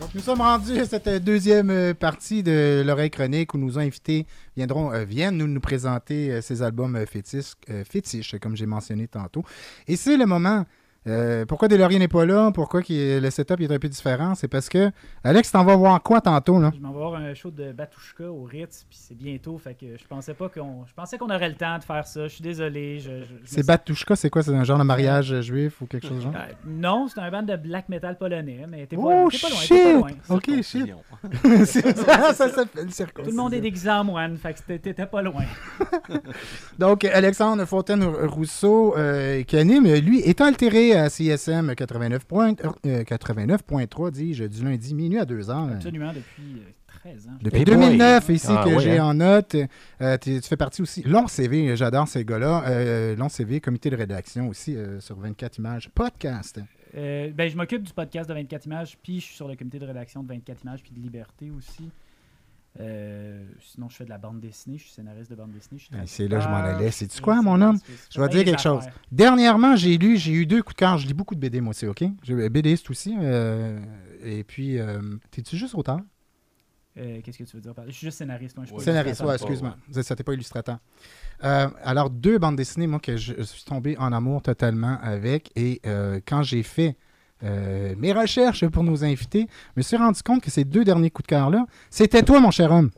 [0.00, 4.26] Donc, nous sommes rendus à cette deuxième partie de l'oreille chronique où nos invités
[4.56, 9.08] viendront, euh, viennent nous, nous présenter euh, ces albums fétiches, euh, fétiches, comme j'ai mentionné
[9.08, 9.44] tantôt.
[9.86, 10.64] Et c'est le moment.
[11.06, 12.50] Euh, pourquoi Delorien n'est pas là?
[12.52, 14.34] Pourquoi le setup est un peu différent?
[14.34, 14.90] C'est parce que,
[15.24, 16.60] Alex, t'en vas voir quoi tantôt?
[16.60, 16.70] Là?
[16.74, 19.96] Je m'en vais voir un show de Batushka au Ritz, puis c'est bientôt, fait que
[19.98, 20.84] je pensais pas qu'on.
[20.86, 22.24] Je pensais qu'on aurait le temps de faire ça.
[22.24, 22.98] Je suis désolé.
[23.00, 24.42] Je, je- je me C'est Batushka, c'est quoi?
[24.42, 26.34] C'est un genre de mariage euh, juif ou quelque chose de genre?
[26.36, 29.58] Euh, non, c'est un band de black metal polonais, mais t'es pas, Oh, pas loin.
[29.60, 29.68] shit!
[29.68, 30.10] T'es pas loin.
[30.28, 30.86] Ok, shit.
[31.64, 33.24] Ça, ça s'appelle circoncision.
[33.24, 35.44] Tout le monde est déguisé en moine, fait que t'étais- t'étais pas loin.
[36.78, 42.54] Donc, Alexandre Fontaine-Rousseau, euh, qui anime, lui, est altéré à CSM 89 point-
[42.86, 45.68] euh, 89.3, dis-je, du lundi minuit à 2 heures.
[45.72, 46.70] Absolument, depuis euh,
[47.02, 47.30] 13 ans.
[47.40, 48.34] Depuis Hey 2009, boy.
[48.36, 49.04] ici, Ah, que ouais, j'ai hein.
[49.06, 49.56] en note.
[50.02, 51.02] Euh, tu tu fais partie aussi.
[51.02, 52.64] Long CV, j'adore ces gars-là.
[52.66, 55.90] Euh, long CV, comité de rédaction aussi euh, sur 24 images.
[55.94, 56.60] Podcast.
[56.96, 59.78] Euh, ben, je m'occupe du podcast de 24 images, puis je suis sur le comité
[59.78, 61.88] de rédaction de 24 images, puis de Liberté aussi.
[62.78, 65.78] Euh, sinon, je fais de la bande dessinée, je suis scénariste de bande dessinée.
[65.78, 66.90] je suis Ah, c'est là que je m'en traducteur, allais.
[66.92, 67.78] suis quoi, mon homme?
[68.10, 68.84] Je vais dire quelque chose.
[69.10, 70.96] Dernièrement, j'ai lu, j'ai eu deux coups de cœur.
[70.98, 72.04] Je lis beaucoup de BD, moi aussi, OK?
[72.22, 73.16] Je BDiste aussi.
[73.18, 73.80] euh,
[74.22, 75.00] et puis, euh,
[75.30, 75.98] t'es-tu juste auteur?
[76.96, 77.72] Euh, Qu'est-ce que tu veux dire?
[77.86, 78.56] Je suis juste scénariste.
[78.56, 79.76] Moi, je suis pas Scénariste, ouais, excuse-moi.
[79.90, 80.78] C'est ça, t'es pas illustrateur.
[81.44, 85.50] Euh, alors, deux bandes dessinées, moi, que je, je suis tombé en amour totalement avec.
[85.56, 86.96] Et euh, quand j'ai fait
[87.42, 91.10] euh, mes recherches pour nos invités, je me suis rendu compte que ces deux derniers
[91.10, 92.90] coups de cœur-là, c'était toi, mon cher homme.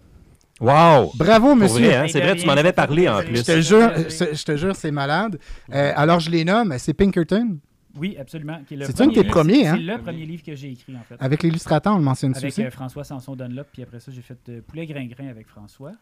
[0.60, 1.12] Wow!
[1.16, 1.86] Bravo, monsieur.
[1.86, 2.06] vrai, hein?
[2.08, 3.42] C'est vrai, tu m'en avais parlé en Je plus.
[3.42, 5.38] te jure, je, je te jure, c'est malade.
[5.72, 7.58] Euh, alors, je les nomme, c'est Pinkerton,
[7.96, 8.60] Oui, absolument.
[8.68, 9.74] C'est un de tes premiers, hein?
[9.76, 11.16] C'est le premier livre que j'ai écrit, en fait.
[11.18, 12.62] avec l'illustrateur, on le mentionne Avec aussi.
[12.64, 15.92] euh, François Sanson Dunlop, puis après ça, j'ai fait euh, Poulet Gringrin avec François.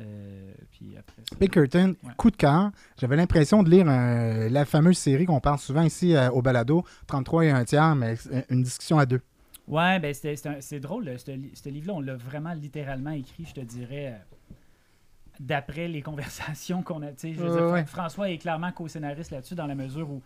[0.00, 1.36] Euh, puis après ça.
[1.36, 2.12] Pinkerton, Ouais.
[2.16, 2.70] coup de cœur.
[2.98, 6.84] J'avais l'impression de lire euh, la fameuse série qu'on parle souvent ici euh, au balado,
[7.06, 8.14] 33 et un tiers, mais
[8.48, 9.20] une discussion à deux.
[9.68, 11.18] Ouais, ben c'est drôle.
[11.18, 14.18] Ce li- ce livre-là, on l'a vraiment littéralement écrit, je te dirais,
[15.40, 17.10] d'après les conversations qu'on a.
[17.22, 17.84] Je veux Ouais, dire, ouais.
[17.86, 20.22] François est clairement co-scénariste là-dessus, dans la mesure où,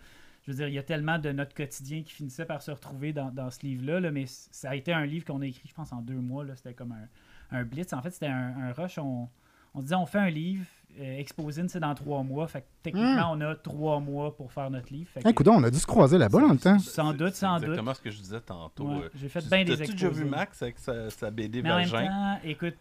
[0.47, 3.12] je veux dire, il y a tellement de notre quotidien qui finissait par se retrouver
[3.12, 5.75] dans, dans ce livre-là, là, mais ça a été un livre qu'on a écrit, je
[5.75, 6.45] pense, en deux mois.
[6.55, 7.93] C'était comme un, un blitz.
[7.93, 8.99] En fait, c'était un, un rush.
[8.99, 9.29] On,
[9.77, 10.64] on se disait, on fait un livre,
[10.99, 12.49] euh, Exposine, c'est dans trois mois.
[12.49, 15.09] Fait techniquement, on a trois mois pour faire notre livre.
[15.12, 16.78] Fait que- Hey, coudonc, on a dû se croiser là-bas dans le temps.
[16.78, 17.64] Sans doute, sans doute.
[17.64, 18.89] exactement ce que je disais tantôt.
[18.89, 20.30] Ouais, euh, J'ai fait tu- bien des T'as-tu déjà vu exposés.
[20.30, 22.09] Max avec sa, sa BD Mais en même Vagin?
[22.09, 22.74] temps, écoute,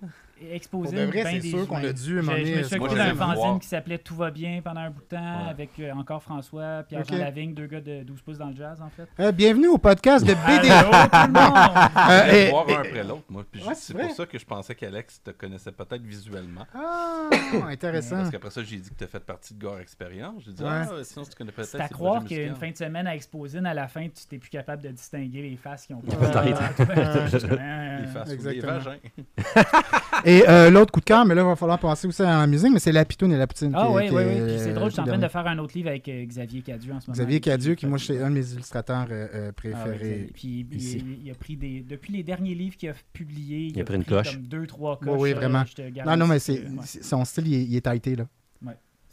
[0.51, 3.15] exposer Pour de vrai, c'est sûr qu'on a dû, moment je me suis occupé d'un
[3.15, 5.49] fanzine qui s'appelait Tout va bien pendant un bout de temps Ouais.
[5.49, 7.17] avec euh, encore François, Pierre-Jean.
[7.17, 9.07] Lavigne, deux gars de 12 pouces dans le jazz en fait.
[9.19, 10.69] Euh, bienvenue au podcast de BD.
[10.69, 11.55] Allô tout le monde!
[12.05, 13.43] Euh, voir un après l'autre, moi.
[13.75, 16.65] C'est pour ça que je pensais qu'Alex te connaissait peut-être visuellement.
[16.73, 17.29] Ah,
[17.69, 18.17] intéressant.
[18.17, 20.43] Parce qu'après ça, j'ai dit que tu as fait partie de Gore Experience.
[20.45, 20.69] J'ai dit, Ouais.
[20.71, 21.69] ah, sinon tu connais peut-être.
[21.69, 24.49] C'est à croire qu'une fin de semaine à Exposine, à la fin, tu t'es plus
[24.49, 26.15] capable de distinguer les faces qui ont pas.
[26.17, 26.61] Peut-être.
[27.95, 28.79] Les faces ou les Exactement.
[28.79, 28.97] vagins.
[30.25, 32.47] Et euh, l'autre coup de cœur, mais là, il va falloir passer aussi à la
[32.47, 33.71] musique, mais c'est La Pitoune et la Poutine.
[33.73, 34.47] Ah qui- oui, qui oui, est, oui.
[34.47, 36.07] Puis c'est euh, drôle, je suis en tout train de faire un autre livre avec
[36.09, 37.13] euh, Xavier Cadieux en ce moment.
[37.15, 40.29] Xavier Qui- Cadieux, qui moi, c'est un de mes illustrateurs euh, euh, Ah ouais, préférés.
[40.33, 41.81] Puis il, a pris des.
[41.81, 45.19] Depuis les derniers livres qu'il a publiés, il, a pris une comme deux, trois coches.
[45.19, 45.63] oui, euh, vraiment.
[45.65, 46.61] je te non, non, mais ouais.
[47.01, 48.25] son style, il est, il est tighté, là.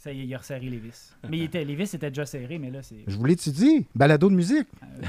[0.03, 1.13] Ça y est, il a resserré les vis.
[1.29, 2.97] Mais il était, les vis étaient déjà serrés, mais là, c'est.
[3.07, 3.85] Je vous l'ai-tu dit?
[3.95, 4.67] Balado de musique.
[5.01, 5.03] Euh,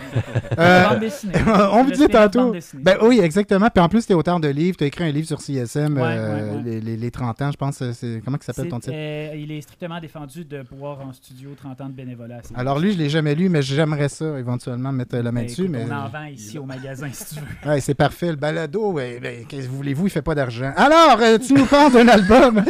[0.58, 1.32] Euh, bande dessinée.
[1.72, 2.54] on vous dit tantôt.
[2.74, 3.68] Ben oui, exactement.
[3.74, 4.76] Puis en plus, tu es auteur de livres.
[4.76, 6.62] Tu as écrit un livre sur CSM, Ouais, euh, ouais, ouais.
[6.62, 7.82] Les, les- les 30 ans, je pense.
[7.82, 8.94] euh, Comment ça s'appelle ton titre?
[8.94, 12.42] euh, il est strictement défendu de pouvoir en studio 30 ans de bénévolat.
[12.54, 15.62] Alors lui, je l'ai jamais lu, mais j'aimerais ça éventuellement mettre la main Ben, dessus.
[15.62, 17.46] écoute, mais On en vend ici au magasin si tu veux.
[17.70, 18.30] Ouais, c'est parfait.
[18.30, 20.72] Le balado, ben, qu'est-ce que voulez-vous, il fait pas d'argent.
[20.76, 22.62] Alors, tu nous parles d'un album,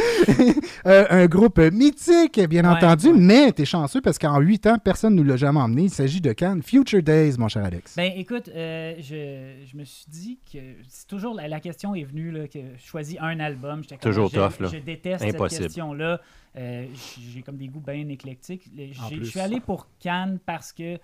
[0.85, 2.14] un groupe mythique,
[2.47, 3.13] bien Ouais, entendu, ouais.
[3.19, 5.83] mais t'es chanceux parce qu'en huit ans, personne ne nous l'a jamais emmené.
[5.83, 7.95] Il s'agit de Cannes Future Days, mon cher Alex.
[7.95, 12.03] Ben écoute, euh, je, je me suis dit que c'est toujours la, la question est
[12.03, 13.83] venue là, que je choisis un album.
[13.83, 14.69] J'étais comme, Toujours je, tough, là.
[14.73, 15.49] Je déteste Impossible.
[15.49, 16.21] cette question-là.
[16.57, 16.85] Euh,
[17.33, 18.69] j'ai comme des goûts bien éclectiques.
[18.77, 20.97] Je suis allé pour Cannes parce que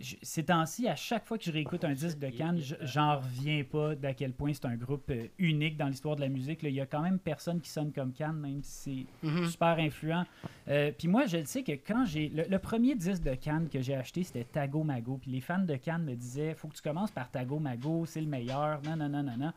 [0.00, 3.18] je- ces temps-ci, à chaque fois que je réécoute un disque de Cannes, je- j'en
[3.18, 6.62] reviens pas d'à quel point c'est un groupe euh, unique dans l'histoire de la musique.
[6.62, 6.68] là.
[6.70, 10.24] Il y a quand même personne qui sonne comme Cannes, même si c'est super influent.
[10.68, 12.28] Euh, puis moi, je le sais que quand j'ai.
[12.30, 15.18] Le, le premier disque de Cannes que j'ai acheté, c'était Tago Mago.
[15.20, 18.20] Puis les fans de Cannes me disaient faut que tu commences par Tago Mago, c'est
[18.20, 18.80] le meilleur.
[18.84, 19.52] Non, non, non, non, non.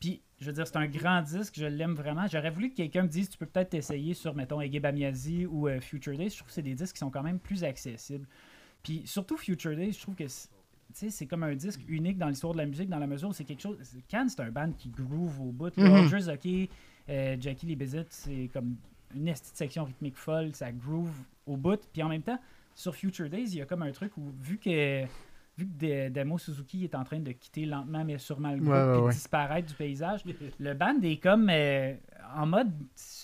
[0.00, 2.26] Puis, je veux dire, c'est un grand disque, je l'aime vraiment.
[2.26, 5.68] J'aurais voulu que quelqu'un me dise tu peux peut-être t'essayer sur, mettons, Ege Bamiasi ou
[5.68, 6.30] euh, Future Days.
[6.30, 8.26] Je trouve que c'est des disques qui sont quand même plus accessibles.
[8.82, 12.58] Puis, surtout Future Days, je trouve que c'est- comme un disque unique dans l'histoire de
[12.58, 13.76] la musique, dans la mesure où c'est quelque chose.
[14.08, 15.76] Cannes, c'est un band qui groove au bout.
[15.76, 15.88] Mhm.
[15.88, 16.68] Roger Zoki,
[17.08, 18.76] euh, Jackie Lee Bizet, c'est comme
[19.14, 21.14] une esti de section rythmique folle, ça groove
[21.46, 21.80] au bout.
[21.92, 22.38] Puis en même temps,
[22.74, 25.04] sur Future Days, il y a comme un truc où, vu que,
[25.58, 29.04] vu que De- Demo Suzuki est en train de quitter lentement mais sûrement le groupe
[29.06, 30.22] Ouais, disparaître du paysage,
[30.58, 31.94] le band est comme euh,
[32.34, 32.72] en mode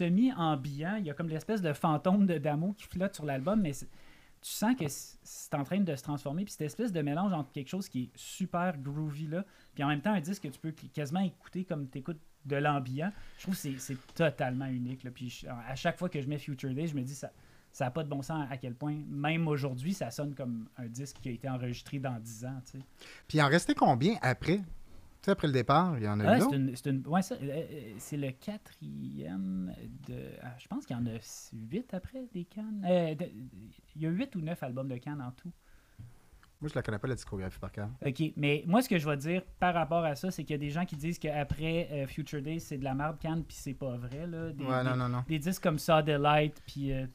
[0.09, 0.97] semi-ambiant.
[0.99, 3.89] Il y a comme l'espèce de fantôme de Damo qui flotte sur l'album, mais c'est-
[4.41, 6.45] tu sens que c'est en train de se transformer.
[6.45, 9.89] Puis cette espèce de mélange entre quelque chose qui est super groovy là, puis en
[9.89, 13.13] même temps un disque que tu peux quasiment écouter comme tu écoutes de l'ambiant.
[13.39, 15.03] Je trouve que c'est- totalement unique.
[15.05, 15.11] Là.
[15.11, 17.31] Puis à chaque fois que je mets Future Days, je me dis ça
[17.71, 20.87] ça n'a pas de bon sens à quel point, même aujourd'hui, ça sonne comme un
[20.87, 22.61] disque qui a été enregistré dans 10 ans.
[22.69, 22.79] tu.
[23.29, 24.63] Puis en restait combien après?
[25.21, 27.93] Tu sais, après le départ, il y en a Ah, eu c'est ouais, euh, euh,
[27.99, 29.75] c'est le quatrième
[30.09, 30.15] de.
[30.43, 31.19] ah, je pense qu'il y en a
[31.71, 32.85] huit après des Cannes.
[32.89, 33.31] Euh, de-
[33.97, 35.51] il y a huit ou neuf albums de Cannes en tout.
[36.61, 37.89] Moi, je la connais pas, la discographie par cœur.
[38.05, 40.57] OK, mais moi, ce que je vais dire par rapport à ça, c'est qu'il y
[40.57, 43.57] a des gens qui disent qu'après euh, Future Days, c'est de la merde Cannes, puis
[43.57, 44.27] c'est pas vrai.
[44.27, 44.51] Là.
[44.51, 45.25] Des, Ouais, des- non, non, non.
[45.29, 47.07] des disques comme ça, Delight, puis euh,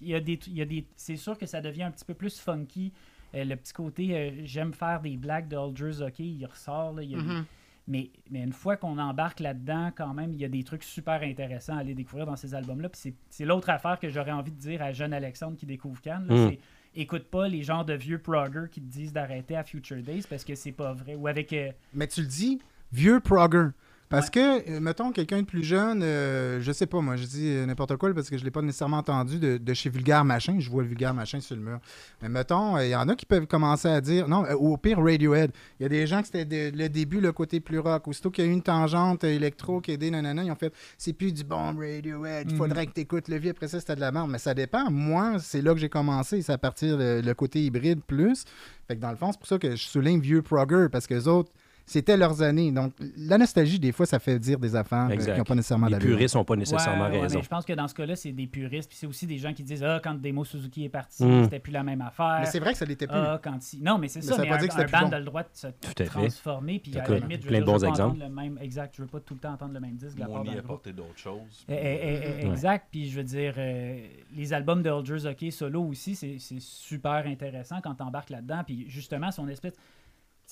[0.00, 2.04] il y a des, il y a des, c'est sûr que ça devient un petit
[2.04, 2.92] peu plus funky.
[3.34, 6.92] Euh, le petit côté, euh, j'aime faire des blagues de Algers, ok, il ressort.
[6.92, 7.44] Là, il y a des- Mhm.
[7.88, 11.22] mais, mais une fois qu'on embarque là-dedans, quand même, il y a des trucs super
[11.22, 12.88] intéressants à aller découvrir dans ces albums-là.
[12.90, 16.00] Puis c'est, c'est l'autre affaire que j'aurais envie de dire à jeune Alexandre qui découvre
[16.00, 16.26] Cannes.
[16.28, 16.48] là, Mm.
[16.50, 16.58] c'est
[16.94, 20.44] écoute pas les genres de vieux proggers qui te disent d'arrêter à Future Days parce
[20.44, 21.14] que c'est pas vrai.
[21.14, 21.52] Ou avec.
[21.54, 22.60] euh, Mais tu le dis,
[22.92, 23.68] vieux progger.
[24.12, 27.48] Parce que, euh, mettons, quelqu'un de plus jeune, euh, je sais pas, moi, je dis
[27.48, 30.56] euh, n'importe quoi parce que je l'ai pas nécessairement entendu de, de chez Vulgaire Machin.
[30.60, 31.80] Je vois le Vulgaire Machin sur le mur.
[32.20, 34.98] Mais mettons, il y en a qui peuvent commencer à dire, non, euh, au pire,
[35.02, 35.50] Radiohead.
[35.80, 38.06] Il y a des gens que c'était de- le début, le côté plus rock.
[38.06, 40.56] Aussitôt qu'il y a eu une tangente euh, électro qui a aidé, nanana, ils ont
[40.56, 43.50] fait, c'est plus du bon Radiohead, il faudrait que tu écoutes le vieux.
[43.52, 44.30] Après ça, c'était de la merde.
[44.30, 44.90] Mais ça dépend.
[44.90, 46.42] Moi, c'est là que j'ai commencé.
[46.42, 48.44] C'est à partir le, le côté hybride plus.
[48.88, 51.14] Fait que dans le fond, c'est pour ça que je souligne vieux progger parce que
[51.14, 51.50] les autres,
[51.92, 52.72] c'était leurs années.
[52.72, 55.86] Donc, la nostalgie, des fois, ça fait dire des affaires euh, qui n'ont pas nécessairement
[55.86, 57.38] Les puristes n'ont pas nécessairement Ouais, ouais, raison.
[57.38, 58.88] mais je pense que dans ce cas-là, c'est des puristes.
[58.88, 61.44] Puis c'est aussi des gens qui disent Ah, quand Demo Suzuki est parti, Mm.
[61.44, 62.38] c'était plus la même affaire.
[62.40, 63.16] Mais c'est vrai que ça l'était plus.
[63.16, 64.30] Ah, quand il- Non, mais c'est ça.
[64.30, 65.14] ça veut Mais pas un, dire que c'était un plus band bon.
[65.16, 66.04] a le droit de se à fait.
[66.04, 66.78] transformer.
[66.80, 68.00] Puis à la limite, je veux bons exemples.
[68.16, 68.58] entendre le même.
[68.60, 68.94] Exact.
[68.96, 71.64] Je veux pas tout le temps entendre le même disque On y apporté d'autres choses.
[71.68, 72.86] Eh, eh, eh, Exact.
[72.90, 73.98] Puis je veux dire, euh,
[74.34, 78.62] les albums de Holgers OK solo aussi, c'est c'est super intéressant quand tu embarques là-dedans.
[78.66, 79.74] Puis justement, son espèce.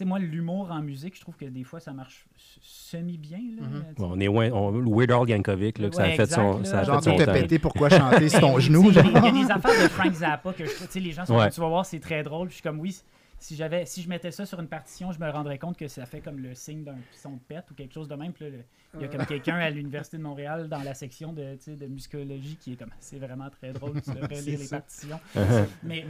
[0.01, 2.25] Sais, moi, l'humour en musique, je trouve que des fois, ça marche
[2.63, 3.39] semi-bien.
[3.61, 3.67] là.
[3.99, 4.51] Bon, on est loin.
[4.51, 6.85] On, Weird Al Yankovic, là, que ça a fait son, exact, ça a là.
[6.87, 8.91] Genre, fait son tout pété, pourquoi chanter sur ton Mais, genou?
[8.91, 11.35] Il y a des affaires de Frank Zappa que je, tu sais, les gens sont
[11.35, 11.43] Ouais.
[11.43, 12.49] comme, tu vas voir, c'est très drôle.
[12.49, 12.97] Puis je suis comme, oui,
[13.41, 16.07] si, j'avais, si je mettais ça sur une partition, je me rendrais compte que ça
[16.07, 18.33] fait comme le signe d'un pisson de pète ou quelque chose de même.
[18.33, 18.65] Puis là, le-
[18.95, 22.57] il y a comme quelqu'un à l'Université de Montréal dans la section de, de musicologie
[22.61, 24.77] qui est comme, c'est vraiment très drôle, tu devrais lire les ça.
[24.79, 25.21] partitions.
[25.83, 26.05] Mais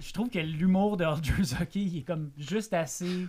[0.00, 3.26] je trouve que l'humour de Holgers Hockey, il est comme juste assez.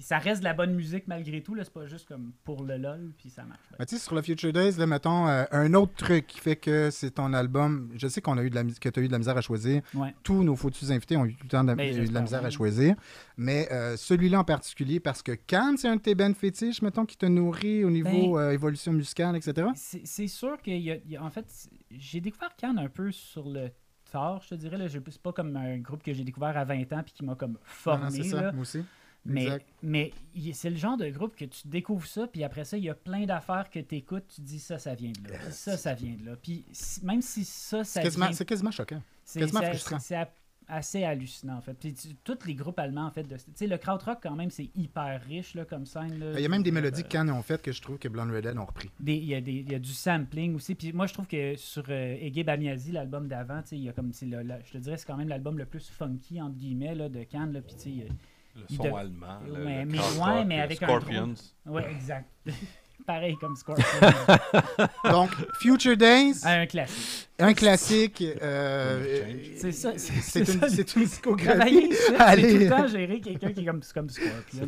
[0.00, 1.56] Ça reste de la bonne musique malgré tout.
[1.56, 3.58] C'est pas juste comme pour le lol, puis ça marche.
[3.88, 6.90] Tu sais, sur le Future Days, là, mettons, euh, un autre truc qui fait que
[6.90, 7.90] c'est ton album.
[7.96, 9.40] Je sais qu'on a eu de la, que tu as eu de la misère à
[9.40, 9.82] choisir.
[9.94, 10.14] Ouais.
[10.22, 12.44] Tous nos foutus invités ont eu tout le temps de, Ben, eu de la misère
[12.44, 12.94] à choisir.
[13.36, 17.04] Mais euh, celui-là en particulier, parce que quand c'est un de tes bands fétiches, mettons,
[17.06, 19.68] qui te nourrit au niveau Ben, euh, évolution musicale, etc.
[19.74, 21.46] C'est sûr qu'il y, y a- En fait,
[21.90, 23.70] j'ai découvert Cannes un peu sur le
[24.10, 24.78] tard, je te dirais.
[24.88, 27.52] C'est pas comme un groupe que j'ai découvert à 20 ans puis qui m'a comme
[27.52, 28.18] Non, formé.
[28.18, 28.52] non, ça, là.
[28.52, 28.82] moi aussi.
[29.28, 29.66] Mais, Exact.
[29.82, 30.12] mais
[30.52, 32.94] c'est le genre de groupe que tu découvres ça, puis après ça, il y a
[32.94, 35.38] plein d'affaires que tu écoutes, tu dis ça, ça vient de là.
[35.38, 36.36] Puis ça, ça vient de là.
[36.42, 36.64] Puis
[37.02, 39.02] même si ça, ça vient- c'est quasiment choquant.
[39.24, 39.98] c'est quasiment frustrant.
[39.98, 40.16] c'est
[40.70, 41.72] assez hallucinant, en fait.
[41.72, 44.50] Puis tu- tous les groupes allemands, en fait, de- tu sais, le krautrock, quand même,
[44.50, 46.18] c'est hyper riche là, comme scène.
[46.18, 46.32] là.
[46.36, 48.06] Il y a même des Euh, mélodies que Cannes ont faites que je trouve que
[48.08, 48.90] Blonde Redhead ont repris.
[49.00, 50.74] des- Il y, a des- il y a du sampling aussi.
[50.74, 52.44] Puis moi, je trouve que sur euh, Ege
[52.92, 55.06] l'album d'avant, tu sais, il y a comme, c'est le- le- je te dirais, c'est
[55.06, 57.54] quand même l'album le plus funky, entre guillemets, là, de Cannes.
[57.54, 58.02] Là, puis
[58.68, 59.38] Le son de- allemand.
[59.46, 61.34] le- Ouais, le mais- ouais, mais avec un Scorpions.
[61.66, 62.28] Ouais, exact.
[63.06, 63.84] Pareil comme Scorpion.
[65.04, 65.30] Donc,
[65.60, 67.27] Future Days, un classique.
[67.40, 68.24] Un classique.
[68.42, 69.00] euh,
[69.56, 69.92] C'est ça.
[69.96, 70.68] c'est C'est une, ça.
[70.68, 71.88] c'est une discographie.
[71.90, 72.52] Ici, c'est Allez.
[72.52, 74.08] tout le temps gérer quelqu'un qui est comme, comme.
[74.08, 74.20] Ça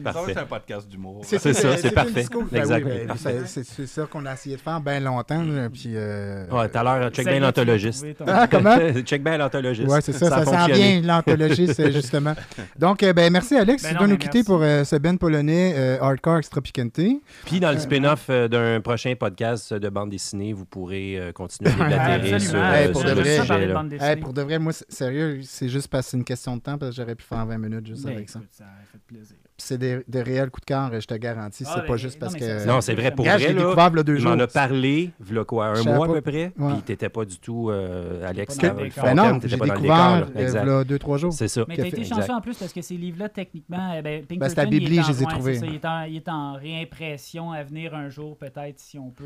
[0.04, 0.32] Parfait.
[0.32, 1.22] être un podcast d'humour.
[1.24, 2.20] C'est ça, c'est une parfait.
[2.20, 2.84] disco- ben Exact.
[2.86, 5.44] oui, ben, c'est- c'est c'est ça qu'on a essayé de faire bien longtemps.
[5.72, 8.06] Puis, euh, Ouais, tout à l'heure, check Ça bien l'anthologiste.
[8.26, 8.76] Ah, comment?
[9.04, 9.88] check bien l'anthologiste.
[9.88, 12.34] Ouais, c'est ça, ça, a sent bien l'anthologiste, justement.
[12.78, 13.82] Donc, euh, ben, merci Alex.
[13.82, 17.00] Ben tu non, dois nous quitter pour euh, ce band polonais euh, Hardcore Extra Picante.
[17.46, 21.70] Puis dans le spin-off euh, d'un prochain podcast de bande dessinée, vous pourrez euh, continuer
[21.80, 22.59] à Absolument.
[22.62, 23.36] Hey, euh, pour de vrai.
[23.38, 23.66] ça, parler sujet.
[23.68, 23.74] de là.
[23.82, 24.20] bande Hey, dessinée.
[24.20, 26.90] pour de vrai, moi, sérieux, c'est juste parce que c'est une question de temps parce
[26.90, 28.38] que j'aurais pu faire 20 minutes juste Ben, avec ça.
[28.38, 29.36] écoute, ça a fait plaisir.
[29.60, 31.64] C'est des, des réels coups de cœur, je te garantis.
[31.66, 32.66] Ah, c'est pas juste non, parce que.
[32.66, 33.38] Non, c'est vrai pour vrai.
[33.38, 34.32] l'ai là, deux il jours.
[34.32, 36.12] a parlé, v'là quoi, un mois pas.
[36.12, 36.52] à peu près.
[36.58, 36.72] Ouais.
[36.74, 38.56] Puis t'étais pas du tout, euh, Alex.
[38.56, 39.04] Décor.
[39.04, 40.64] Ben non, j'ai pas dans le découvert euh, Exact.
[40.64, 41.32] v'là deux, trois jours.
[41.32, 41.64] C'est ça.
[41.68, 42.34] Mais t'as été chanceux exact.
[42.34, 45.22] en plus parce que ces livres-là, techniquement, eh ben, Ben, c'est à Bibli, je les
[45.22, 45.60] ai trouvés.
[46.08, 49.24] il, est en, réimpression à venir un jour, peut-être, si on peut.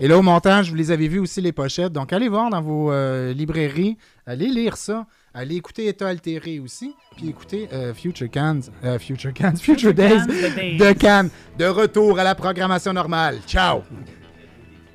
[0.00, 1.92] Et là, au montage, vous les avez vus aussi, les pochettes.
[1.92, 3.96] Donc, allez voir dans vos euh, librairies.
[4.26, 5.06] Allez lire ça.
[5.34, 6.94] Allez écouter État altéré aussi.
[7.16, 8.60] Puis écoutez euh, Future Cans.
[8.84, 9.54] euh, Future Cans.
[9.60, 11.30] Future Days de Cannes.
[11.58, 13.38] De retour à la programmation normale.
[13.46, 13.82] Ciao!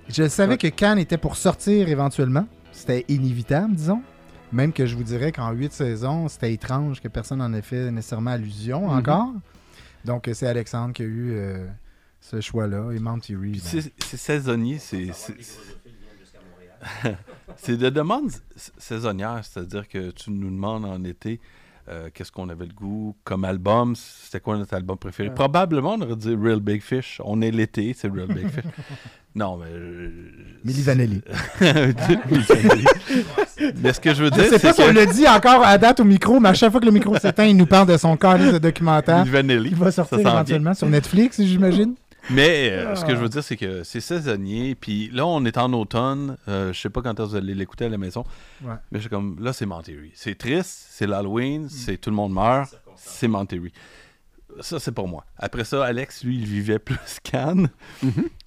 [0.09, 2.45] Je savais que Cannes était pour sortir éventuellement.
[2.71, 4.01] C'était inévitable, disons.
[4.51, 7.89] Même que je vous dirais qu'en huit saisons, c'était étrange que personne n'en ait fait
[7.91, 8.97] nécessairement allusion Mhm.
[8.99, 9.33] encore.
[10.05, 11.65] Donc, c'est Alexandre qui a eu euh,
[12.19, 12.91] ce choix-là.
[12.91, 13.51] Et Monty Reed.
[13.53, 15.07] Puis c'est c'est saisonnier, c'est.
[17.03, 17.15] c'est-
[17.57, 21.39] C'est de demande s- saisonnière, c'est-à-dire que tu nous demandes en été
[21.89, 25.27] euh, qu'est-ce qu'on avait le goût comme album, c'était quoi notre album préféré?
[25.29, 25.35] Ouais.
[25.35, 27.19] Probablement, on aurait dit Real Big Fish.
[27.25, 28.63] On est l'été, c'est Real Big Fish.
[29.35, 29.65] non, mais.
[29.69, 30.09] euh,
[30.63, 31.21] Milli Vanilli.
[33.81, 34.99] mais ce que je veux dire, Je sais c'est pas si on que.
[34.99, 37.45] le dit encore à date au micro, mais à chaque fois que le micro s'éteint,
[37.45, 39.69] il nous parle de son calice de documentaire Milli Vanilli.
[39.69, 41.95] qui va sortir éventuellement sur Netflix, j'imagine.
[42.29, 44.75] Mais euh, ce que je veux dire, c'est que c'est saisonnier.
[44.75, 46.37] Puis là, on est en automne.
[46.47, 48.23] Euh, je sais pas quand vous allez l'écouter à la maison.
[48.63, 48.73] Ouais.
[48.91, 50.11] Mais je suis comme, là, c'est Monterey.
[50.13, 53.71] C'est triste, c'est l'Halloween, c'est tout le monde meurt, c'est Monterey.
[54.61, 55.25] Ça, c'est pour moi.
[55.37, 57.69] Après ça, Alex, lui, il vivait plus Cannes.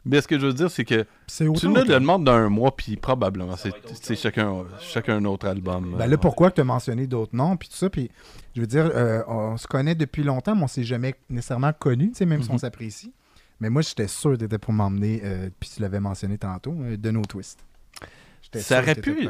[0.04, 2.74] Mais ce que je veux dire, c'est que C'est tu nous le demandes d'un mois,
[2.76, 5.96] puis probablement, c'est chacun, chacun un autre album.
[5.98, 8.08] Ben là, pourquoi que tu as mentionné d'autres noms, puis tout ça, puis
[8.54, 12.10] je veux dire, euh, on se connaît depuis longtemps, mais on s'est jamais nécessairement connus,
[12.12, 12.58] tu sais, même si on Mhm.
[12.60, 13.12] s'apprécie.
[13.60, 16.74] Mais moi, j'étais sûr que tu étais pour m'emmener, euh, puis tu l'avais mentionné tantôt,
[16.82, 17.58] euh, de No Twist.
[18.42, 19.28] J'étais Ça aurait t'étais pu.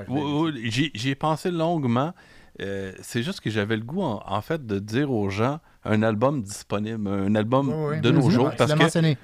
[0.94, 2.12] J'y ai pensé longuement.
[2.60, 6.02] Euh, c'est juste que j'avais le goût, en, en fait, de dire aux gens un
[6.02, 8.50] album disponible, un album de nos jours.
[8.56, 9.16] Parce que mentionné.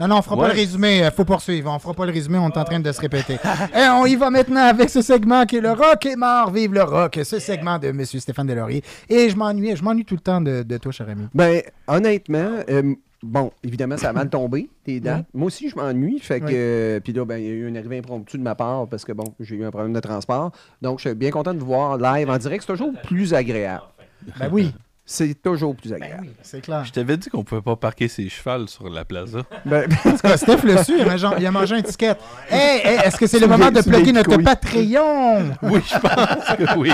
[0.00, 1.04] Non, non, on fera pas le résumé.
[1.04, 1.72] euh, faut poursuivre.
[1.72, 2.38] On fera pas le résumé.
[2.38, 3.34] On est en train de se répéter.
[3.74, 6.52] Et on y va maintenant avec ce segment qui est le rock est mort.
[6.52, 7.18] Vive le rock.
[7.24, 8.04] Ce segment de M.
[8.04, 8.84] Stéphane Deslauriers.
[9.08, 9.74] Et je m'ennuie.
[9.74, 11.26] Je m'ennuie tout le temps de, de toi, cher ami.
[11.34, 15.26] Ben, honnêtement, euh, bon, évidemment, ça a mal tombé, tes dates.
[15.34, 16.18] Moi aussi, je m'ennuie.
[16.18, 16.46] Fait que.
[16.46, 16.52] Oui.
[16.54, 19.04] euh, Puis là, ben, il y a eu une arrivée impromptue de ma part parce
[19.04, 20.52] que, bon, j'ai eu un problème de transport.
[20.82, 22.64] Donc, je suis bien content de vous voir live en direct.
[22.66, 23.84] C'est toujours plus agréable.
[24.38, 24.72] Ben oui.
[25.10, 26.26] C'est toujours plus Ben agréable.
[26.26, 26.84] oui, c'est clair.
[26.84, 29.38] je t'avais dit qu'on pouvait pas parquer ses chevals sur la plaza.
[29.64, 30.96] Ben, En tout cas, Steph le suit.
[30.98, 32.14] Il a mangé- il a mangé un ticket.
[32.50, 34.44] Hey, hey, est-ce que c'est le moment de plugger notre couilles.
[34.44, 35.52] Patreon?
[35.62, 36.92] oui, je pense que oui.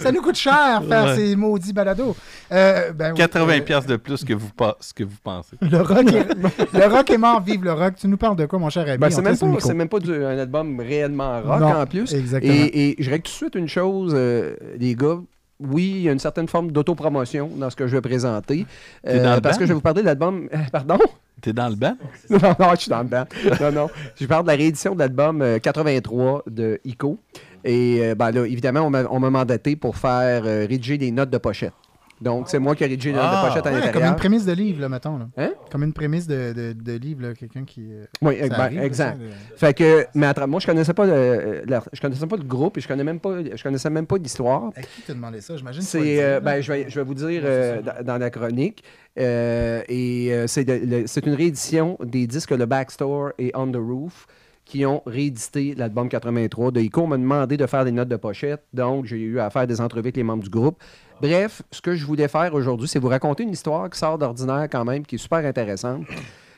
[0.00, 1.14] Ça nous coûte cher faire Ouais.
[1.14, 2.16] ces maudits balados.
[2.50, 4.50] Euh, ben oui, 80 euh, piastres de plus que vous,
[4.80, 5.56] ce que vous pensez.
[5.60, 7.94] Le rock, est, le rock est mort, vive le rock.
[8.00, 8.98] Tu nous parles de quoi, mon cher ami?
[8.98, 12.12] ben, c'est même pas, même pas du- un album réellement rock Non, en plus.
[12.12, 12.52] Exactement.
[12.52, 15.18] Et, et je règle tout de suite une chose, euh, les gars.
[15.60, 18.64] Oui, il y a une certaine forme d'autopromotion dans ce que je vais présenter.
[19.06, 20.48] Euh, T'es dans le parce que je vais vous parler de l'album.
[20.72, 20.98] Pardon?
[21.40, 21.96] T'es dans le banc?
[22.30, 23.24] non, non, je suis dans le band.
[23.60, 23.90] Non, non.
[24.20, 27.18] Je parle de la réédition de l'album euh, 83 de ICO.
[27.64, 31.10] Et euh, ben là, évidemment, on m'a on m'a mandaté pour faire euh, rédiger des
[31.10, 31.72] notes de pochette.
[32.20, 34.10] Donc, c'est moi qui ai rédigé les notes Ah, de pochette à Ouais, comme l'intérieur.
[34.10, 35.18] une prémisse de livre, là, mettons.
[35.18, 35.28] Là.
[35.36, 35.50] Hein?
[35.70, 37.86] Comme une prémisse de, de, de livre, là, quelqu'un qui.
[37.92, 39.18] euh, Oui, ben, arrive, exact.
[39.18, 41.62] ça, de- Fait que, mais moi, je connaissais pas le,
[41.92, 44.70] je connaissais pas le groupe et je connais même pas, je connaissais même pas l'histoire.
[44.76, 45.56] À qui t'a demandé ça?
[45.56, 48.82] J'imagine C'est, euh, ben, je vais, je vais vous dire euh, dans, la chronique.
[49.16, 54.26] Et de- c'est une réédition des disques Le Backstore et On the Roof
[54.64, 57.02] qui ont réédité l'album 83 de Ico.
[57.02, 59.80] On m'a demandé de faire des notes de pochette, donc j'ai eu à faire des
[59.80, 60.76] entrevues avec les membres du groupe.
[61.20, 64.68] Bref, ce que je voulais faire aujourd'hui, c'est vous raconter une histoire qui sort d'ordinaire
[64.70, 66.04] quand même, qui est super intéressante.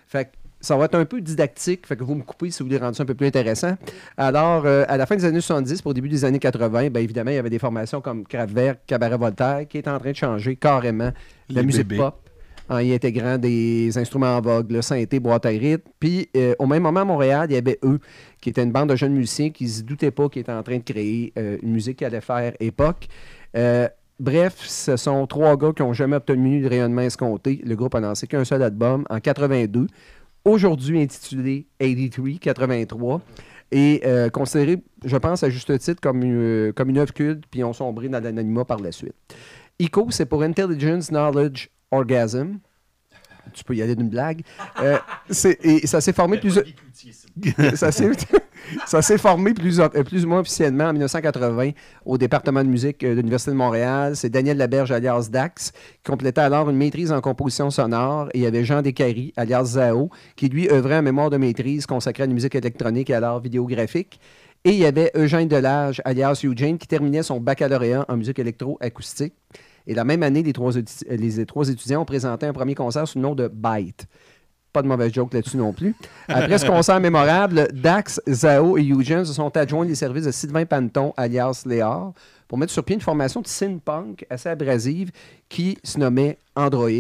[0.06, 0.30] Fait que
[0.60, 2.94] ça va être un peu didactique, fait que vous me coupez si vous voulez rendre
[2.94, 3.76] ça un peu plus intéressant.
[4.16, 7.02] Alors, euh, à la fin des années 70, pour le début des années 80, bien
[7.02, 10.16] évidemment, il y avait des formations comme Kraftwerk, Cabaret Voltaire, qui est en train de
[10.16, 11.12] changer carrément
[11.48, 12.02] la Les musique bébés.
[12.02, 12.30] pop
[12.70, 15.90] en y intégrant des instruments en vogue, le synthé, boîte à rythme.
[15.98, 17.98] Puis, euh, au même moment, à Montréal, il y avait eux,
[18.40, 20.62] qui étaient une bande de jeunes musiciens qui ne se doutaient pas qu'ils étaient en
[20.62, 23.08] train de créer euh, une musique qui allait faire époque.
[23.56, 23.88] Euh,
[24.20, 27.60] bref, ce sont trois gars qui n'ont jamais obtenu de rayonnement escompté.
[27.64, 29.86] Le groupe a lancé qu'un seul album en 82,
[30.44, 33.20] aujourd'hui intitulé 83, 83,
[33.72, 37.64] et euh, considéré, je pense, à juste titre comme une, comme une œuvre culte, puis
[37.64, 39.14] ont sombré dans l'anonymat par la suite.
[39.78, 42.58] ICO, c'est pour Intelligence, Knowledge, Orgasm.
[43.54, 44.42] Tu peux y aller d'une blague.
[44.80, 44.98] Euh,
[45.62, 46.60] et ça s'est formé plus.
[47.74, 48.10] ça s'est
[48.86, 51.70] ça s'est formé plus, euh, plus ou moins officiellement en 1980
[52.04, 54.16] au département de musique euh, de l'Université de Montréal.
[54.16, 58.28] C'est Daniel Laberge, alias Dax, qui complétait alors une maîtrise en composition sonore.
[58.34, 61.86] Et il y avait Jean Descaries, alias Zao, qui lui œuvrait en mémoire de maîtrise
[61.86, 64.20] consacrée à la musique électronique et à l'art vidéographique.
[64.64, 69.34] Et il y avait Eugène Delage, alias Eugene, qui terminait son baccalauréat en musique électro-acoustique.
[69.86, 70.72] Et la même année, les trois,
[71.46, 74.06] trois étudiants ont présenté un premier concert sous le nom de Byte.
[74.72, 75.94] Pas de mauvaise joke là-dessus non plus.
[76.28, 80.64] Après ce concert mémorable, Dax, Zao et Eugene se sont adjoints les services de Sylvain
[80.64, 82.12] Panton, alias Léar,
[82.46, 85.10] pour mettre sur pied une formation de synth-punk assez abrasive
[85.48, 86.90] qui se nommait Android.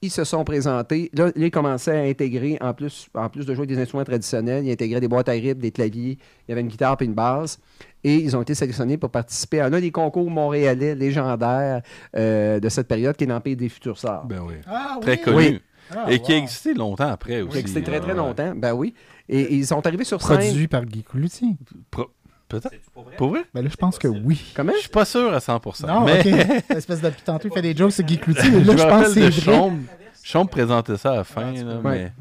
[0.00, 1.10] Ils se sont présentés.
[1.12, 4.70] Là, ils commençaient à intégrer, en plus, en plus de jouer des instruments traditionnels, ils
[4.70, 6.16] intégraient des boîtes à rythme, des claviers,
[6.46, 7.58] il y avait une guitare et une basse.
[8.04, 11.82] Et ils ont été sélectionnés pour participer à un des concours montréalais légendaires
[12.16, 14.24] euh, de cette période, qui est l'Empire des Futurs Sorts.
[14.26, 14.54] Ben oui.
[14.68, 15.22] Ah, Très oui.
[15.22, 15.36] connu.
[15.36, 15.60] Oui.
[15.96, 17.50] Ah, Et qui a existé longtemps après aussi.
[17.52, 18.52] Qui a existé très, très euh, longtemps.
[18.56, 18.94] Ben oui.
[19.28, 20.38] Et, et ils sont arrivés sur scène.
[20.38, 21.56] Produit par Guy Cloutier.
[21.90, 22.10] pro-
[22.48, 22.70] Peut-être.
[23.18, 23.42] Pour vrai?
[23.52, 24.52] Ben là, je pense que oui.
[24.54, 24.72] Comment?
[24.74, 25.86] Je suis pas sûr à 100%.
[25.86, 26.70] Non, mais ok.
[26.76, 28.50] Espèce de tantôt, il fait des jokes, c'est Guy Cloutier.
[28.50, 29.84] mais Là, je me pense rappelle que c'est de vrai.
[30.22, 30.48] Chaume.
[30.48, 31.52] Présentait ça à la fin.
[31.52, 31.88] tu là, mais...
[31.90, 32.12] Ouais,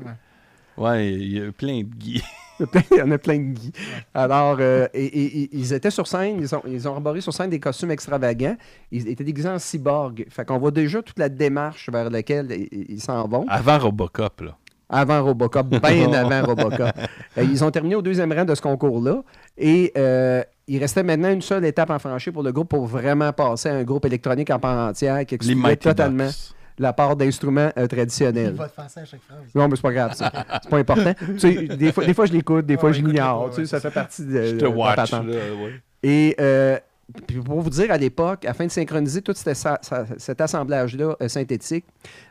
[0.79, 2.23] il y a plein de Guy.
[2.91, 3.71] Il y en a plein de Guy.
[4.15, 7.31] Alors, euh, et, et- et- ils étaient sur scène, ils ont, ils ont arboré sur
[7.31, 8.55] scène des costumes extravagants.
[8.91, 10.25] Ils étaient déguisés en cyborg.
[10.31, 13.45] Fait qu'on voit déjà toute la démarche vers laquelle ils ils s'en vont.
[13.47, 14.57] Avant Robocop, là.
[14.89, 16.89] Avant Robocop, bien avant Robocop.
[17.37, 19.21] Euh, ils ont terminé au deuxième rang de ce concours-là.
[19.57, 23.31] Et euh, il restait maintenant une seule étape à franchir pour le groupe pour vraiment
[23.33, 26.53] passer à un groupe électronique en part entière qui excluait totalement Ducks.
[26.79, 28.53] La part d'instruments euh, Il traditionnels.
[28.53, 29.39] va te faire ça à chaque phrase.
[29.55, 30.31] Non, mais c'est pas grave, ça.
[30.61, 31.13] C'est pas important.
[31.19, 33.49] Tu sais, des, fois, des fois, je l'écoute, des fois, Ouais, je l'ignore.
[33.49, 35.81] Tu sais, ça fait partie de, Je de te watch, là, ouais.
[36.03, 36.77] Et euh,
[37.25, 41.15] puis pour vous dire, à l'époque, afin de synchroniser tout cet, assa- sa- cet assemblage-là
[41.21, 41.85] euh, synthétique,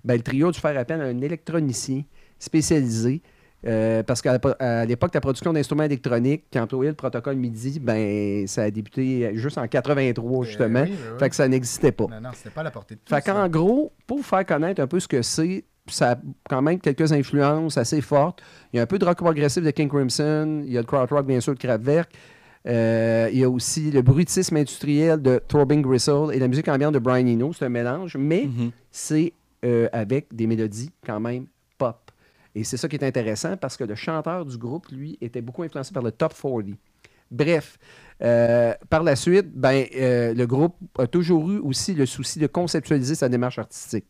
[0.05, 2.03] ben, le trio a dû faire appel à un électronicien
[2.39, 3.23] spécialisé.
[3.67, 4.39] Euh, parce qu'à
[4.87, 9.59] l'époque, la production d'instruments électroniques qui employait le protocole MIDI, ben, ça a débuté juste
[9.59, 10.83] en 83, justement.
[10.83, 11.19] oui, oui, oui.
[11.19, 12.07] Fait que ça n'existait pas.
[12.11, 13.15] Non, non, c'était pas à la portée de tous.
[13.15, 16.17] Fait qu'en gros, pour vous faire connaître un peu ce que c'est, ça a
[16.49, 18.41] quand même quelques influences assez fortes.
[18.73, 20.87] Il y a un peu de rock progressif de King Crimson, il y a le
[20.87, 22.11] crowd rock bien sûr de Kraftwerk.
[22.69, 26.95] Euh, il y a aussi le bruitisme industriel de Thorben Gristle et la musique ambiante
[26.95, 27.53] de Brian Eno.
[27.53, 28.71] C'est un mélange, mais Mhm.
[28.91, 29.33] c'est
[29.65, 31.47] euh, avec des mélodies quand même.
[32.57, 35.63] Et c'est ça qui est intéressant parce que le chanteur du groupe, lui, était beaucoup
[35.63, 36.65] influencé par le Top 40.
[37.31, 37.77] Bref,
[38.23, 42.47] euh, par la suite, ben, euh, le groupe a toujours eu aussi le souci de
[42.47, 44.07] conceptualiser sa démarche artistique.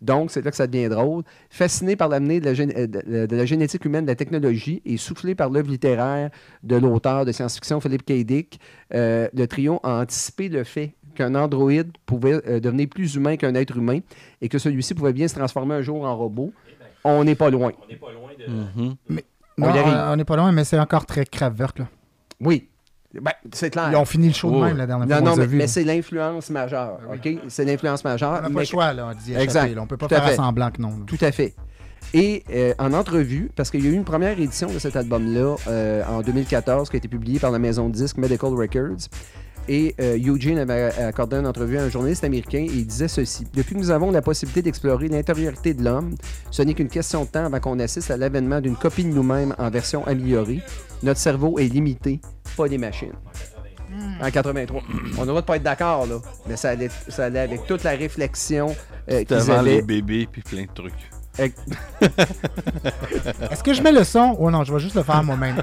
[0.00, 1.24] Donc, c'est là que ça devient drôle.
[1.50, 5.70] Fasciné par l'avenir de, la euh, génétique humaine, de la technologie et soufflé par l'œuvre
[5.70, 6.30] littéraire
[6.62, 8.24] de l'auteur de science-fiction Philip K.
[8.24, 8.60] Dick,
[8.92, 13.98] le trio a anticipé le fait qu'un androïde pouvait devenir plus humain qu'un être humain
[14.40, 16.52] et que celui-ci pouvait bien se transformer un jour en robot.
[17.04, 17.72] On n'est pas loin.
[17.82, 18.50] On n'est pas loin de.
[18.52, 18.96] Mhm.
[19.58, 19.94] On Non, y arrive.
[20.12, 21.78] on n'est pas loin, mais c'est encore très Kraftwerk.
[21.80, 21.86] Là.
[22.40, 22.68] Oui.
[23.12, 23.88] Ben, c'est clair.
[23.90, 25.82] Ils ont fini le show de même la dernière Non, fois non, mais, mais c'est
[25.82, 27.00] l'influence majeure.
[27.12, 27.28] OK?
[27.48, 28.30] C'est l'influence majeure.
[28.30, 29.74] On n'a pas mais- le choix là, échapper, Exact.
[29.74, 29.82] là.
[29.82, 30.90] On peut pas Tout faire semblant que non.
[30.90, 31.04] là.
[31.06, 31.54] Tout à fait.
[32.14, 35.56] Et euh, en entrevue, parce qu'il y a eu une première édition de cet album-là
[35.68, 39.08] euh, en 2014 qui a été publiée par la maison de disques Medical Records.
[39.68, 43.46] Et euh, Eugene avait accordé une entrevue à un journaliste américain et il disait ceci.
[43.54, 46.14] Depuis que nous avons la possibilité d'explorer l'intériorité de l'homme,
[46.50, 49.54] ce n'est qu'une question de temps avant qu'on assiste à l'avènement d'une copie de nous-mêmes
[49.58, 50.60] en version améliorée.
[51.02, 52.20] Notre cerveau est limité,
[52.56, 53.12] pas des machines.
[54.22, 54.82] En 83.
[55.18, 56.20] On ne pas être d'accord, là.
[56.48, 58.74] Mais ça allait, ça allait avec toute la réflexion
[59.10, 59.82] euh, qu'ils avant les avaient.
[59.82, 61.10] bébés puis plein de trucs.
[63.50, 64.36] Est-ce que je mets le son?
[64.38, 65.56] Oh non, je vais juste le faire moi-même.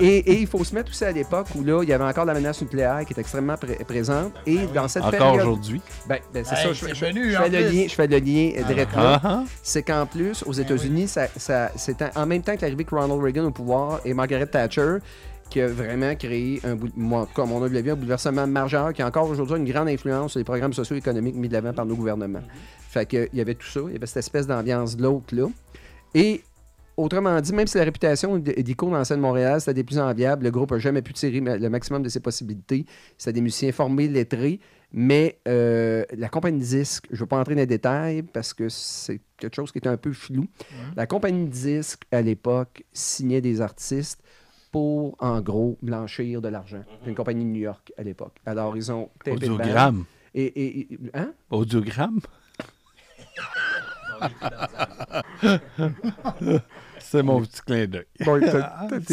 [0.00, 2.04] Et, et- et il faut se mettre aussi à l'époque où là, il y avait
[2.04, 4.32] encore la menace nucléaire qui est extrêmement pré- présente.
[4.46, 5.40] Et dans cette Encore période.
[5.46, 5.80] aujourd'hui?
[6.08, 7.94] Ben, ben, c'est Hey, ça, je, c'est je- venu, je en fais le lien, je
[7.94, 9.02] fais le lien direct là.
[9.14, 9.42] Ah, ah.
[9.62, 13.22] C'est qu'en plus, aux États-Unis, ça, ça- c'est en même temps que l'arrivée de Ronald
[13.22, 14.96] Reagan au pouvoir et Margaret Thatcher
[15.48, 19.02] qui a vraiment créé, un, bout- moi, comme on a vu, un bouleversement majeur qui
[19.02, 21.96] a encore aujourd'hui une grande influence sur les programmes socio-économiques mis de l'avant par nos
[21.96, 22.42] gouvernements.
[22.90, 25.32] Fait que, il y avait tout ça, il y avait cette espèce d'ambiance de l'autre
[25.34, 25.46] là.
[26.14, 26.42] Et
[26.96, 29.98] autrement dit, même si la réputation d'Ico dans la scène de Montréal, c'était des plus
[29.98, 32.84] enviables, le groupe n'a jamais pu tirer le maximum de ses possibilités.
[33.16, 34.58] C'était des musiciens formés, lettrés,
[34.92, 38.52] mais euh, la compagnie de disques, je ne veux pas entrer dans les détails parce
[38.52, 40.46] que c'est quelque chose qui est un peu flou.
[40.96, 44.20] La compagnie de disques, à l'époque, signait des artistes
[44.72, 46.82] pour, en gros, blanchir de l'argent.
[47.04, 48.36] C'est une compagnie de New York à l'époque.
[48.44, 49.08] Alors, ils ont.
[49.28, 50.04] Audiogramme.
[50.34, 51.32] Et, et- et- hein?
[51.50, 52.18] Audiogramme?
[56.98, 58.04] C'est mon petit clin d'œil.
[58.24, 58.40] Bon,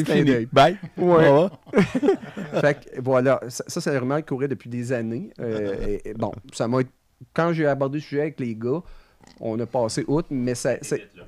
[0.06, 0.24] fini.
[0.26, 0.48] d'œil.
[0.52, 0.78] Bye.
[0.98, 1.48] Ouais.
[2.62, 5.32] Fait que, voilà, ça, ça, c'est vraiment qui courait depuis des années.
[5.40, 6.80] Euh, et- et bon, ça m'a.
[7.34, 8.82] Quand j'ai abordé le sujet avec les gars,
[9.40, 10.76] on a passé outre, mais ça,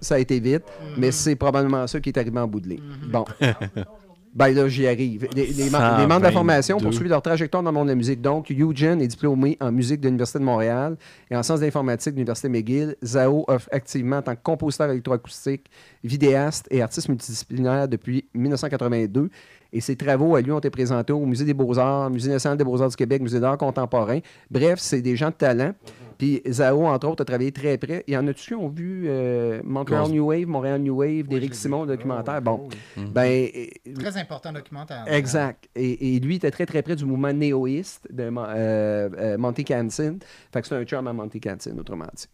[0.01, 0.63] ça a été vite.
[0.97, 2.83] Mais c'est probablement ça qui est arrivé en bout de ligne.
[3.11, 3.25] Bon.
[4.39, 5.27] Ben là, j'y arrive.
[5.35, 6.83] Les, les mem- les membres de la formation 122.
[6.89, 8.21] poursuivent leur trajectoire dans le monde de la musique.
[8.21, 10.95] Donc, Eugene est diplômé en musique de l'Université de Montréal
[11.29, 12.95] et en sciences d'informatique de l'Université McGill.
[13.03, 15.65] Zao offre activement en tant que compositeur électroacoustique,
[16.05, 19.29] vidéaste et artiste multidisciplinaire depuis 1982.
[19.71, 22.63] Et ses travaux à lui ont été présentés au Musée des Beaux-Arts, Musée national des
[22.63, 24.19] Beaux-Arts du Québec, Musée d'art contemporain.
[24.49, 25.73] Bref, c'est des gens de talent.
[26.19, 28.03] Puis Zao, entre autres, a travaillé très près.
[28.05, 31.55] Il y en a-tu qui ont vu euh, Montreal New Wave, Montréal New Wave, d'Éric
[31.55, 32.41] Simon, le documentaire?
[32.41, 32.67] Bon,
[32.97, 33.49] ben,
[33.97, 35.05] Très important documentaire.
[35.07, 35.69] Exact.
[35.75, 40.19] Et, et lui était très très près du mouvement néoïste de euh, euh, Monty Canson.
[40.51, 42.25] Fait que c'est un chum à Monty Canson, autrement dit.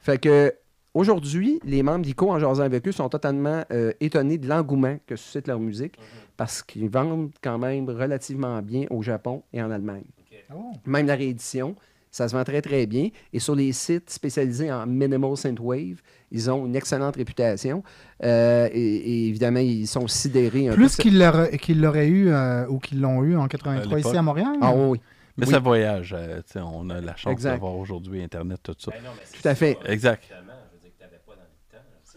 [0.00, 0.54] Fait que
[0.94, 5.16] aujourd'hui, les membres d'ICO, en jasant avec eux, sont totalement euh, étonnés de l'engouement que
[5.16, 5.96] suscite leur musique
[6.36, 10.04] parce qu'ils vendent quand même relativement bien au Japon et en Allemagne.
[10.54, 10.72] Oh.
[10.86, 11.74] Même la réédition,
[12.10, 13.08] ça se vend très très bien.
[13.32, 17.82] Et sur les sites spécialisés en minimal synthwave, ils ont une excellente réputation.
[18.22, 20.76] Euh, et, et évidemment, ils sont sidérés un peu.
[20.76, 24.16] Plus qu'ils l'auraient qu'ils l'auraient eu euh, ou qu'ils l'ont eu en 83 À ici
[24.16, 24.56] à Montréal?
[24.60, 25.00] Ah oui,
[25.38, 25.52] Mais Oui.
[25.52, 26.14] ça voyage.
[26.18, 28.92] euh, tu on a la chance d'avoir aujourd'hui Internet, tout ça.
[29.40, 29.78] tout à fait.
[29.86, 30.24] Exact.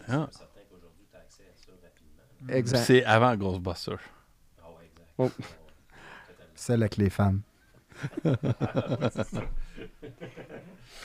[0.08, 0.28] Ah.
[2.50, 2.78] Exact.
[2.84, 3.98] C'est avant Ghostbusters.
[6.54, 7.40] Celle avec les femmes.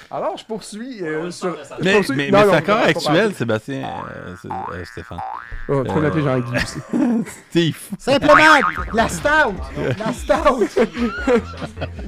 [0.10, 1.58] Alors, je poursuis euh, sur.
[1.82, 3.90] Mais, poursuis- mais, c'est encore actuel, Sébastien.
[4.14, 5.20] euh, c'est- euh, Stéphane.
[5.70, 6.80] Oh, tu peux m'appeler Jean-Guy aussi.
[7.50, 7.78] Steve.
[7.98, 8.36] Simplement,
[8.94, 9.56] la Stout!
[9.98, 10.68] La Stout!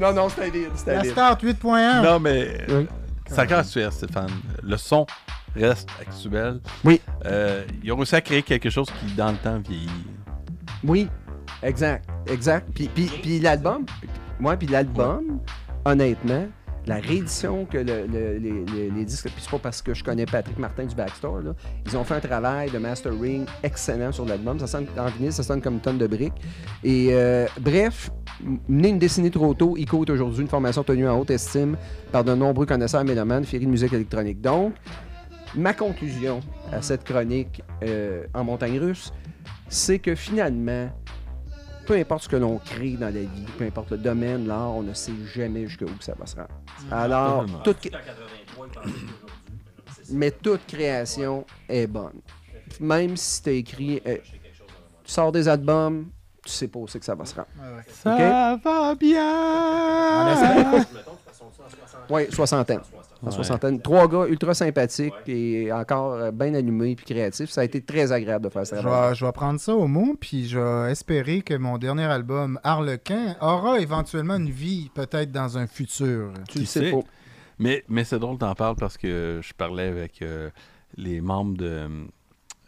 [0.01, 1.03] non, non, c'était La.
[1.05, 2.03] Stout 8.1.
[2.03, 2.87] Non, mais euh, Oui.
[3.27, 4.29] C'est encore actuel, Stéphane.
[4.61, 5.05] Le son
[5.55, 6.59] reste actuel.
[6.83, 6.99] Oui.
[7.25, 9.89] Euh, ils ont réussi à créer quelque chose qui, dans le temps, vieillit.
[10.83, 11.07] Oui,
[11.61, 12.67] exact, exact.
[12.73, 13.85] Puis, puis, puis l'album,
[14.39, 15.39] moi, puis l'album,
[15.85, 16.47] honnêtement,
[16.85, 18.37] la réédition que le- le-
[18.93, 21.53] les, disques, puis c'est pas parce que je connais Patrick Martin du Backstore, là,
[21.85, 24.59] ils ont fait un travail de mastering excellent sur l'album.
[24.59, 26.33] Ça sonne en vinyle, ça sonne comme une tonne de briques.
[26.83, 28.09] Et euh, bref,
[28.67, 31.77] né une décennie trop tôt, ICO est aujourd'hui une formation tenue en haute estime
[32.11, 34.41] par de nombreux connaisseurs mélomanes, féris de musique électronique.
[34.41, 34.73] Donc,
[35.55, 36.39] ma conclusion
[36.71, 39.13] à cette chronique euh, en montagne russe,
[39.67, 40.89] c'est que finalement,
[41.85, 44.83] peu importe ce que l'on crée dans la vie, peu importe le domaine, l'art, on
[44.83, 46.49] ne sait jamais jusqu'où ça va se rendre.
[46.91, 47.63] Alors, Totalement.
[47.63, 47.91] toute...
[50.11, 52.21] mais toute création est bonne.
[52.79, 54.17] Même si tu as écrit, euh,
[55.03, 56.07] tu sors des albums,
[56.43, 57.47] tu sais pas où c'est que ça va se rendre.
[57.87, 60.35] Ça va bien.
[62.09, 62.81] Oui, soixantaine.
[63.21, 63.81] En soixantaine.
[63.81, 67.49] Trois gars ultra sympathiques et encore euh, bien allumés puis créatifs.
[67.49, 68.81] Ça a été très agréable de faire ça.
[68.81, 72.03] Je vais, je vais prendre ça au mot, puis je vais espérer que mon dernier
[72.03, 76.33] album, Harlequin, aura éventuellement une vie, peut-être dans un futur.
[76.49, 76.99] Tu le Qui sais pas.
[77.59, 80.49] Mais, mais c'est drôle t'en parles parce que je parlais avec euh,
[80.97, 81.87] les membres de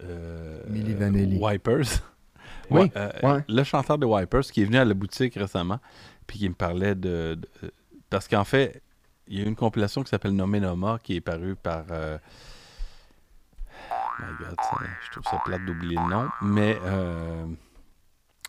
[0.03, 1.37] euh, Milli Vanilli.
[1.37, 2.01] Wipers.
[2.69, 3.43] Oui, Ouais, euh, ouais.
[3.47, 5.79] Le chanteur de Wipers qui est venu à la boutique récemment,
[6.27, 7.37] puis qui me parlait de.
[7.39, 7.71] de-
[8.09, 8.81] parce qu'en fait,
[9.27, 11.83] il y a une compilation qui s'appelle Nommé Noma qui est parue par.
[11.91, 12.17] euh,
[14.19, 16.77] my God, ça- je trouve ça plate d'oublier le nom, mais.
[16.83, 17.45] euh,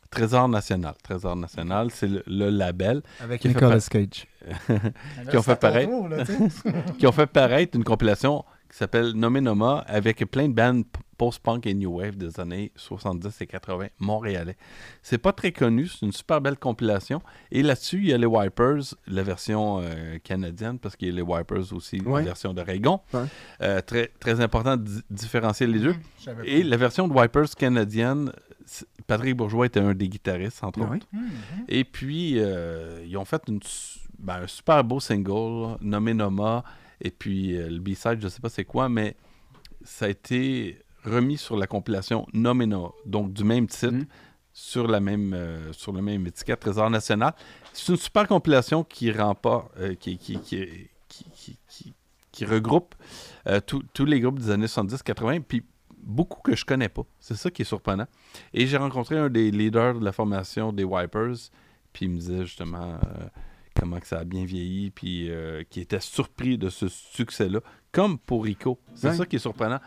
[0.08, 0.94] Trésor National.
[1.02, 4.26] Trésor National, c'est le, le label Avec Qui Nicolas Cage.
[5.30, 5.88] Qui ont fait pareil.
[6.98, 11.00] qui ont fait paraître une compilation qui s'appelle Nommé Noma avec plein de bands p-
[11.18, 14.56] post-punk et new wave des années 70 et 80 montréalais.
[15.02, 17.22] C'est pas très connu, c'est une super belle compilation.
[17.50, 21.14] Et là-dessus, il y a les Wipers, la version euh, canadienne, parce qu'il y a
[21.14, 22.20] les Wipers aussi, Ouais.
[22.20, 23.02] la version de Reagan.
[23.14, 23.24] Ouais.
[23.62, 25.94] Euh, très, très important de di- différencier les deux.
[26.44, 28.32] Et la version de Wipers canadienne,
[29.06, 30.96] Patrick Bourgeois était un des guitaristes, entre oui?
[30.96, 31.06] autres.
[31.68, 33.60] Et puis, euh, ils ont fait une
[34.18, 36.64] ben, un super beau single nommé Noma.
[37.00, 39.14] Et puis, euh, le B-side, je sais pas c'est quoi, mais
[39.84, 44.06] ça a été remis sur la compilation Nommé Noma, donc du même titre, Mm.
[44.52, 47.34] sur, la même, euh, sur le même étiquette, Trésor National.
[47.72, 50.88] C'est une super compilation qui pas, euh, qui, qui, qui,
[52.32, 52.94] qui, regroupe
[53.46, 55.62] euh, tous tous les groupes des années 70-80, puis
[55.98, 57.02] beaucoup que je connais pas.
[57.18, 58.06] C'est ça qui est surprenant.
[58.52, 61.50] Et j'ai rencontré un des leaders de la formation des Wipers,
[61.92, 63.26] puis il me disait justement euh,
[63.74, 65.30] comment que ça a bien vieilli, puis
[65.70, 67.60] qui était surpris de ce succès-là,
[67.96, 68.78] comme pour Rico.
[68.94, 69.14] C'est Ouais.
[69.16, 69.80] ça qui est surprenant.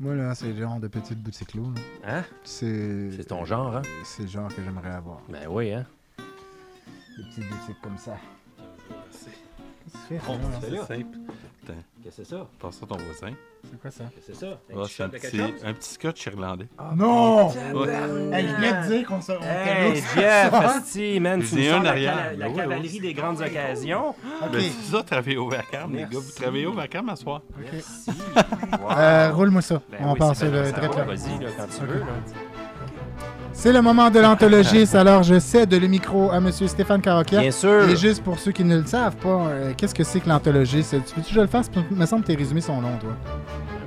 [0.00, 1.62] Moi, là, c'est le genre de petite boutique là.
[2.04, 2.24] Hein?
[2.42, 3.82] C'est C'est ton genre, hein?
[4.04, 5.20] c'est le genre que j'aimerais avoir.
[5.28, 5.86] Ben oui, hein?
[6.18, 8.16] Des petites boutiques comme ça.
[10.08, 10.18] C'est
[10.86, 11.16] simple.
[12.02, 12.46] Qu'est-ce que c'est ça?
[12.60, 13.34] Passe ça à ton voisin.
[13.70, 14.04] C'est quoi ça?
[14.14, 14.58] Qu'est-ce que c'est ça?
[14.76, 16.66] Ah, c'est un, petit, un petit scotch irlandais.
[16.94, 17.48] non!
[17.48, 17.88] Ouais.
[18.32, 21.62] Hey, je viens de dire qu'on se on Hey, Jeff, asti, man, tu J'en nous
[21.62, 22.14] ai sors un la, arrière.
[22.16, 23.00] cala- la Ben oui, cavalerie oui.
[23.00, 24.08] des grandes occasions.
[24.10, 24.52] Ok.
[24.52, 26.08] Ben, c'est ça, travailler au vacarme, les gars.
[26.12, 26.34] Vous Merci.
[26.42, 27.40] travaillez au vacarme à soir?
[27.56, 28.10] Merci.
[28.90, 29.80] Euh, Roule-moi ça.
[29.90, 31.00] Ben on oui, passe c'est le bien, ça direct va.
[31.00, 31.06] là.
[31.14, 32.00] Vas-y, là, quand tu veux.
[32.00, 32.06] Là.
[33.56, 37.40] C'est le moment de l'anthologiste, alors je cède le micro à Monsieur Stéphane Carocchia.
[37.40, 37.88] Bien sûr.
[37.88, 40.90] Et juste pour ceux qui ne le savent pas, euh, qu'est-ce que c'est que l'anthologiste?
[40.90, 41.70] Tu veux-tu que je le fasse?
[41.90, 43.16] Il me semble que tu résumé son nom, toi.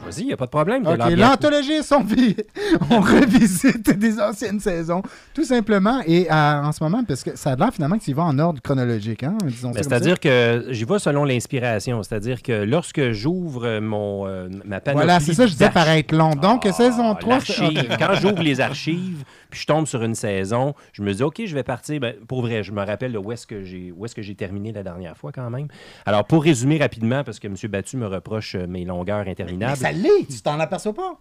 [0.07, 0.85] Vas-y, il n'y a pas de problème.
[0.87, 1.91] Ok, l'anthologiste,
[2.91, 5.01] on, revisite des anciennes saisons,
[5.33, 6.01] tout simplement.
[6.05, 8.23] Et euh, en ce moment, parce que ça a l'air finalement que tu y vas
[8.23, 9.37] en ordre chronologique, hein?
[9.43, 12.03] Disons Ben, C'est-à-dire que j'y vais selon l'inspiration.
[12.03, 16.15] C'est-à-dire que lorsque j'ouvre mon, euh, ma panoplie Voilà, c'est ça, je disais d'archi- paraître
[16.15, 16.35] long.
[16.35, 17.91] Donc, Ah, saison 3, c'est- l'archive.
[17.91, 17.97] ok.
[17.99, 21.53] Quand j'ouvre les archives, puis je tombe sur une saison, je me dis, OK, je
[21.53, 21.99] vais partir.
[21.99, 24.35] Ben, pour vrai, je me rappelle de où est-ce que j'ai où est-ce que j'ai
[24.35, 25.67] terminé la dernière fois quand même.
[26.05, 27.55] Alors, pour résumer rapidement, parce que M.
[27.69, 29.77] Battu me reproche euh, mes longueurs Mais interminables.
[29.77, 31.19] ça l'est, tu t'en aperçois pas?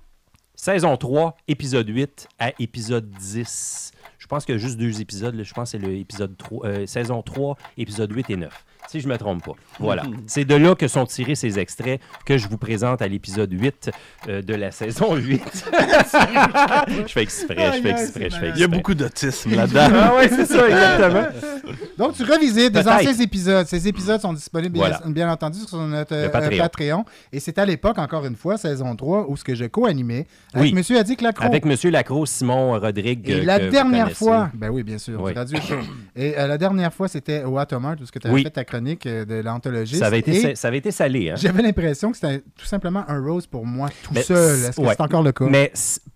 [0.54, 3.92] Saison 3, épisode 8 à épisode 10.
[4.18, 5.38] Je pense qu'il y a juste deux épisodes.
[5.42, 8.64] Je pense que c'est l'épisode 3, euh, saison 3, épisode 8 et 9.
[8.88, 9.52] Si je ne me trompe pas.
[9.80, 10.02] Voilà.
[10.26, 13.90] c'est de là que sont tirés ces extraits que je vous présente à l'épisode 8
[14.28, 15.42] euh, de la saison 8.
[17.06, 18.68] je fais exprès, je fais exprès, je fais Il y a exprès.
[18.68, 19.88] beaucoup d'autisme là-dedans.
[19.92, 21.26] Ah oui, c'est ça, exactement.
[21.98, 23.66] Donc, tu revisites des anciens épisodes.
[23.66, 25.00] Ces épisodes sont disponibles, Voilà.
[25.04, 26.58] bien, bien entendu, sur notre euh, Patreon.
[26.58, 27.04] Patreon.
[27.32, 30.74] Et c'est à l'époque, encore une fois, saison 3, où ce que je co-animais avec
[30.74, 30.84] Oui.
[30.90, 30.96] M.
[30.96, 31.46] Adik Lacroix.
[31.46, 31.74] Avec M.
[31.90, 33.28] Lacroix, Simon Rodrigue.
[33.28, 35.32] Et euh, la que dernière fois, ben oui, bien sûr, Oui.
[35.32, 35.78] du Radio Show.
[36.14, 38.42] Et euh, la dernière fois, c'était au Atomart, où tu avais Oui.
[38.44, 40.00] fait ta chronique euh, de l'anthologiste.
[40.00, 41.30] Ça avait été, sa- ça avait été salé.
[41.30, 41.34] Hein?
[41.36, 44.58] J'avais l'impression que c'était tout simplement un rose pour moi tout Mais seul.
[44.64, 45.46] Est-ce que c'est encore le cas?
[45.48, 45.72] Mais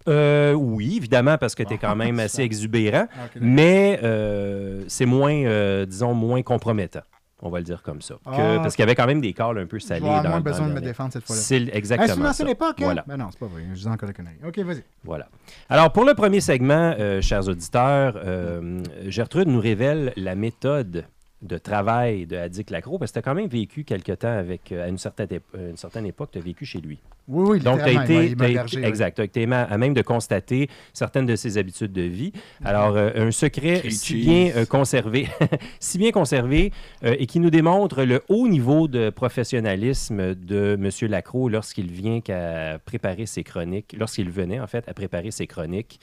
[0.08, 5.06] euh, oui, évidemment, parce que tu es quand même assez exubérant, Ah, mais euh, c'est
[5.06, 7.00] moins, euh, disons, moins compromettant.
[7.42, 8.16] On va le dire comme ça.
[8.16, 8.20] Que-
[8.58, 10.00] Ah, parce qu'il y avait quand même des calls un peu salés.
[10.02, 11.40] dans, moins besoin de me défendre cette fois-là.
[11.40, 12.52] C'est Ah, exactement ancienne ça.
[12.52, 12.84] époque, hein?
[12.84, 13.04] Voilà.
[13.06, 13.62] Ben non, c'est pas vrai.
[13.72, 14.34] Je dis encore la connerie.
[14.46, 14.84] OK, vas-y.
[15.04, 15.26] Voilà.
[15.70, 21.06] Alors, pour le premier segment, euh, chers auditeurs, euh, Gertrude nous révèle la méthode
[21.42, 24.72] de travail de Addict Lacro, parce que tu as quand même vécu quelque temps avec,
[24.72, 26.98] euh, à une certaine, euh, une certaine époque, tu as vécu chez lui.
[27.28, 28.84] Oui, oui, Donc, tu as été, hébergé, oui.
[28.84, 32.32] exact, t'as été ma- à même de constater certaines de ses habitudes de vie.
[32.64, 35.28] Alors, euh, un secret Cheese si bien euh, conservé,
[35.80, 36.72] si bien conservé
[37.04, 41.10] euh, et qui nous démontre le haut niveau de professionnalisme de M.
[41.10, 46.00] Lacroix lorsqu'il vient qu'à préparer ses chroniques, lorsqu'il venait en fait à préparer ses chroniques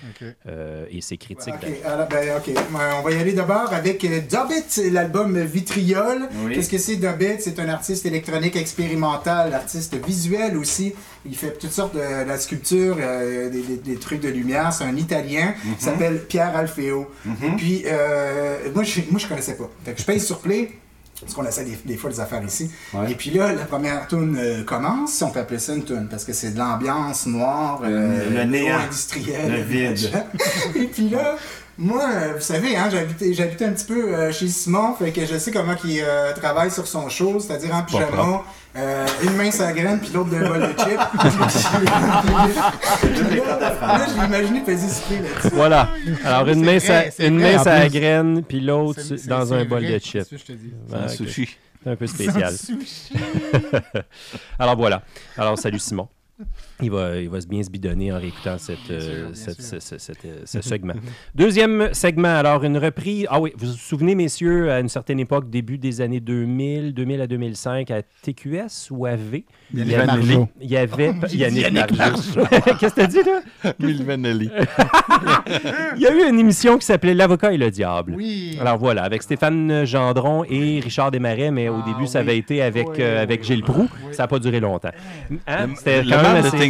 [0.47, 1.53] euh, et ses critiques.
[1.55, 2.49] Ok, alors, ben, ok.
[2.49, 4.89] Euh, On va y aller d'abord avec euh, Dubbit,
[5.35, 6.29] Vitriol.
[6.45, 6.53] Oui.
[6.55, 7.39] Qu'est-ce que c'est Dubbit?
[7.39, 10.93] C'est un artiste électronique expérimental, artiste visuel aussi.
[11.25, 14.71] Il fait toutes sortes de, de la sculpture, euh, des, des- des trucs de lumière.
[14.73, 15.53] C'est un Italien.
[15.63, 15.73] Mhm.
[15.79, 17.11] Il s'appelle Pierre Alfeo.
[17.57, 19.69] Puis, euh, moi, je, moi, je connaissais pas.
[19.83, 20.71] Fait que je paye sur Play.
[21.19, 22.69] Parce qu'on essaie des, des fois des affaires ici.
[22.93, 23.11] Ouais.
[23.11, 26.07] Et puis là, la première tune euh, commence, si on peut appeler ça une tune,
[26.11, 28.77] parce que c'est de l'ambiance noire, euh, Le néant.
[28.77, 29.51] industriel.
[29.51, 30.11] Le vide.
[30.75, 31.35] Et puis là,
[31.77, 35.37] moi, euh, vous savez, hein, j'habitais, un petit peu euh, chez Simon, fait que je
[35.37, 38.43] sais comment il euh, travaille sur son show, c'est-à-dire en pyjama,
[38.75, 40.99] euh, une main sa graine, puis l'autre d'un bol de chips.
[43.47, 45.49] Là, là, j'ai imaginé peser ce prix là-dessus.
[45.55, 45.89] Voilà.
[46.23, 47.99] Alors, une C'est main, c'est une main, en ça a plus.
[47.99, 50.23] graine, puis l'autre C'est- c'est- dans c'est un bol vrai, de c'est chips.
[50.23, 50.73] ça que je te dis.
[50.89, 51.57] C'est un sushi.
[51.83, 52.53] C'est un peu spécial.
[52.53, 53.13] Sushi.
[54.59, 55.03] Alors voilà.
[55.37, 56.07] Alors salut Simon.
[56.81, 59.79] Il va, il va se bien se bidonner en réécoutant cette, sûr, euh, cette- ce,
[59.79, 59.95] ce-
[60.25, 60.93] euh, ce segment.
[61.35, 63.25] Deuxième segment, alors une reprise.
[63.29, 67.21] Ah oui, vous vous souvenez, messieurs, à une certaine époque, début des années 2000, 2000
[67.21, 69.43] à 2005, à TQS ou à V,
[69.73, 70.05] il y avait,
[70.61, 71.87] il y avait Yannick, Yannick.
[72.79, 73.71] Qu'est-ce que t'as dit, là?
[73.79, 74.49] Milvanelli.
[75.95, 78.13] Il y a eu une émission qui s'appelait L'avocat et le diable.
[78.15, 78.57] Oui.
[78.61, 82.61] Alors voilà, avec Stéphane Gendron et Richard Desmarais, mais au Ah, début, ça avait été
[82.61, 83.63] avec, Oui, euh, avec oui, Gilles.
[83.63, 83.87] Proux.
[84.05, 84.13] Oui.
[84.13, 84.91] Ça n'a pas duré longtemps.
[85.47, 85.69] Hein?
[85.75, 86.66] C'était quand même assez-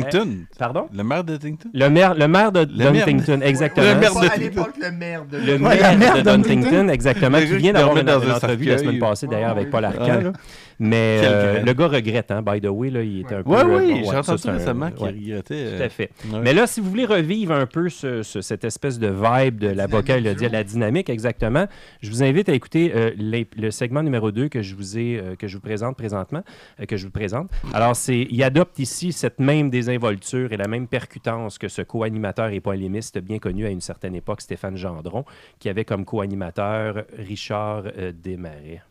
[0.57, 0.88] Pardon?
[0.94, 1.69] Le maire de Tington.
[1.74, 3.88] Le maire, le maire de Le maire de- Duntington, exactement.
[3.88, 7.74] Le maire de à l'époque, le maire de Le maire, de exactement, Le qui vient
[7.74, 10.34] d'avoir une, entrevue la semaine passée, d'ailleurs, avec Paul Arcand.
[10.80, 13.49] Mais euh, le gars regrette, hein, by the way, là, il était un peu...
[13.49, 15.78] Oui, euh, oui, ouais, j'ai ça, entendu récemment qu'il regrettait.
[15.78, 16.12] Tout à fait.
[16.44, 19.70] Mais là, si vous voulez revivre un peu ce, ce- cette espèce de vibe de
[19.70, 21.66] l'avocat et le diable, la dynamique, exactement,
[22.02, 25.18] je vous invite à écouter euh, les- le segment numéro 2 que je vous ai,
[25.20, 26.44] euh, que je vous présente présentement,
[26.80, 27.49] euh, que je vous présente.
[27.74, 32.49] Alors, c'est, il adopte ici cette même désinvolture et la même percutance que ce co-animateur
[32.49, 35.26] et polémiste bien connu à une certaine époque, Stéphane Gendron,
[35.60, 38.82] qui avait comme co-animateur Richard euh, Desmarais.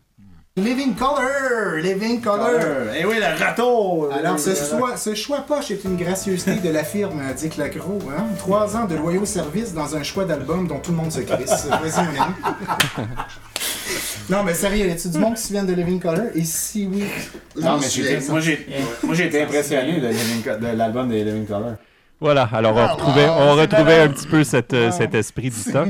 [0.59, 1.81] Living Color!
[1.83, 2.89] Living Color!
[2.99, 4.09] Eh oui, le râteau!
[4.11, 7.99] Alors, ce choix, ce choix poche est une gracieuseté de la firme Dick Lacroix.
[8.19, 8.25] Hein?
[8.39, 11.67] Trois ans de loyaux services dans un choix d'album dont tout le monde se crisse.
[11.69, 12.35] Vas-y, mon ami.
[14.31, 16.25] Non, mais sérieux, y a-tu du monde qui se souvient de Living Color?
[16.35, 17.05] Et si oui...
[17.61, 21.75] Non, mais j'ai été- moi, j'ai été impressionné de, de l'album des Living Color.
[22.19, 25.85] Voilà, alors on retrouvait, on retrouvait un petit peu cette, euh, cet esprit du temps.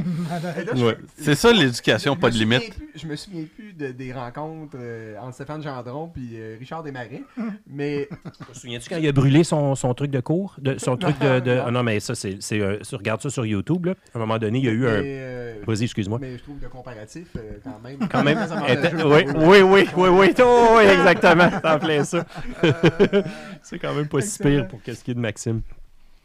[0.76, 0.96] Ouais.
[1.16, 2.74] C'est ça l'éducation, pas de limite.
[2.76, 7.22] plus- Je me souviens plus de- des rencontres euh, entre Stéphane Gendron et Richard Desmarais,
[7.70, 8.08] mais
[8.52, 10.56] Te souviens-tu quand il a brûlé son, son truc de cours?
[10.58, 11.38] De, son truc de.
[11.38, 12.38] de- Ah non, mais ça, c'est.
[12.40, 13.94] c'est, euh, tu regardes ça sur YouTube, là.
[14.12, 14.92] À un moment donné, il y a eu mais, un.
[15.04, 16.18] euh, Vas-y, excuse-moi.
[16.20, 17.98] mais je trouve le comparatif euh, quand même.
[18.10, 18.38] Quand même.
[18.68, 21.50] était- oui, oui, oui, oui, oui, oh, oui, exactement.
[21.62, 22.24] T'en ça.
[23.62, 25.60] c'est quand même pas si pire pour qu'est-ce qui est de Maxime.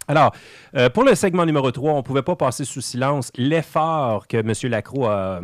[0.07, 0.33] Alors,
[0.75, 4.37] euh, pour le segment numéro 3, on ne pouvait pas passer sous silence l'effort que
[4.37, 4.51] M.
[4.69, 5.41] Lacroix a.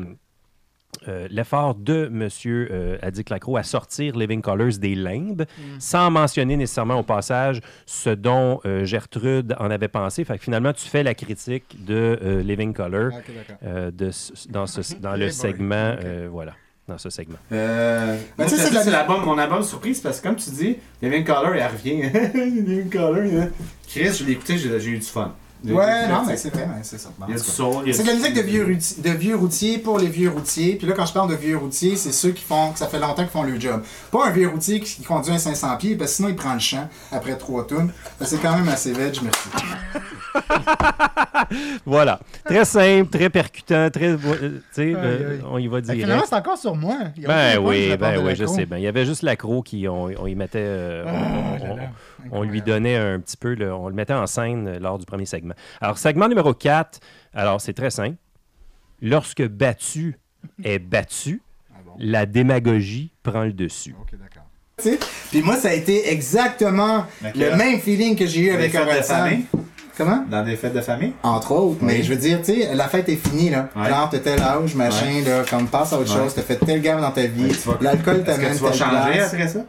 [1.07, 2.27] euh, l'effort de M.
[2.47, 5.43] Euh, Addict Lacroix à sortir Living Colors des limbes,
[5.79, 10.23] sans mentionner nécessairement au passage ce dont euh, Gertrude en avait pensé.
[10.25, 13.91] Fait que finalement, tu fais la critique de Living Color Ok, d'accord.
[13.91, 15.95] de ce- dans, ce, dans le segment.
[16.31, 16.53] voilà,
[16.87, 17.37] dans ce segment.
[17.51, 20.49] Euh, Ben, moi, tu sais, c'est la- l'album, mon album surprise parce que comme tu
[20.51, 22.01] dis, Living Color, elle revient.
[22.33, 23.49] Living Color, hein.
[23.87, 25.33] Chris, je l'ai écouté, j'ai eu du fun.
[25.65, 27.09] Ouais, non, mais c'est vrai, mais c'est ça.
[27.91, 30.75] C'est de la musique de vieux, routiers, de vieux routiers pour les vieux routiers.
[30.75, 32.99] Puis là, quand je parle de vieux routiers, c'est ceux qui font, que ça fait
[32.99, 33.81] longtemps qu'ils font le job.
[34.11, 36.53] Pas un vieux routier qui, qui conduit un 500 pieds, parce que sinon il prend
[36.53, 37.91] le champ après trois tonnes.
[38.21, 39.49] C'est quand même assez veg, merci.
[41.85, 42.19] Voilà.
[42.45, 44.07] Très simple, très percutant, très.
[44.09, 46.97] euh, tu sais, Aïe, euh, on y va finalement, c'est encore sur moi.
[47.15, 48.55] Il y a Ben oui, ben oui, je cour.
[48.55, 48.65] sais.
[48.65, 50.59] Ben, il y avait juste l'accro qui, on, on y mettait.
[50.61, 54.77] euh, on- Ah, on- lui donnait un petit peu, le- on le mettait en scène
[54.79, 55.53] lors du premier segment.
[55.79, 56.99] Alors, segment numéro 4,
[57.33, 58.17] alors c'est très simple.
[59.01, 60.17] Lorsque battu
[60.63, 61.41] est battu,
[61.71, 61.91] Ah bon?
[61.99, 63.95] la démagogie prend le dessus.
[64.01, 64.43] Ok, d'accord.
[65.31, 67.05] Puis moi, ça a été exactement
[67.35, 69.29] le même feeling que j'ai eu avec Orelsan.
[69.97, 70.23] Comment?
[70.29, 71.13] Dans des fêtes de famille?
[71.23, 72.03] Entre autres, mais Oui.
[72.03, 73.67] je veux dire, tu sais, la fête est finie, là.
[73.75, 73.89] Ouais.
[73.89, 76.23] Genre, t'as tel âge, machin, là, comme passe à autre Ouais.
[76.23, 78.63] chose, t'as fait tel gaffe dans ta vie, Ouais, vas- l'alcool Est-ce t'amène que tu
[78.63, 79.33] vas changer place.
[79.33, 79.59] après ça?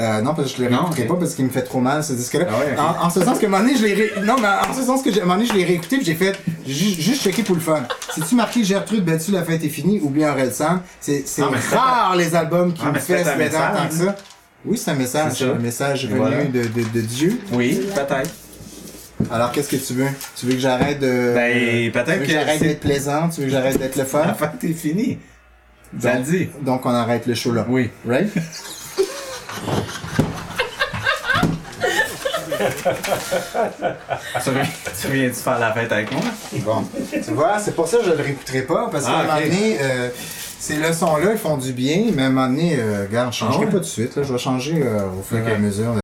[0.00, 1.08] Euh, non, parce que je le Non, réécouterai ok.
[1.08, 2.44] pas parce qu'il me fait trop mal ce disque-là.
[2.48, 2.78] Ah ouais, ok.
[3.02, 4.12] en, en ce sens que un moment donné, je l'ai ré...
[4.22, 6.14] Non, mais en ce sens que j'ai- un moment donné, je l'ai réécouté puis j'ai
[6.14, 7.82] fait ju- juste checker pour le fun.
[8.14, 10.82] Si tu marqué Gertrude Bettu, la fête est finie, oublie un Red Sam.
[11.00, 14.16] C'est mais rare les albums qui Ah, me mais fessent le tant que ça.
[14.64, 16.44] Oui, c'est un message, C'est un message venu voilà.
[16.44, 17.40] de, de, de Dieu.
[17.52, 18.30] Oui, peut-être.
[19.30, 20.08] Alors, qu'est-ce que tu veux?
[20.36, 21.32] Tu veux que j'arrête de.
[21.34, 23.28] Ben, peut-être tu veux que que j'arrête d'être plaisant?
[23.28, 24.24] Tu veux que j'arrête d'être le fun?
[24.26, 25.18] La fête est finie.
[25.98, 26.48] Ça le dit.
[26.62, 27.66] Donc, on arrête le show là.
[27.68, 27.90] Oui.
[28.06, 28.30] Right?
[34.42, 34.62] Tu viens-
[35.00, 36.22] tu viens-tu faire la fête avec moi?
[36.64, 36.84] Bon.
[37.12, 39.38] Tu vois, c'est pour ça que je le réécouterai pas, parce qu'à Ah, un moment
[39.38, 39.44] ok.
[39.44, 40.08] donné, euh,
[40.58, 43.56] ces leçons-là, ils font du bien, mais à un moment donné, euh, regarde, je changerai
[43.56, 43.66] Ah ouais?
[43.66, 45.94] pas tout de suite, là, je vais changer euh, au fur et à mesure.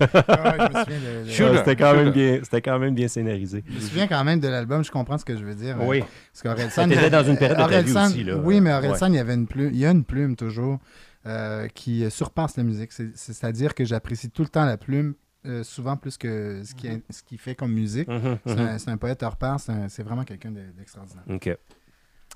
[0.00, 0.84] Ah
[1.28, 3.64] C'était quand, même bien- c'était quand même bien scénarisé.
[3.68, 5.76] Je me souviens quand même de l'album, je comprends ce que je veux dire.
[5.80, 6.00] Oui.
[6.00, 6.88] Euh, Parce qu'Orelsan.
[6.88, 8.36] T'étais dans une période de ta vie Orelsan- aussi, là.
[8.38, 8.76] Oui, mais Ouais.
[8.88, 10.78] Orelsan, il y avait une plume, il y a une plume toujours
[11.26, 12.92] euh, qui surpasse la musique.
[12.92, 15.14] C'est- C'est-à-dire que j'apprécie tout le temps la plume,
[15.46, 18.08] euh, souvent plus que ce qu'il ce qu'il fait comme musique.
[18.08, 19.56] Mhm, C'est un, c'est un poète hors pair,
[19.88, 21.24] c'est vraiment quelqu'un de- d'extraordinaire.
[21.28, 21.56] OK.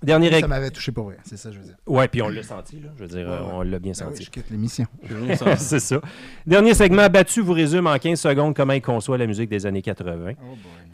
[0.03, 1.75] Dernier Ça m'avait touché pour vrai, c'est ça que je veux dire.
[1.87, 2.89] Ouais, puis on l'a senti, là.
[2.97, 3.53] Je veux dire, Ouais, ouais.
[3.53, 4.25] on l'a bien Ben oui, senti.
[4.25, 4.87] je quitte l'émission.
[5.59, 6.01] c'est ça.
[6.47, 9.83] Dernier segment, Battu vous résume en 15 secondes comment il conçoit la musique des années
[9.83, 10.33] 80.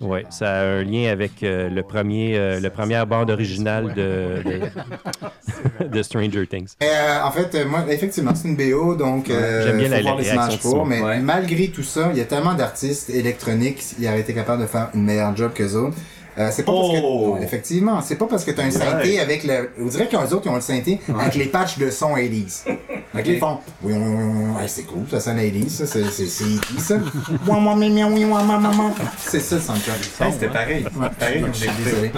[0.00, 3.94] Oh Oui, ça a un lien avec euh, le premier, euh, le première bande originale
[3.94, 6.74] de, de, de Stranger Things.
[6.82, 10.02] Euh, en fait, euh, moi, effectivement, c'est une BO, donc euh, J'aime bien faut la-
[10.02, 11.20] voir la les images pour, mais Ouais.
[11.20, 14.90] malgré tout ça, il y a tellement d'artistes électroniques, ils auraient été capables de faire
[14.94, 15.96] une meilleure job qu'eux autres.
[16.38, 17.36] Euh, c'est pas parce Oh!
[17.38, 20.42] que effectivement, c'est pas parce que t'as un synthé avec le on dirait qu'eux autres
[20.44, 22.64] ils ont le synthé avec les patchs de son 80s.
[22.66, 22.76] Donc
[23.26, 24.14] ils font oui, oui,
[24.60, 26.96] oui, c'est cool, ça sonne 80s, ça c'est E.T., ça.
[27.46, 28.90] Ma, ma.
[29.18, 29.98] C'est ça le soundtrack.
[30.20, 30.84] Hey, C'était pareil.
[30.96, 32.12] Ouais, Pareil, donc, désolé.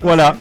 [0.00, 0.36] Voilà.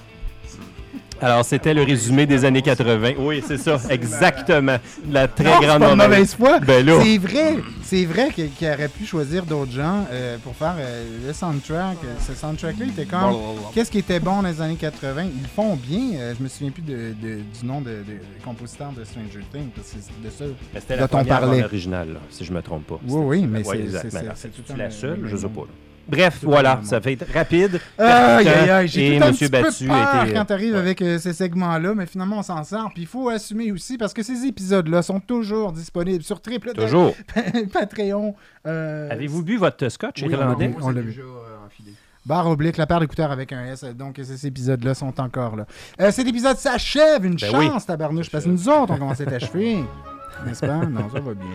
[1.21, 3.13] Alors, c'était le résumé des années 80.
[3.19, 4.77] Oui, c'est ça, exactement.
[5.11, 6.33] La très Non, grande pas de mauvaise.
[6.35, 6.59] foi.
[6.59, 6.85] Ben.
[7.01, 11.33] C'est vrai, c'est vrai qu'il aurait pu choisir d'autres gens euh, pour faire euh, le
[11.33, 11.97] soundtrack.
[12.25, 13.35] Ce soundtrack-là était comme.
[13.73, 16.19] Qu'est-ce qui était bon dans les années 80 Ils font bien.
[16.19, 19.69] Euh, je me souviens plus de- de- du nom de, de compositeur de Stranger Things
[19.75, 20.45] parce que c'est de ça.
[20.45, 21.61] Dont la on première parlait.
[21.61, 22.99] là, si je me trompe pas.
[23.07, 25.61] Oui, oui, mais Ouais, c'est- tout la seule, je sais pas.
[26.09, 27.79] Bref, voilà, ça fait rapide.
[27.97, 30.33] Aïe, percutant, aïe, aïe, j'ai et tout un Monsieur petit peu Battu peur été.
[30.33, 30.79] quand t'arrives ouais.
[30.79, 32.89] avec euh, ces segments-là, mais finalement on s'en sort.
[32.93, 37.15] Puis il faut assumer aussi parce que ces épisodes-là sont toujours disponibles sur triple Toujours.
[37.73, 38.35] Patreon.
[38.67, 40.67] euh, Avez-vous bu votre scotch Oui, on l'a irlandais?
[40.69, 40.75] bu.
[40.81, 41.07] On l'a vu.
[41.07, 41.93] déjà euh, enfilé.
[42.25, 43.83] Barre oblique, la paire d'écouteurs avec un S.
[43.83, 45.65] Donc, ces épisodes-là sont encore là.
[46.01, 47.25] Euh, cet épisode s'achève.
[47.25, 47.85] Une Ben chance, oui.
[47.87, 49.77] tabarnouche, parce que nous autres, on commence à être achevés.
[50.45, 50.85] N'est-ce pas?
[50.85, 51.47] Non, ça va bien.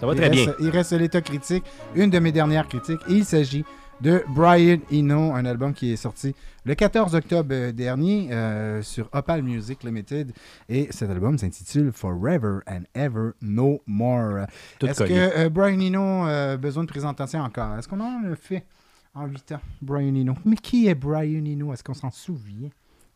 [0.00, 0.44] Ça va il très bien.
[0.46, 1.64] reste, Il reste l'état critique,
[1.94, 3.00] une de mes dernières critiques.
[3.08, 3.64] Et il s'agit
[4.00, 6.34] de Brian Eno, un album qui est sorti
[6.64, 10.32] le 14 octobre euh, dernier euh, sur Opal Music Limited.
[10.68, 14.46] Et cet album s'intitule Forever and Ever No More.
[14.82, 17.76] Est-ce que euh, Brian Eno a besoin de présentation encore?
[17.78, 18.64] Est-ce qu'on en a fait
[19.14, 20.34] en 8 ans, Brian Eno?
[20.44, 21.72] Mais qui est Brian Eno?
[21.72, 22.70] Est-ce qu'on s'en souvient?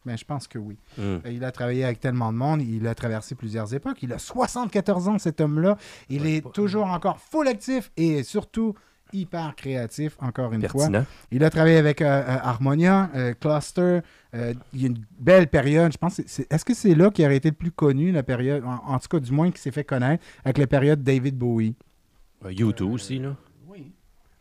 [0.05, 0.77] Ben, je pense que oui.
[0.99, 1.19] Hmm.
[1.27, 4.03] Il a travaillé avec tellement de monde, il a traversé plusieurs époques.
[4.03, 5.79] Il a 74 ans, cet homme-là.
[6.09, 8.75] Il est toujours encore full actif et surtout
[9.13, 10.89] hyper créatif, encore une fois.
[11.31, 14.01] Il a travaillé avec euh, euh, Harmonia, euh, Cluster.
[14.35, 15.93] euh, il y a une belle période.
[15.93, 16.17] Je pense.
[16.17, 18.77] que c'est- Est-ce que c'est là qu'il aurait été le plus connu, la période, en,
[18.95, 21.75] en tout cas, du moins, qui s'est fait connaître, avec la période David Bowie?
[22.45, 23.37] Euh, U2 aussi, là.
[23.69, 23.93] Oui.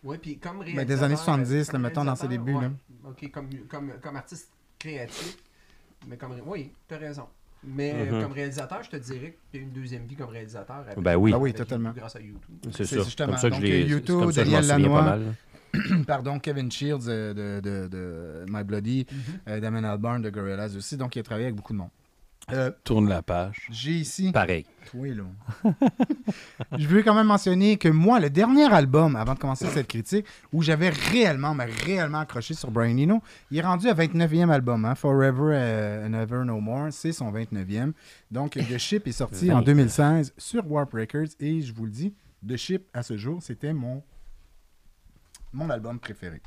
[0.03, 0.85] Oui, puis comme Ben, réalisateur...
[0.97, 2.61] des années 70, comme là, mettons, dans ses débuts, ouais.
[2.61, 2.71] là.
[3.09, 4.49] OK, comme, comme, comme artiste
[4.79, 5.37] créatif,
[6.07, 6.33] mais comme...
[6.45, 7.27] Oui, t'as raison.
[7.63, 8.23] Mais Mhm.
[8.23, 10.77] comme réalisateur, je te dirais qu'il y a eu une deuxième vie comme réalisateur.
[10.77, 11.31] avec- Ben oui.
[11.33, 11.89] Ah oui, avec totalement.
[11.89, 12.55] YouTube, Grâce à YouTube.
[12.71, 13.03] C'est C'est ça.
[13.03, 13.27] justement.
[13.29, 13.81] Comme ça que je Donc, l'ai.
[13.83, 15.35] c'est YouTube, comme ça que je Daniel souviens pas mal.
[16.07, 19.05] Pardon, Kevin Shields euh, de, de, de My Bloody,
[19.47, 20.97] euh, Damon Albarn de Gorillaz aussi.
[20.97, 21.89] Donc, il a travaillé avec beaucoup de monde.
[22.53, 23.67] Euh, Tourne la page.
[23.71, 24.31] J'ai ici.
[24.31, 24.65] Pareil.
[24.93, 25.23] Oui, là.
[26.77, 30.25] Je veux quand même mentionner que moi, le dernier album, avant de commencer cette critique,
[30.51, 33.21] où j'avais réellement, mais réellement accroché sur Brian Eno,
[33.51, 37.93] il est rendu à 29e album, hein, Forever and Ever No More, c'est son 29e.
[38.29, 39.61] Donc, The Ship est sorti en 20.
[39.63, 42.13] 2016 sur Warp Records, et je vous le dis,
[42.47, 44.03] The Ship, à ce jour, c'était mon,
[45.53, 46.41] mon album préféré.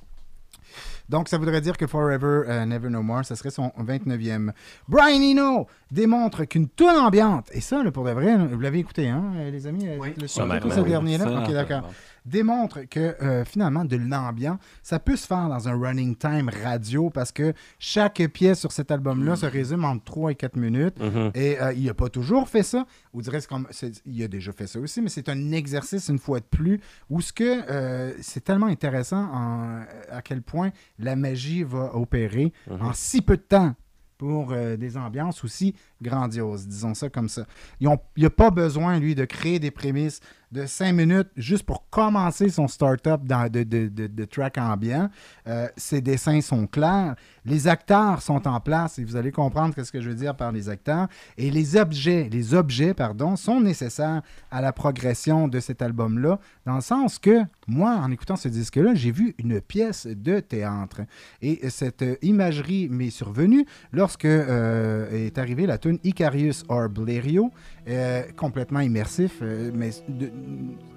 [1.09, 4.53] Donc, ça voudrait dire que Forever and Never No More, ça serait son 29e.
[4.89, 9.09] Brian Eno démontre qu'une toune ambiante, et ça, là, pour de vrai, vous l'avez écouté,
[9.09, 10.15] hein, euh, les amis, euh, Oui.
[10.21, 10.91] le Sommairement, surtout ce oui.
[10.91, 11.43] dernier-là?
[11.43, 11.91] Ok, d'accord.
[12.25, 17.11] Démontre que euh, finalement, de l'ambiance, ça peut se faire dans un running time radio
[17.11, 20.99] parce que chaque pièce sur cet album-là se résume entre 3 et 4 minutes.
[21.01, 21.31] Mhm.
[21.35, 22.87] Et euh, il n'a pas toujours fait ça.
[23.13, 23.69] Ou dirait comme
[24.07, 26.81] il a déjà fait ça aussi, mais c'est un exercice une fois de plus
[27.11, 32.53] où ce que euh, c'est tellement intéressant en- à quel point la magie va opérer
[32.71, 33.75] en si peu de temps.
[34.17, 37.45] pour euh, des ambiances aussi grandioses, disons ça comme ça.
[37.81, 40.21] Il n'a pas besoin, lui, de créer des prémices
[40.55, 45.11] de cinq minutes juste pour commencer son start-up dans- de, de, de- de track ambiant.
[45.49, 47.17] Euh, ses dessins sont clairs.
[47.45, 50.53] Les acteurs sont en place et vous allez comprendre ce que je veux dire par
[50.53, 51.09] les acteurs.
[51.37, 56.77] Et les objets, les objets, pardon, sont nécessaires à la progression de cet album-là, dans
[56.77, 61.03] le sens que moi, en écoutant ce disque-là, j'ai vu une pièce de théâtre.
[61.43, 67.51] Et cette imagerie m'est survenue lorsque euh, est arrivée la tune Icarius or Blerio,
[67.89, 69.91] euh, complètement immersif, euh, mais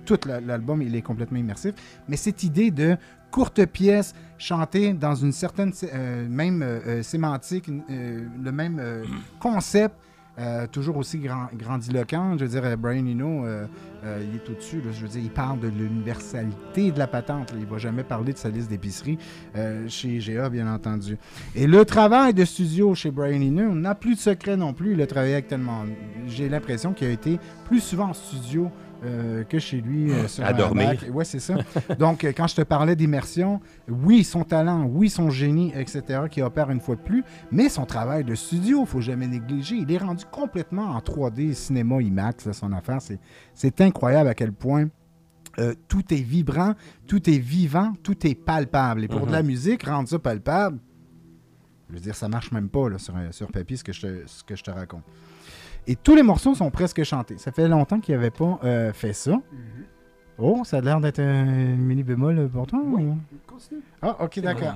[0.08, 1.74] tout la- l'album il est complètement immersif.
[2.08, 2.96] Mais cette idée de
[3.30, 8.82] courte pièce chantée dans une certaine euh, même euh, euh, sémantique, euh, le même
[9.40, 9.96] concept.
[10.72, 12.38] toujours aussi grand, grandiloquent.
[12.38, 13.44] Je veux dire, Brian Eno,
[14.06, 14.80] il est au-dessus.
[14.92, 17.52] Je veux dire, il parle de l'universalité de la patente.
[17.52, 17.58] là.
[17.60, 19.18] Il ne va jamais parler de sa liste d'épicerie
[19.88, 21.18] chez GA, bien entendu.
[21.56, 24.94] Et le travail de studio chez Brian Eno, on n'a plus de secret non plus.
[24.94, 25.86] Il a travaillé avec tellement.
[26.28, 28.70] J'ai l'impression qu'il a été plus souvent en studio
[29.04, 30.12] euh, que chez lui.
[30.12, 30.96] euh, sur À un dormir.
[31.14, 31.56] Ouais, c'est ça.
[32.00, 36.42] Donc, euh, quand je te parlais d'immersion, oui, son talent, oui, son génie, etc., qui
[36.42, 39.76] opère une fois de plus, mais son travail de studio, il faut jamais négliger.
[39.76, 43.00] Il est rendu complètement en 3D, cinéma IMAX, là, son affaire.
[43.02, 44.88] C'est- incroyable à quel point
[45.88, 46.74] tout est vibrant,
[47.08, 49.04] tout est vivant, tout est palpable.
[49.04, 50.80] Et pour de la musique, rendre ça palpable,
[51.90, 54.24] je veux dire, ça marche même pas là, sur, sur papier ce que, je te,
[54.28, 55.04] ce que je te raconte.
[55.88, 57.38] Et tous les morceaux sont presque chantés.
[57.38, 59.40] Ça fait longtemps qu'il n'avait pas euh, fait ça.
[60.38, 61.46] Oh, ça a l'air d'être un
[61.76, 62.80] mini bémol pour toi?
[62.80, 63.18] ou-
[63.58, 63.82] Continue.
[64.04, 64.76] Ah, ok, d'accord.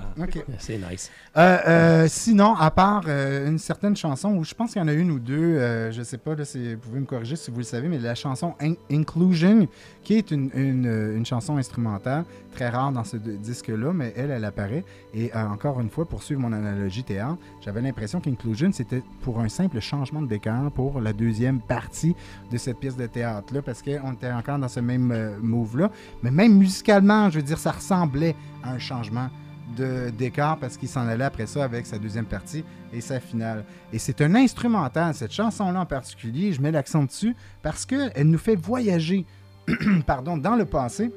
[0.57, 1.11] C'est nice.
[1.37, 4.87] Euh, euh, sinon, à part euh, une certaine chanson, où je pense qu'il y en
[4.87, 7.57] a une ou deux, euh, je sais pas, là, vous pouvez me corriger si vous
[7.57, 9.67] le savez, mais la chanson In- Inclusion,
[10.03, 14.43] qui est une, une, une chanson instrumentale, très rare dans ce disque-là, mais elle, elle
[14.45, 14.83] apparaît.
[15.13, 19.39] Et euh, encore une fois, pour suivre mon analogie théâtre, j'avais l'impression qu'Inclusion, c'était pour
[19.39, 22.15] un simple changement de décor pour la deuxième partie
[22.51, 25.91] de cette pièce de théâtre-là, parce qu'on était encore dans ce même euh, move-là.
[26.23, 29.29] Mais même musicalement, je veux dire, ça ressemblait un changement
[29.77, 33.63] de décor parce qu'il s'en allait après ça avec sa deuxième partie et sa finale.
[33.93, 38.37] Et c'est un instrumental, cette chanson-là en particulier, je mets l'accent dessus parce qu'elle nous
[38.37, 39.25] fait voyager
[40.05, 41.11] pardon, dans le passé,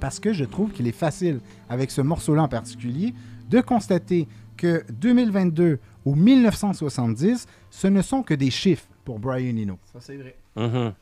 [0.00, 3.14] parce que je trouve qu'il est facile, avec ce morceau-là en particulier,
[3.48, 9.78] de constater que 2022 ou 1970, ce ne sont que des chiffres pour Brian Eno.
[9.92, 10.36] Ça, c'est vrai.
[10.56, 10.92] Mhm.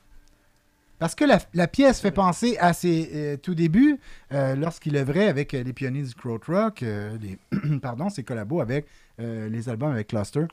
[0.98, 3.98] Parce que la, la pièce fait penser à ses euh, tout débuts,
[4.32, 7.39] euh, lorsqu'il œuvrait avec euh, les pionniers du Krautrock, les,
[7.82, 8.86] pardon, ses collabos avec
[9.18, 10.44] les albums avec Cluster.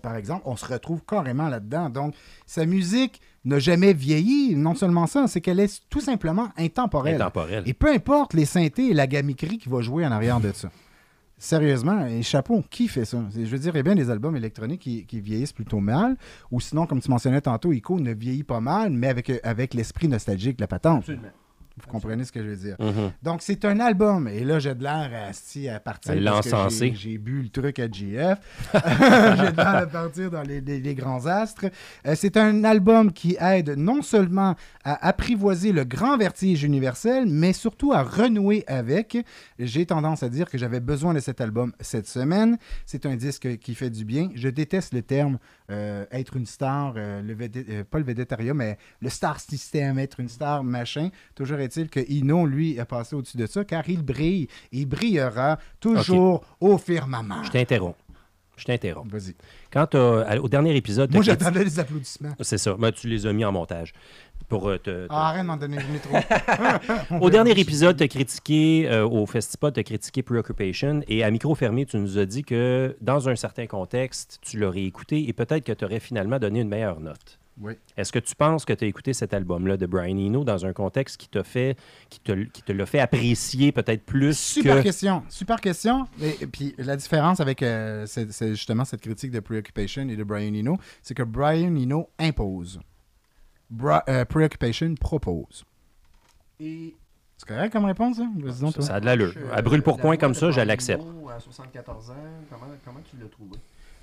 [0.00, 1.90] par exemple, on se retrouve carrément là-dedans.
[1.90, 2.14] Donc,
[2.46, 4.54] sa musique n'a jamais vieilli.
[4.54, 7.16] Non seulement ça, c'est qu'elle est tout simplement intemporelle.
[7.16, 7.64] Intemporel.
[7.66, 10.70] Et peu importe les synthés et la gamiquerie qui va jouer en arrière de ça.
[11.42, 13.24] Sérieusement, et chapeau, qui fait ça?
[13.34, 16.18] Je veux dire, il bien des albums électroniques qui, vieillissent plutôt mal,
[16.50, 20.06] ou sinon, comme tu mentionnais tantôt, Ico ne vieillit pas mal, mais avec, avec l'esprit
[20.06, 21.10] nostalgique de la patente.
[21.84, 22.76] Vous comprenez ce que je veux dire?
[22.78, 23.12] Mhm.
[23.22, 24.28] Donc, c'est un album.
[24.28, 25.74] Et là, j'ai de l'air à partir.
[25.74, 26.92] À parce que l'encenser.
[26.94, 28.38] j'ai- bu le truc à GF.
[28.72, 31.66] j'ai de l'air à partir dans les, les- les grands astres.
[32.06, 34.54] Euh, c'est un album qui aide non seulement
[34.84, 39.18] à apprivoiser le grand vertige universel, mais surtout à renouer avec.
[39.58, 42.58] J'ai tendance à dire que j'avais besoin de cet album cette semaine.
[42.86, 44.30] C'est un disque qui fait du bien.
[44.34, 45.38] Je déteste le terme
[45.70, 50.18] euh, être une star, euh, le euh, pas le védétariat, mais le star system, être
[50.20, 51.10] une star, machin.
[51.34, 54.48] Toujours est-il que Ino, lui, a passé au-dessus de ça, car il brille.
[54.72, 57.42] Il brillera toujours au firmament.
[57.44, 57.96] Je t'interromps.
[58.56, 59.10] Je t'interromps.
[59.10, 59.34] Vas-y.
[59.72, 62.34] Quand au dernier épisode, Moi, j'attendais les applaudissements.
[62.40, 62.74] C'est ça.
[62.78, 63.94] Ben, tu les as mis en montage.
[64.48, 66.16] Pour euh, te, te- Ah, arrête de m'en donner une trop.
[67.20, 71.30] Au dernier épisode, tu as critiqué, euh, au Festival, tu as critiqué Preoccupation et à
[71.30, 75.32] micro fermé, tu nous as dit que dans un certain contexte, tu l'aurais écouté et
[75.32, 77.38] peut-être que tu aurais finalement donné une meilleure note.
[77.62, 77.74] Oui.
[77.96, 80.72] Est-ce que tu penses que tu as écouté cet album-là de Brian Eno dans un
[80.72, 81.76] contexte qui t'a fait,
[82.08, 84.82] qui te, qui te l'a fait apprécier peut-être plus Super que...
[84.82, 85.22] question.
[85.28, 86.06] Super question.
[86.22, 90.16] Et, et puis la différence avec euh, c'est, c'est justement cette critique de Preoccupation et
[90.16, 92.80] de Brian Eno, c'est que Brian Eno impose.
[93.70, 95.64] Bra- euh, Preoccupation propose.
[96.58, 96.94] Et
[97.36, 98.82] C'est correct comme réponse, toi.
[98.82, 99.34] Ça a de l'allure.
[99.36, 101.04] euh, À brûle pour point comme ça, je l'accepte.
[101.30, 102.14] À 74 ans,
[102.50, 103.58] comment, comment tu l'as trouvé?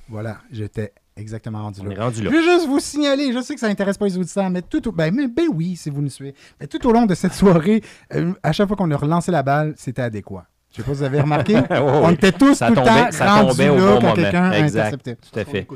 [0.09, 2.03] Voilà, j'étais exactement rendu On est là.
[2.05, 2.29] rendu là.
[2.31, 4.87] Je veux juste vous signaler, je sais que ça intéresse pas les auditeurs, mais tout
[4.87, 4.91] au...
[4.91, 6.33] ben, mais, ben oui, si vous nous suivez.
[6.59, 7.81] Mais tout au long de cette soirée,
[8.13, 10.45] euh, à chaque fois qu'on a relancé la balle, c'était adéquat.
[10.71, 11.57] Je sais pas si vous avez remarqué.
[11.71, 11.73] Oh,
[12.03, 14.13] On était tous Ça tout le tombait- temps ça rendus tombait au là bon quand
[14.13, 14.79] quelqu'un Exact.
[14.79, 15.15] interceptait.
[15.15, 15.67] Tout à fait.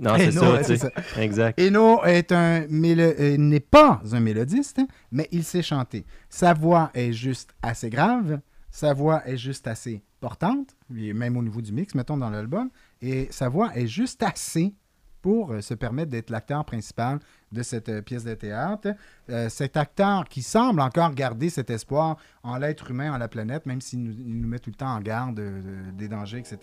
[0.00, 0.90] Non, c'est ça, c'est sais.
[0.94, 1.20] ça.
[1.20, 1.60] Exact.
[1.60, 4.80] Eno est un mélo- euh, n'est pas un mélodiste,
[5.10, 6.04] mais il sait chanter.
[6.28, 8.38] Sa voix est juste assez grave,
[8.70, 12.70] sa voix est juste assez portante, même au niveau du mix, mettons dans l'album,
[13.00, 14.74] Et sa voix est juste assez
[15.20, 17.18] pour euh, se permettre d'être l'acteur principal
[17.52, 18.88] de cette euh, pièce de théâtre.
[19.30, 23.66] Euh, cet acteur qui semble encore garder cet espoir en l'être humain, en la planète,
[23.66, 26.38] même s'il nous, il nous met tout le temps en garde euh, de- des dangers,
[26.38, 26.58] etc.,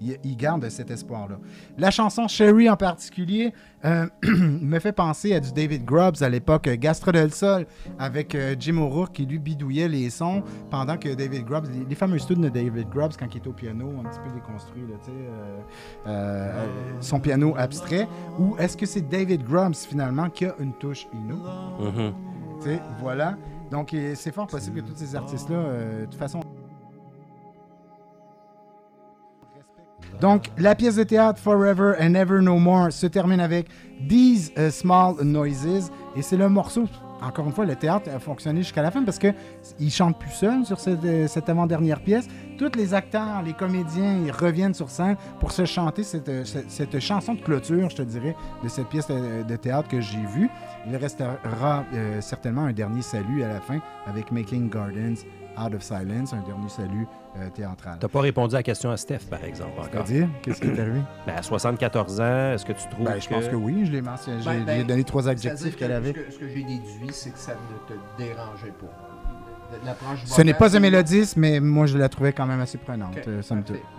[0.00, 1.38] il, garde cet espoir-là.
[1.76, 3.52] La chanson Sherry en particulier
[3.84, 7.66] me fait penser à du David Grubbs à l'époque, Gastre del Sol,
[7.98, 12.18] avec Jim O'Rourke qui lui bidouillait les sons pendant que David Grubbs, les, les fameux
[12.20, 14.82] tunes de David Grubbs quand il était au piano, un petit peu déconstruit,
[17.00, 18.08] son piano abstrait,
[18.38, 21.36] ou est-ce que c'est David Grubbs finalement qui a une touche Ino?
[22.60, 23.36] Tu sais, voilà.
[23.70, 26.40] Donc, c'est fort possible que tous ces artistes-là, euh, de toute façon.
[30.20, 33.68] Donc, la pièce de théâtre Forever and Ever No More se termine avec
[34.08, 35.90] These uh, Small Noises.
[36.16, 36.86] Et c'est le morceau,
[37.22, 39.28] encore une fois, le théâtre a fonctionné jusqu'à la fin parce que
[39.78, 42.26] il chante plus seul sur cette, euh, cette avant-dernière pièce.
[42.58, 46.98] Tous les acteurs, les comédiens, ils reviennent sur scène pour se chanter cette, cette, cette
[46.98, 50.50] chanson de clôture, je te dirais, de cette pièce de, de théâtre que j'ai vue.
[50.88, 55.22] Il restera euh, certainement un dernier salut à la fin avec Making Gardens
[55.56, 57.06] Out of Silence, un dernier salut
[57.36, 57.98] euh, théâtral.
[58.00, 59.88] T'as pas répondu à la question à Steph, par exemple, encore.
[60.06, 61.00] C'est-à-dire, qu'est-ce qui est arrivé?
[61.26, 64.02] Ben, à 74 ans, est-ce que tu trouves Ben, je pense que oui, je l'ai
[64.02, 64.42] mentionné.
[64.42, 66.08] J'ai Ben, ben, j'ai donné trois adjectifs que qu'elle avait.
[66.08, 69.07] Ce que, ce que j'ai déduit, c'est que ça ne te dérangeait pas.
[70.24, 73.42] Ce n'est pas un mélodiste, mais moi, je la trouvais quand même assez prenante, euh.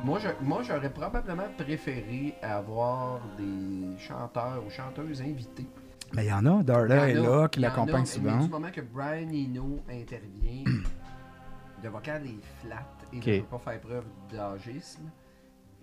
[0.04, 5.68] Moi, je- moi, j'aurais probablement préféré avoir des chanteurs ou chanteuses invités.
[6.14, 8.38] Mais il y en a, Darla est Il y en a, là, qui l'accompagne souvent.
[8.38, 10.64] Mais du moment que Brian Eno intervient,
[11.84, 15.04] le vocal est flat et ne peut pas faire preuve d'agisme.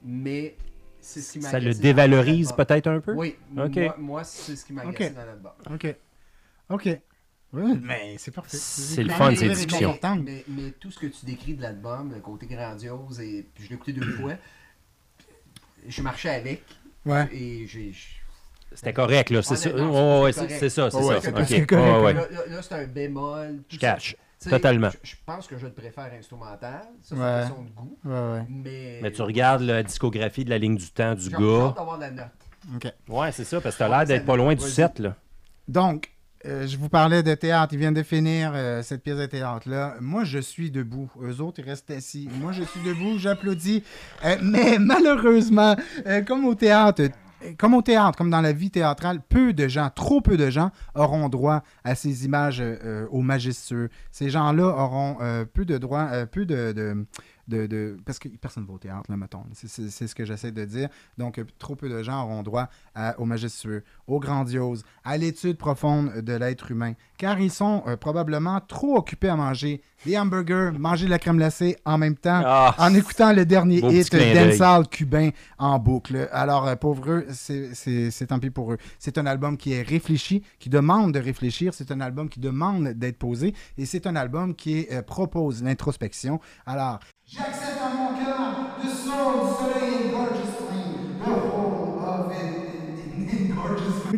[0.04, 0.56] Mais
[1.00, 3.14] c'est ce qui ça le dévalorise peut-être un peu?
[3.14, 3.76] Oui, Ok.
[3.76, 5.14] moi, moi, c'est ce qui Ok.
[5.14, 5.52] dans l'album.
[5.72, 5.96] OK.
[6.70, 7.00] OK.
[7.56, 8.56] Oui, mais c'est parfait.
[8.56, 9.92] C'est le fun, même ces très discussions.
[9.92, 10.16] réconfortant.
[10.16, 13.68] Mais, mais tout ce que tu décris de l'album, le côté grandiose, et puis je
[13.70, 14.32] l'ai écouté deux fois,
[15.88, 16.62] je marchais avec
[17.04, 17.28] Ouais.
[17.32, 17.92] et j'ai.
[18.74, 19.42] C'était correct, là.
[19.42, 19.70] C'est ça.
[19.72, 21.20] Ouais, ouais, c'est c'est c'est ça, c'est Ouais, ça.
[21.46, 21.70] c'est.
[21.70, 23.62] Là, c'est un bémol.
[23.68, 24.16] Je cache.
[24.50, 24.90] Totalement.
[25.02, 26.82] Je, je pense que je le préfère instrumental.
[27.02, 27.22] Ça, c'est Ouais.
[27.32, 27.98] une question de goût.
[28.04, 28.46] Ouais, ouais.
[28.48, 28.98] Mais.
[29.02, 31.66] Mais tu regardes la discographie de la ligne du temps du J'ai gars.
[31.68, 32.26] hâte d'avoir la note.
[32.74, 32.92] OK.
[33.08, 34.70] Ouais, c'est ça, parce que t'as l'air d'être pas loin du Vas-y.
[34.72, 35.14] set, là.
[35.68, 36.10] Donc,
[36.46, 37.74] euh, je vous parlais de théâtre.
[37.74, 39.96] Ils viennent de finir euh, cette pièce de théâtre-là.
[40.00, 41.10] Moi, je suis debout.
[41.20, 42.28] Eux autres, ils restent assis.
[42.40, 43.82] Moi, je suis debout, j'applaudis.
[44.24, 45.76] Euh, mais malheureusement,
[46.26, 47.02] comme au théâtre,
[47.58, 50.70] comme au théâtre, comme dans la vie théâtrale, peu de gens, trop peu de gens
[50.94, 53.90] auront droit à ces images euh, au majestueux.
[54.10, 55.18] Ces gens-là auront
[55.52, 57.06] peu de droit, euh, peu de,
[57.48, 59.42] de- de- Parce que personne ne va au théâtre, là, mettons.
[59.54, 60.88] C'est- ce que j'essaie de dire.
[61.18, 65.56] Donc, euh, trop peu de gens auront droit à- au majestueux, au grandiose, à l'étude
[65.56, 70.72] profonde de l'être humain, car ils sont euh, probablement trop occupés à manger des hamburgers,
[70.78, 74.10] manger de la crème glacée en même temps, Ah, en écoutant le dernier hit
[74.50, 76.28] dancehall cubain en boucle.
[76.32, 78.78] Alors, euh, pauvre eux, c'est- c'est c'est tant pis pour eux.
[78.98, 82.88] C'est un album qui est réfléchi, qui demande de réfléchir, c'est un album qui demande
[82.88, 86.40] d'être posé, et c'est un album qui euh, propose l'introspection.
[86.66, 88.36] Alors, J'accepte en mon cœur
[88.80, 90.12] the soul, soleil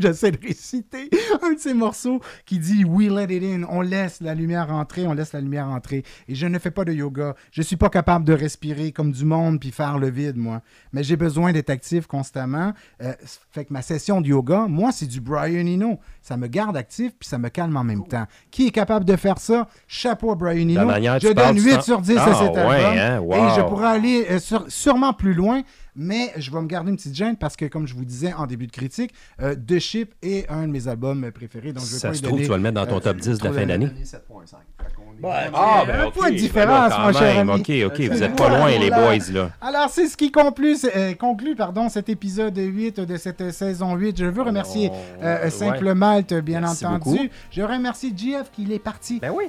[0.00, 1.10] J'essaie de réciter
[1.42, 5.06] un de ces morceaux qui dit We let it in, on laisse la lumière entrer,
[5.06, 6.04] on laisse la lumière entrer.
[6.28, 7.34] Et je ne fais pas de yoga.
[7.50, 10.62] Je suis pas capable de respirer comme du monde puis faire le vide, moi.
[10.92, 12.72] Mais j'ai besoin d'être actif constamment.
[13.02, 15.98] Euh, ça fait que ma session de yoga, moi, c'est du Brian Eno.
[16.22, 18.26] Ça me garde actif puis ça me calme en même temps.
[18.50, 19.68] Qui est capable de faire ça?
[19.86, 20.90] Chapeau à Brian Eno.
[21.20, 23.32] Je donne tu 8 sens- sur 10 à Ah, cet ouais, album.
[23.32, 23.52] hein?
[23.52, 25.62] Et je pourrais aller euh, sur- sûrement plus loin,
[25.98, 28.46] mais je vais me garder une petite gêne parce que, comme je vous disais en
[28.46, 29.12] début de critique,
[29.42, 31.72] euh, The Ship est un de mes albums préférés.
[31.72, 32.96] Donc je vais Ça pas se y trouve, donner, tu vas le mettre dans ton
[32.96, 33.86] euh, top 10 de la fin de- d'année.
[33.86, 34.56] Donné 7.5.
[34.78, 37.50] Fait qu'on est Ouais, ah, ben, point de ben différence, là, mon cher ami.
[37.50, 39.50] OK, OK, vous êtes pas loin, les boys, là.
[39.60, 43.96] Alors, c'est ce qui conclut, euh, conclut pardon, cet épisode 8 de cette euh, saison
[43.96, 44.16] 8.
[44.16, 45.50] Je veux remercier Oh, euh, ouais.
[45.50, 47.00] Simple Malte, bien Merci entendu.
[47.18, 47.28] beaucoup.
[47.50, 49.46] Je remercie JF qui est parti Ben oui.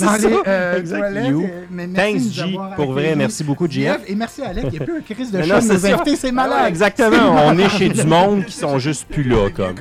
[0.00, 1.28] Dans les euh, toilettes.
[1.28, 1.44] You.
[1.44, 2.58] Euh, mais merci Thanks, nous G.
[2.76, 4.00] Pour vrai, merci beaucoup, JF.
[4.06, 4.64] Et merci Alec.
[4.68, 5.78] Il n'y a plus un crise de chat non, de
[6.16, 6.68] c'est Ah malade.
[6.68, 7.36] exactement.
[7.46, 9.74] On est chez du monde qui sont juste plus là, comme.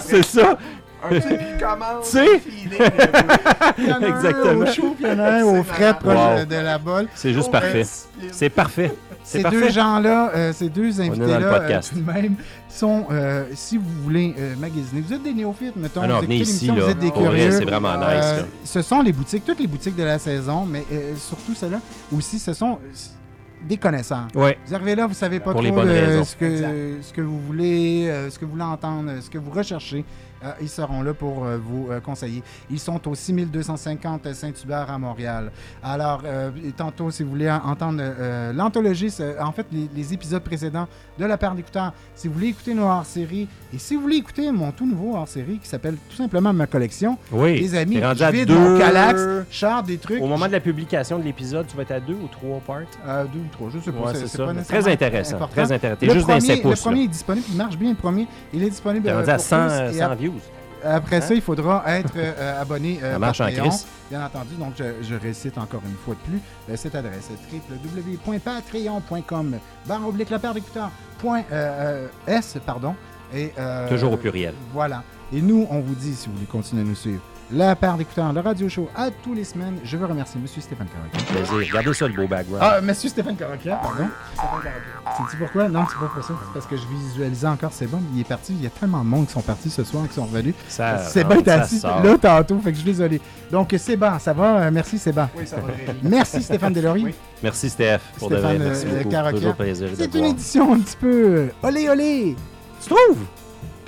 [0.00, 0.58] C'est ça.
[1.10, 1.20] Tu
[2.02, 2.40] sais?
[4.08, 4.62] Exactement.
[4.64, 7.06] au chaud, puis il y en a un au C'est fret proche de- la bolle.
[7.14, 7.84] C'est juste parfait.
[8.32, 8.92] C'est parfait.
[9.28, 9.60] C'est Ces parfait.
[9.60, 11.92] deux gens-là, euh, ces deux invités-là, podcast.
[11.92, 12.36] tout de même,
[12.68, 16.30] sont, euh, si vous voulez euh, magasiner, vous êtes des néophytes, mettons, Ah non, vous
[16.30, 16.84] ici, l'émission, là.
[16.84, 17.50] vous êtes des curieux.
[17.50, 18.46] c'est vraiment nice, Euh, là.
[18.64, 21.80] ce sont les boutiques, toutes les boutiques de la saison, mais euh, surtout celles-là
[22.16, 24.28] aussi, ce sont euh, des connaisseurs.
[24.36, 24.56] Ouais.
[24.64, 26.24] Vous arrivez là, vous savez pas Pour les trop bonnes de raisons.
[26.24, 29.38] ce, que, ce que vous voulez, euh, ce que vous voulez entendre, euh, ce que
[29.38, 30.04] vous recherchez.
[30.44, 32.42] Euh, ils seront là pour euh, vous euh, conseiller.
[32.70, 35.50] Ils sont au 6250 Saint-Hubert à Montréal.
[35.82, 40.42] Alors, euh, tantôt, si vous voulez en- entendre euh, l'anthologie, en fait, les, les épisodes
[40.42, 40.86] précédents
[41.18, 44.50] de la part d'écouteurs, si vous voulez écouter nos hors-séries, et si vous voulez écouter
[44.52, 47.58] mon tout nouveau hors-série qui s'appelle tout simplement ma collection, Oui.
[47.58, 48.58] les amis, je à vide deux.
[48.58, 50.20] mon calax, char des trucs.
[50.22, 52.76] Au moment de la publication de l'épisode, tu vas être à deux ou trois parts?
[53.06, 54.06] Euh, deux ou trois, je sais pas.
[54.08, 54.44] Ouais, c'est ça.
[54.46, 55.36] pas Très intéressant.
[55.36, 55.52] important.
[55.62, 56.06] Très intéressant.
[56.06, 58.26] Le juste dans premier, le premier est disponible, il marche bien le premier.
[58.52, 60.18] Il est disponible euh, rendu à pour 100, tous, et 100 ap-
[60.84, 61.20] Après Hein?
[61.20, 63.86] ça, il faudra être euh, euh, abonné euh, Ça marche en Patreon, crise.
[64.10, 64.54] bien entendu.
[64.58, 66.40] Donc, je, je récite encore une fois de plus
[66.70, 70.54] euh, cette adresse www.patreon.com barre oblique la paire
[72.26, 72.94] S, pardon.
[73.34, 73.52] Et,
[73.88, 74.54] Toujours au pluriel.
[74.72, 75.02] Voilà.
[75.32, 78.32] Et nous, on vous dit, si vous voulez continuer à nous suivre, la paire d'écouteurs,
[78.32, 79.78] le radio show, à tous les semaines.
[79.84, 80.46] Je veux remercier M.
[80.46, 81.32] Stéphane Caracas.
[81.32, 81.68] Plaisir.
[81.76, 82.62] Regardez ça, le beau background.
[82.64, 84.08] Ah, Monsieur Stéphane Caracas, pardon.
[85.16, 85.68] Sais-tu pourquoi?
[85.68, 86.34] Non, c'est pas pour ça.
[86.38, 88.00] C'est parce que je visualisais encore c'est bon.
[88.14, 88.52] Il est parti.
[88.54, 90.54] Il y a tellement de monde qui sont partis ce soir, qui sont revenus.
[90.68, 92.58] Ça C'est ça assis là tantôt.
[92.58, 93.20] Fait que je suis désolé.
[93.50, 94.18] Donc, c'est bon.
[94.18, 94.62] Ça va?
[94.62, 95.28] Euh, merci, c'est bon.
[95.36, 95.72] Oui, ça va.
[96.02, 97.04] Merci, Stéphane Delory.
[97.04, 97.14] Oui.
[97.42, 98.00] Merci, Steph.
[98.18, 98.66] Pour de Stéphane, vrai.
[98.66, 99.36] Merci euh, beaucoup.
[99.36, 102.36] Toujours plaisir de C'est une édition un petit peu olé olé.
[102.82, 103.24] Tu trouves?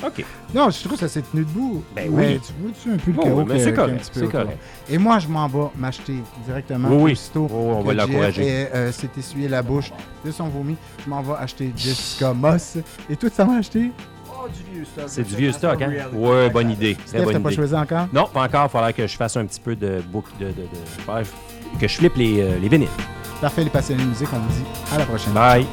[0.04, 0.24] OK.
[0.54, 1.82] Non, je trouve que ça s'est tenu debout.
[1.94, 2.40] Ben Mais oui.
[2.46, 4.40] tu vois-tu un peu le Bon, chaos oui, que- c'est correct, petit peu c'est autour?
[4.42, 4.58] correct.
[4.88, 6.14] Et moi, je m'en vais m'acheter
[6.46, 7.12] directement Oui, oui.
[7.12, 8.46] aussitôt Oh, on va l'encourager.
[8.46, 9.90] ait, euh, s'est essuyé la bouche
[10.24, 10.76] de son vomi.
[11.04, 12.76] Je m'en vais acheter Jessica Moss.
[13.10, 13.90] Et toi, tu t'en vas acheter?
[14.30, 15.04] Oh, du vieux stock.
[15.08, 15.92] C'est du Ça, vieux ça, stock, ça, hein?
[16.14, 16.94] Ouais, bonne idée.
[16.94, 17.56] Très Steph, bonne pas idée.
[17.56, 18.06] choisi encore?
[18.12, 18.66] Non, pas encore.
[18.66, 21.94] Il faudra que je fasse un petit peu de book, de, de, de- que je
[21.96, 22.88] flippe les, euh, les vinyles.
[23.40, 24.64] Parfait, les passionnés de musique, on vous dit
[24.94, 25.32] à la prochaine.
[25.32, 25.66] Bye.